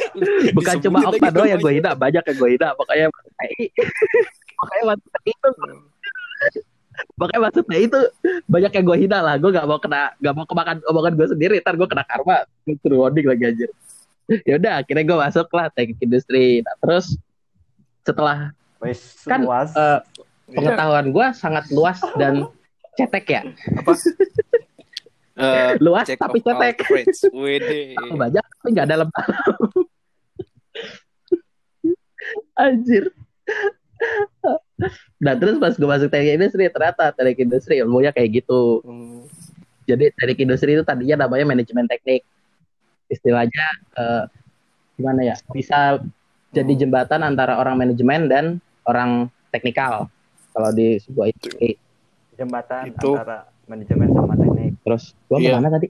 bukan 0.52 0.76
cuma 0.84 0.98
Okta 1.08 1.28
doang 1.32 1.48
yang 1.48 1.60
gue 1.60 1.72
hina 1.80 1.90
banyak 1.96 2.22
yang 2.24 2.36
gue 2.36 2.50
hina 2.56 2.68
pokoknya 2.76 3.06
masuk 3.08 3.32
TI 3.40 5.32
itu 5.32 5.50
Makanya 7.16 7.40
maksudnya 7.48 7.78
itu 7.80 8.00
banyak 8.46 8.72
yang 8.72 8.84
gue 8.84 8.98
hina 9.06 9.18
lah. 9.24 9.34
Gue 9.40 9.50
gak 9.54 9.64
mau 9.64 9.80
kena, 9.80 10.12
gak 10.20 10.34
mau 10.36 10.44
kemakan 10.44 10.76
omongan 10.86 11.12
gue 11.16 11.26
sendiri. 11.32 11.56
Ntar 11.64 11.80
gue 11.80 11.88
kena 11.88 12.04
karma. 12.04 12.44
Gue 12.68 12.76
suruh 12.84 13.08
warning 13.08 13.26
lagi 13.26 13.42
anjir. 13.48 13.70
Ya 14.48 14.54
udah, 14.56 14.84
akhirnya 14.84 15.04
gue 15.04 15.18
masuk 15.18 15.46
lah 15.56 15.66
teknik 15.72 15.98
industri. 16.04 16.60
Nah, 16.62 16.74
terus 16.78 17.16
setelah 18.06 18.52
Wes, 18.82 19.22
Kan, 19.24 19.46
luas. 19.46 19.70
eh, 19.78 19.98
pengetahuan 20.50 21.14
gue 21.14 21.26
sangat 21.38 21.64
luas 21.70 22.02
dan 22.18 22.50
cetek 22.98 23.24
ya. 23.30 23.42
Eh, 25.42 25.74
Luas 25.84 26.06
check 26.06 26.18
tapi 26.18 26.38
cetek. 26.38 26.76
Wede. 27.34 27.98
Banyak 28.20 28.44
tapi 28.44 28.68
gak 28.70 28.88
dalam. 28.88 29.08
Anjir. 32.54 33.10
Nah 35.18 35.34
terus 35.38 35.58
pas 35.58 35.74
gue 35.74 35.88
masuk 35.88 36.10
teknik 36.10 36.38
industri 36.38 36.66
ternyata 36.66 37.10
teknik 37.10 37.38
industri 37.40 37.78
ilmunya 37.78 38.10
kayak 38.10 38.42
gitu. 38.42 38.82
Hmm, 38.82 39.26
Jadi 39.82 40.14
teknik 40.14 40.38
industri 40.40 40.74
itu 40.74 40.82
tadinya 40.82 41.26
namanya 41.26 41.46
manajemen 41.48 41.86
teknik. 41.86 42.22
Istilahnya 43.06 43.66
eh, 43.98 44.22
gimana 44.94 45.20
ya? 45.24 45.34
Bisa 45.50 45.98
jadi 46.52 46.72
jembatan 46.76 47.24
antara 47.24 47.58
orang 47.58 47.78
manajemen 47.78 48.28
dan 48.30 48.44
orang 48.84 49.26
teknikal 49.50 50.06
kalau 50.52 50.70
di 50.70 51.00
sebuah 51.00 51.30
industri. 51.30 51.74
Jembatan 52.36 52.90
itu- 52.90 53.16
antara 53.16 53.46
manajemen 53.66 54.08
sama. 54.12 54.32
Terus 54.82 55.14
gua 55.30 55.38
Iya. 55.38 55.56
mana 55.56 55.70
tadi? 55.70 55.88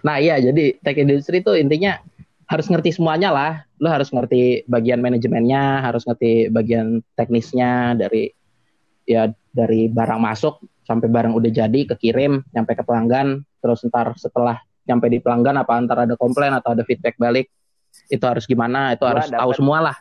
Nah 0.00 0.16
iya, 0.18 0.40
jadi 0.40 0.80
tech 0.80 0.96
industry 0.96 1.44
itu 1.44 1.52
intinya 1.54 2.00
harus 2.48 2.66
ngerti 2.66 2.96
semuanya 2.96 3.28
lah. 3.30 3.52
Lo 3.78 3.92
harus 3.92 4.08
ngerti 4.08 4.64
bagian 4.64 4.98
manajemennya, 4.98 5.84
harus 5.84 6.02
ngerti 6.08 6.48
bagian 6.48 7.04
teknisnya 7.14 7.92
dari 7.94 8.32
ya 9.04 9.28
dari 9.52 9.88
barang 9.88 10.20
masuk 10.20 10.60
sampai 10.84 11.08
barang 11.08 11.32
udah 11.36 11.50
jadi 11.52 11.80
kekirim 11.94 12.44
nyampe 12.52 12.76
ke 12.76 12.84
pelanggan 12.84 13.40
terus 13.60 13.84
ntar 13.88 14.12
setelah 14.16 14.56
nyampe 14.84 15.08
di 15.08 15.20
pelanggan 15.20 15.56
apa 15.56 15.72
antar 15.76 16.04
ada 16.04 16.16
komplain 16.16 16.52
atau 16.52 16.72
ada 16.76 16.84
feedback 16.84 17.16
balik 17.16 17.48
itu 18.08 18.20
harus 18.24 18.44
gimana 18.44 18.92
itu 18.92 19.04
Gua 19.04 19.16
harus 19.16 19.28
tahu 19.28 19.48
dapet- 19.48 19.56
semua 19.56 19.78
lah 19.80 19.96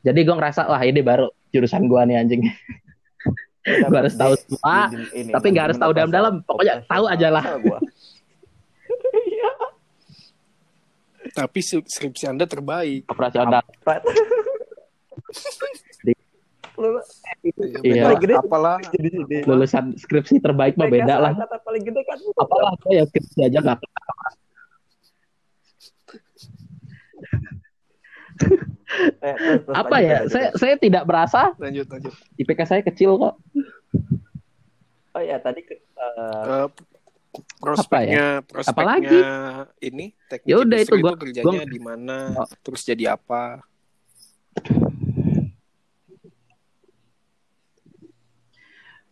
jadi 0.00 0.16
gue 0.20 0.36
ngerasa 0.36 0.68
wah 0.68 0.80
ini 0.84 1.00
baru 1.00 1.28
jurusan 1.54 1.86
gua 1.86 2.02
nih 2.02 2.18
anjing 2.18 2.42
Gua 3.64 3.96
harus 3.96 4.12
tahu 4.12 4.34
semua, 4.36 4.92
tapi 5.30 5.46
nggak 5.48 5.64
harus 5.70 5.78
tahu 5.78 5.90
dalam-dalam. 5.90 6.42
Pokoknya 6.42 6.82
tahu 6.84 7.04
aja 7.06 7.28
lah. 7.30 7.44
Tapi 11.34 11.58
skripsi 11.64 12.28
Anda 12.28 12.44
terbaik. 12.44 13.08
operasional 13.08 13.64
Lu 16.74 16.98
Iya. 17.80 18.02
paling 18.04 18.20
gede 18.20 18.34
Apalah. 18.36 18.76
jadi 18.90 19.08
lulusan 19.42 19.94
skripsi 19.94 20.38
terbaik 20.38 20.74
mah 20.74 20.86
beda 20.86 21.14
lah 21.16 21.32
Kata 21.32 21.56
paling 21.62 21.80
gede 21.80 22.02
kan. 22.02 22.18
apalah 22.34 22.70
gue 22.76 22.92
ya 22.92 23.02
skripsi 23.04 23.38
aja 23.42 23.58
nggak 23.60 23.78
Eh, 28.94 29.34
terus- 29.34 29.62
terus 29.64 29.74
apa 29.74 29.86
lanjut, 29.90 30.04
ya 30.04 30.14
lanjut, 30.14 30.30
saya 30.30 30.44
lanjut. 30.44 30.60
saya 30.60 30.74
tidak 30.76 31.02
merasa 31.04 31.42
Lanjut, 31.56 31.86
lanjut. 31.88 32.12
IPK 32.36 32.60
saya 32.64 32.82
kecil 32.82 33.10
kok 33.16 33.34
Oh 35.10 35.22
ya 35.22 35.38
tadi 35.38 35.60
ke- 35.60 35.78
eh, 35.78 36.66
Eh, 36.66 36.68
prospeknya, 37.56 38.26
prospeknya 38.40 38.74
Apalagi? 39.00 39.18
ini 39.84 40.10
teknik 40.24 40.46
Ya 40.46 40.56
udah, 40.56 40.78
industri 40.78 40.90
itu 40.92 41.02
gua- 41.02 41.18
kerjanya 41.18 41.44
gua- 41.60 41.66
di 41.68 41.80
mana, 41.80 42.16
Oh. 42.36 42.48
terus 42.60 42.82
jadi 42.82 43.04
apa? 43.12 43.62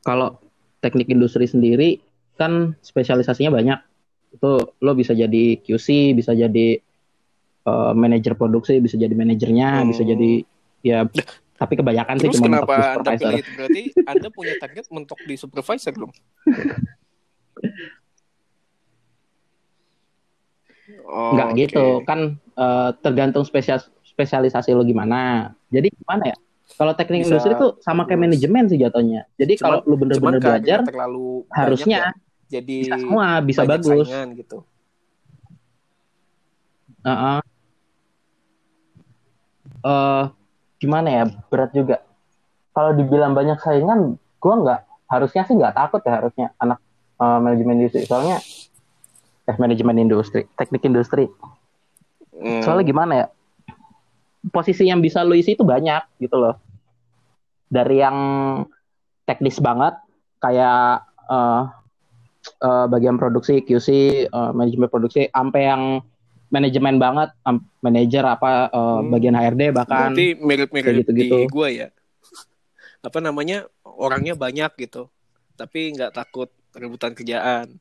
kalau 0.02 0.38
teknik 0.82 1.08
industri 1.08 1.46
sendiri 1.46 2.02
kan 2.34 2.74
spesialisasinya 2.80 3.52
banyak 3.52 3.78
itu 4.32 4.50
lo 4.80 4.92
bisa 4.96 5.12
jadi 5.12 5.60
QC 5.60 6.16
bisa 6.16 6.32
jadi 6.32 6.80
eh, 7.62 7.92
manajer 7.94 8.34
produksi 8.34 8.78
bisa 8.82 8.98
jadi 8.98 9.12
manajernya 9.14 9.68
Hmm. 9.82 9.88
bisa 9.90 10.02
jadi 10.02 10.30
ya 10.82 11.06
tapi 11.56 11.78
kebanyakan 11.78 12.18
sih 12.18 12.26
Terus 12.26 12.42
cuma 12.42 12.58
mentok 12.58 12.66
kenapa 12.66 12.74
Anda 12.74 12.90
supervisor 12.98 13.22
pilih 13.22 13.38
itu? 13.38 13.50
Berarti 13.54 13.82
Anda 14.02 14.28
punya 14.34 14.54
target 14.58 14.84
mentok 14.90 15.20
di 15.22 15.34
supervisor 15.38 15.94
dong? 15.94 16.12
Oh, 21.06 21.38
nggak 21.38 21.48
oke. 21.54 21.58
gitu 21.62 21.84
kan 22.02 22.36
eh, 22.36 22.90
tergantung 23.00 23.46
spesial 23.46 23.78
spesialisasi 24.02 24.74
lo 24.74 24.82
gimana 24.82 25.52
jadi 25.70 25.88
gimana 25.88 26.34
ya 26.34 26.36
kalau 26.74 26.92
teknik 26.96 27.22
Bisa 27.22 27.38
industri 27.38 27.52
tuh 27.54 27.78
sama 27.84 28.02
kayak 28.08 28.26
manajemen 28.28 28.66
sih 28.66 28.80
jatuhnya 28.80 29.28
jadi 29.38 29.56
kalau 29.62 29.84
lu 29.86 29.94
bener-bener 29.94 30.40
belajar 30.42 30.82
terlalu 30.82 31.46
harusnya 31.54 32.10
ya, 32.10 32.58
jadi 32.58 32.76
bisa 32.82 32.96
semua 32.98 33.26
bisa 33.40 33.62
bagus 33.64 34.08
saingan 34.08 34.28
gitu. 34.36 34.58
Heeh. 37.02 37.38
Eh, 39.82 40.24
gimana 40.78 41.08
ya 41.10 41.24
berat 41.50 41.70
juga. 41.74 42.02
Kalau 42.72 42.94
dibilang 42.96 43.34
banyak 43.34 43.58
saingan 43.58 44.16
gua 44.38 44.54
nggak 44.62 44.80
harusnya 45.10 45.42
sih 45.44 45.54
nggak 45.58 45.76
takut 45.76 46.00
ya 46.06 46.22
harusnya 46.22 46.46
anak 46.62 46.78
eh, 47.18 47.38
manajemen 47.42 47.82
industri. 47.82 48.06
Soalnya 48.06 48.38
eh 49.42 49.56
manajemen 49.58 49.98
industri 49.98 50.46
teknik 50.54 50.86
industri. 50.86 51.26
Hmm. 52.42 52.58
soalnya 52.58 52.86
gimana 52.90 53.12
ya 53.14 53.26
posisi 54.50 54.90
yang 54.90 54.98
bisa 54.98 55.22
lu 55.22 55.38
isi 55.38 55.54
itu 55.54 55.62
banyak 55.62 56.02
gitu 56.18 56.34
loh. 56.38 56.58
Dari 57.70 58.02
yang 58.02 58.18
teknis 59.26 59.62
banget 59.62 59.94
kayak 60.42 61.06
eh, 61.30 61.62
eh, 62.58 62.86
bagian 62.90 63.18
produksi 63.18 63.62
QC 63.62 63.88
eh, 64.26 64.50
manajemen 64.54 64.90
produksi 64.90 65.30
sampai 65.30 65.62
yang 65.62 65.82
manajemen 66.52 66.96
banget 66.96 67.32
am- 67.42 67.64
manajer 67.80 68.22
apa 68.22 68.68
eh, 68.68 68.78
Hmm. 69.00 69.08
bagian 69.08 69.32
HRD 69.32 69.62
bahkan 69.72 70.12
Berarti 70.12 70.26
mirip-mirip 70.36 70.86
kayak 70.86 71.00
gitu-gitu. 71.02 71.36
di 71.38 71.48
gua 71.48 71.68
ya. 71.68 71.88
Apa 73.02 73.18
namanya? 73.18 73.64
Orangnya 73.82 74.36
banyak 74.36 74.70
gitu. 74.78 75.08
Tapi 75.52 75.90
nggak 75.90 76.12
takut 76.12 76.46
rebutan 76.70 77.12
kerjaan. 77.12 77.80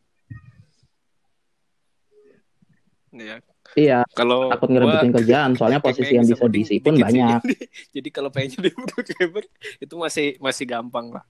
Ya, 3.11 3.43
iya 3.73 3.99
kalau 4.09 4.47
takut 4.47 4.65
gua- 4.65 4.73
ngerebutin 4.73 5.11
kerjaan 5.13 5.51
soalnya 5.53 5.83
posisi 5.83 6.15
yang 6.15 6.23
bisa 6.23 6.47
diisi 6.47 6.79
pun 6.79 6.95
dikit 6.95 7.05
banyak 7.05 7.39
Jadi, 7.43 7.55
jadi 7.91 8.09
kalau 8.09 8.29
pengen 8.31 8.55
jadi 8.55 8.69
programmer 8.71 9.43
itu 9.77 9.95
masih 9.95 10.27
masih 10.39 10.63
gampang 10.65 11.11
lah. 11.11 11.25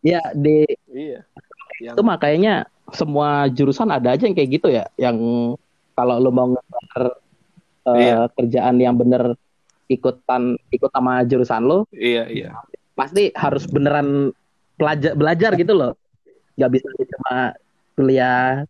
ya 0.00 0.20
di 0.32 0.68
Iya. 0.86 1.24
Yang 1.78 1.94
itu 1.94 2.02
makanya 2.02 2.54
semua 2.94 3.50
jurusan 3.50 3.90
ada 3.90 4.14
aja 4.14 4.26
yang 4.26 4.36
kayak 4.36 4.50
gitu 4.60 4.68
ya 4.70 4.86
yang 4.94 5.16
kalau 5.96 6.20
lo 6.20 6.30
mau 6.30 6.46
ngejar 6.52 7.02
eh, 7.86 7.98
Iya. 8.10 8.18
kerjaan 8.34 8.76
yang 8.82 8.94
bener 8.98 9.34
ikutan 9.86 10.58
ikut 10.74 10.90
sama 10.90 11.22
jurusan 11.26 11.62
lo 11.62 11.86
iya 11.94 12.26
iya. 12.26 12.50
pasti 12.98 13.30
harus 13.34 13.66
beneran 13.70 14.34
belajar 14.76 15.14
belajar 15.14 15.50
gitu 15.54 15.72
loh 15.72 15.92
nggak 16.58 16.70
bisa 16.72 16.86
cuma 16.90 17.34
kuliah 17.94 18.66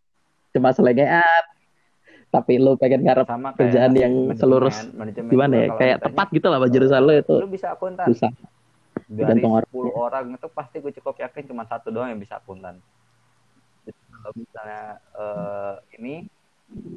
cuma 0.52 0.68
selengean 0.72 1.44
tapi 2.28 2.60
lo 2.60 2.76
pengen 2.76 3.06
ngarep 3.06 3.24
sama 3.24 3.56
kerjaan 3.56 3.92
yang 3.96 4.12
manajemen. 4.12 4.36
seluruh 4.36 4.74
Manajemen 4.92 5.30
gimana 5.32 5.54
ya 5.56 5.68
kayak 5.72 5.96
ditanya, 5.98 6.04
tepat 6.04 6.26
gitu 6.36 6.46
lah 6.52 6.58
sama 6.60 6.68
jurusan 6.68 7.00
lo 7.00 7.12
itu 7.16 7.36
lu 7.40 7.48
bisa 7.48 7.66
akuntan 7.72 8.06
susah 8.12 8.32
dari 9.06 9.40
orang. 9.44 9.64
10 9.70 9.92
orang 9.94 10.24
itu 10.34 10.48
pasti 10.50 10.76
gue 10.82 10.92
cukup 11.00 11.14
yakin 11.22 11.42
cuma 11.48 11.62
satu 11.64 11.88
doang 11.94 12.12
yang 12.12 12.20
bisa 12.20 12.36
akuntan 12.42 12.82
kalau 14.26 14.42
misalnya 14.42 14.82
eh, 15.14 15.74
ini 15.94 16.14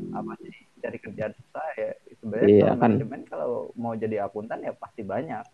apa 0.10 0.34
sih 0.42 0.50
cari 0.82 0.98
kerjaan 0.98 1.30
susah 1.32 1.66
ya 1.78 1.90
sebenarnya 2.18 2.50
Iya, 2.50 2.58
kalau 2.60 2.74
kan. 2.74 2.90
manajemen 2.90 3.22
kalau 3.24 3.50
mau 3.78 3.94
jadi 3.94 4.26
akuntan 4.26 4.66
ya 4.66 4.74
pasti 4.74 5.06
banyak. 5.06 5.46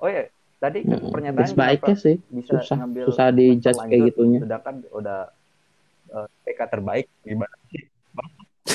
Oh 0.00 0.08
ya 0.08 0.24
tadi 0.56 0.88
Hmm, 0.88 1.04
pernyataan 1.04 1.52
kenapa 1.52 1.92
sih. 1.92 2.16
bisa 2.32 2.56
susah. 2.56 2.80
ngambil 2.80 3.04
susah 3.12 3.28
di 3.28 3.46
judge 3.60 3.76
kayak 3.82 4.08
gitunya. 4.08 4.40
Sedangkan 4.40 4.74
udah 4.88 5.20
PK 6.42 6.60
terbaik 6.66 7.12
gimana 7.20 7.52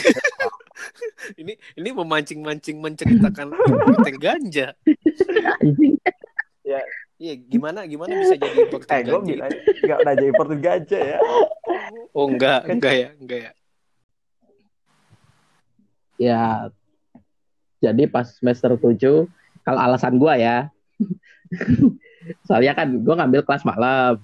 Ini 1.33 1.57
ini 1.73 1.89
memancing-mancing 1.91 2.77
menceritakan 2.77 3.49
konten 3.57 4.15
ganja. 4.21 4.77
Iya, 7.27 7.35
gimana 7.43 7.83
gimana 7.83 8.15
bisa 8.15 8.39
jadi 8.39 8.55
eh 8.55 8.63
importer 8.63 8.95
gue 9.03 9.03
ganja? 9.03 9.27
bilang 9.27 9.51
nggak 9.83 9.99
nanya 10.07 10.25
imported 10.31 10.59
ganja 10.63 10.99
ya 10.99 11.19
Oh 12.15 12.25
enggak, 12.31 12.63
enggak 12.71 12.93
ya, 12.95 13.09
enggak 13.19 13.39
ya. 13.43 13.51
ya 16.17 16.43
jadi 17.83 18.03
pas 18.07 18.31
semester 18.31 18.73
7 18.79 19.27
kalau 19.61 19.79
alasan 19.83 20.15
gua 20.15 20.39
ya 20.39 20.71
soalnya 22.47 22.73
kan 22.73 22.95
gua 23.03 23.19
ngambil 23.19 23.43
kelas 23.43 23.67
malam 23.67 24.23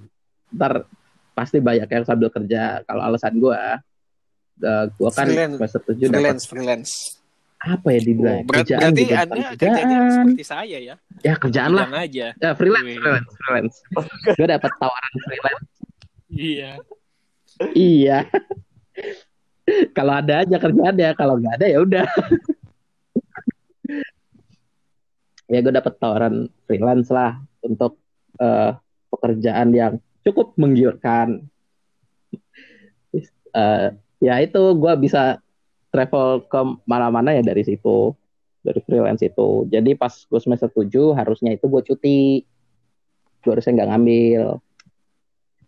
ntar 0.55 0.87
pasti 1.35 1.59
banyak 1.59 1.85
yang 1.85 2.05
sambil 2.07 2.31
kerja 2.31 2.81
kalau 2.87 3.03
alasan 3.03 3.35
gua 3.37 3.83
eh, 4.63 4.85
gua 4.95 5.11
kan 5.11 5.27
Freelance. 5.27 5.59
semester 5.59 5.81
7 5.91 5.91
dapat 5.91 6.07
Freelance, 6.07 6.43
freelance. 6.47 6.91
Apa 7.63 7.87
ya 7.95 7.99
dibilang 8.03 8.43
Oh, 8.43 8.47
berat, 8.47 8.59
kerjaan 8.67 8.81
berarti 8.91 9.01
juga 9.07 9.15
Anda 9.23 9.35
kerjaan. 9.55 10.11
seperti 10.11 10.43
saya 10.43 10.77
ya. 10.83 10.95
ya 11.23 11.33
kerjaan 11.39 11.71
lah. 11.71 11.87
Aja. 11.95 12.27
ya 12.35 12.49
freelance 12.59 12.87
Wih. 12.91 12.99
freelance 12.99 13.31
freelance. 13.39 13.75
Gua 14.35 14.47
dapat 14.51 14.71
tawaran 14.83 15.13
freelance. 15.23 15.67
Iya. 16.27 16.71
iya. 17.71 18.17
Kalau 19.95 20.13
ada 20.19 20.43
aja 20.43 20.57
kerjaan 20.59 20.95
ya 20.99 21.15
kalau 21.15 21.39
nggak 21.39 21.55
ada 21.55 21.67
ya 21.71 21.79
udah. 21.79 22.03
Ya 25.51 25.59
gue 25.59 25.75
dapet 25.75 25.99
tawaran 25.99 26.49
freelance 26.65 27.11
lah 27.13 27.37
untuk 27.61 27.99
eh, 28.39 28.71
pekerjaan 29.11 29.69
yang 29.75 29.93
cukup 30.25 30.55
menggiurkan. 30.57 31.45
Eh, 33.53 33.87
ya 34.17 34.35
itu 34.41 34.61
gue 34.73 34.93
bisa 34.97 35.37
travel 35.93 36.49
ke 36.49 36.59
mana-mana 36.89 37.37
ya 37.37 37.45
dari 37.45 37.61
situ 37.61 38.17
dari 38.65 38.79
freelance 38.81 39.21
itu. 39.21 39.69
Jadi 39.69 39.93
pas 39.93 40.09
gue 40.09 40.39
semester 40.41 40.71
7 40.71 41.13
harusnya 41.13 41.53
itu 41.53 41.69
gue 41.69 41.81
cuti. 41.85 42.41
Gue 43.43 43.51
harusnya 43.53 43.77
nggak 43.77 43.89
ngambil. 43.93 44.43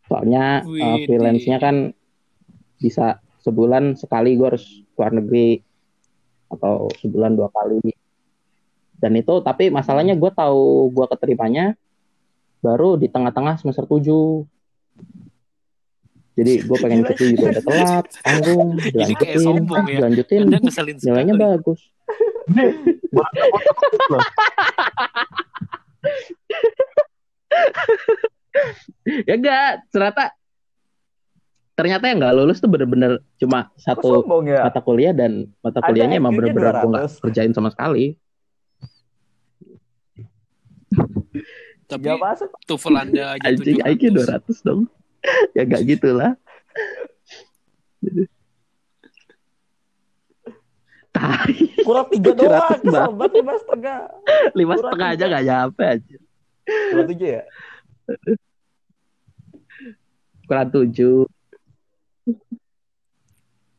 Soalnya 0.09 0.65
Widih. 0.65 1.05
freelance-nya 1.05 1.57
kan 1.61 1.76
bisa 2.82 3.21
sebulan 3.45 3.99
sekali 3.99 4.34
gue 4.39 4.47
harus 4.49 4.65
keluar 4.97 5.13
negeri 5.13 5.61
atau 6.49 6.89
sebulan 7.03 7.38
dua 7.38 7.51
kali. 7.51 7.93
Dan 8.95 9.19
itu 9.19 9.43
tapi 9.43 9.69
masalahnya 9.69 10.15
gue 10.15 10.32
tahu 10.32 10.89
gue 10.89 11.05
keterimanya 11.11 11.76
baru 12.63 12.97
di 12.97 13.11
tengah-tengah 13.11 13.61
semester 13.61 13.86
7 13.86 14.01
Jadi 16.36 16.53
gue 16.67 16.77
pengen 16.83 17.07
cuti 17.07 17.25
juga 17.31 17.45
udah 17.55 17.63
telat, 17.71 18.05
tanggung, 18.19 18.75
dilanjutin, 18.75 19.39
sombong 19.39 19.86
ya. 19.88 19.91
dilanjutin, 20.03 20.41
nilainya 21.03 21.36
bagus. 21.39 21.79
Ya 29.05 29.36
enggak, 29.36 29.83
ternyata 29.91 30.31
ternyata 31.75 32.07
yang 32.07 32.17
nggak 32.23 32.36
lulus 32.39 32.63
tuh 32.63 32.71
bener-bener 32.71 33.19
cuma 33.36 33.67
satu 33.75 34.23
sombong 34.23 34.47
ya? 34.47 34.63
mata 34.63 34.79
kuliah 34.79 35.11
dan 35.11 35.51
mata 35.59 35.83
kuliahnya 35.83 36.23
emang 36.23 36.33
bener-bener 36.39 36.71
gue 36.71 36.89
nggak 36.89 37.09
200. 37.19 37.23
kerjain 37.27 37.51
sama 37.51 37.69
sekali. 37.69 38.15
Tapi 41.86 42.01
Gak 42.01 42.17
masuk. 42.17 42.49
TOEFL 42.65 42.95
Anda 42.97 43.23
aja 43.38 43.47
IQ 43.93 44.03
200 44.17 44.65
dong. 44.65 44.89
Ya 45.55 45.61
enggak 45.63 45.84
gitu 45.86 46.09
lah. 46.13 46.34
Tai, 51.09 51.55
Kurang 51.80 52.07
tiga 52.11 52.36
doang. 52.36 52.51
700 52.51 52.76
Kesel 52.76 52.91
banget. 52.91 53.11
banget 53.15 53.32
lima 53.39 53.53
setengah. 53.55 53.97
lima 54.51 54.73
setengah 54.76 55.07
aja 55.15 55.23
nggak 55.26 55.45
nyampe 55.47 55.84
aja. 55.88 56.15
Kurang 56.91 57.07
tujuh 57.07 57.28
ya? 57.30 57.43
Kurang 60.45 60.67
tujuh. 60.69 61.17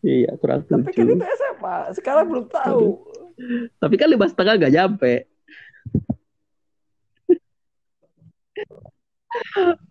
Iya, 0.01 0.31
kurang 0.39 0.61
Tapi 0.65 0.73
kan 0.73 0.81
tujuh. 0.97 1.13
itu 1.13 1.27
SMA. 1.37 1.77
Sekarang 1.93 2.25
belum 2.25 2.47
tahu. 2.49 3.05
Tapi 3.77 3.95
kan 3.95 4.09
lima 4.09 4.27
setengah 4.27 4.55
nggak 4.57 4.73
nyampe. 4.73 5.13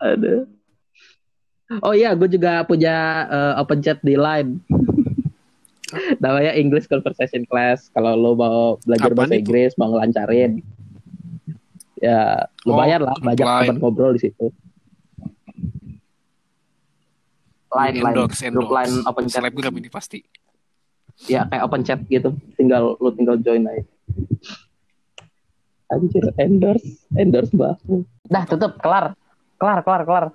Ada. 0.01 0.34
Oh 1.82 1.97
iya, 1.97 2.13
gue 2.13 2.30
juga 2.30 2.61
punya 2.61 3.26
eh, 3.26 3.53
open 3.61 3.82
chat 3.82 3.97
di 4.05 4.13
Line. 4.13 4.61
Namanya 6.24 6.53
English 6.53 6.86
Conversation 6.86 7.45
Class. 7.49 7.89
Kalau 7.89 8.13
lo 8.13 8.32
mau 8.38 8.78
belajar 8.86 9.09
Apaan 9.09 9.18
bahasa 9.18 9.34
itu? 9.34 9.41
Inggris, 9.41 9.72
mau 9.80 9.89
ngelancarin, 9.93 10.61
ya 12.05 12.45
lumayan 12.68 13.01
lah, 13.07 13.16
grup 13.18 13.28
banyak 13.34 13.45
Line. 13.45 13.61
teman 13.66 13.78
ngobrol 13.82 14.11
di 14.13 14.22
situ. 14.30 14.45
Line, 17.76 17.99
line, 17.99 18.16
endorse, 18.16 18.45
grup 18.53 18.72
line 18.72 18.93
open 19.03 19.24
chat. 19.28 19.41
Selebgram 19.43 19.76
ini 19.76 19.89
pasti. 19.91 20.20
Ya 21.28 21.43
kayak 21.49 21.63
open 21.66 21.82
chat 21.84 21.99
gitu. 22.07 22.32
Tinggal 22.55 22.95
lo 22.99 23.09
tinggal 23.11 23.36
join 23.41 23.68
aja. 23.68 23.84
Anjir, 25.91 26.24
endorse, 26.39 27.03
endorse 27.13 27.53
banget. 27.53 27.80
Dah 28.26 28.43
tutup, 28.47 28.80
kelar. 28.80 29.13
Kelar, 29.59 29.80
kelar, 29.86 30.01
kelar. 30.03 30.26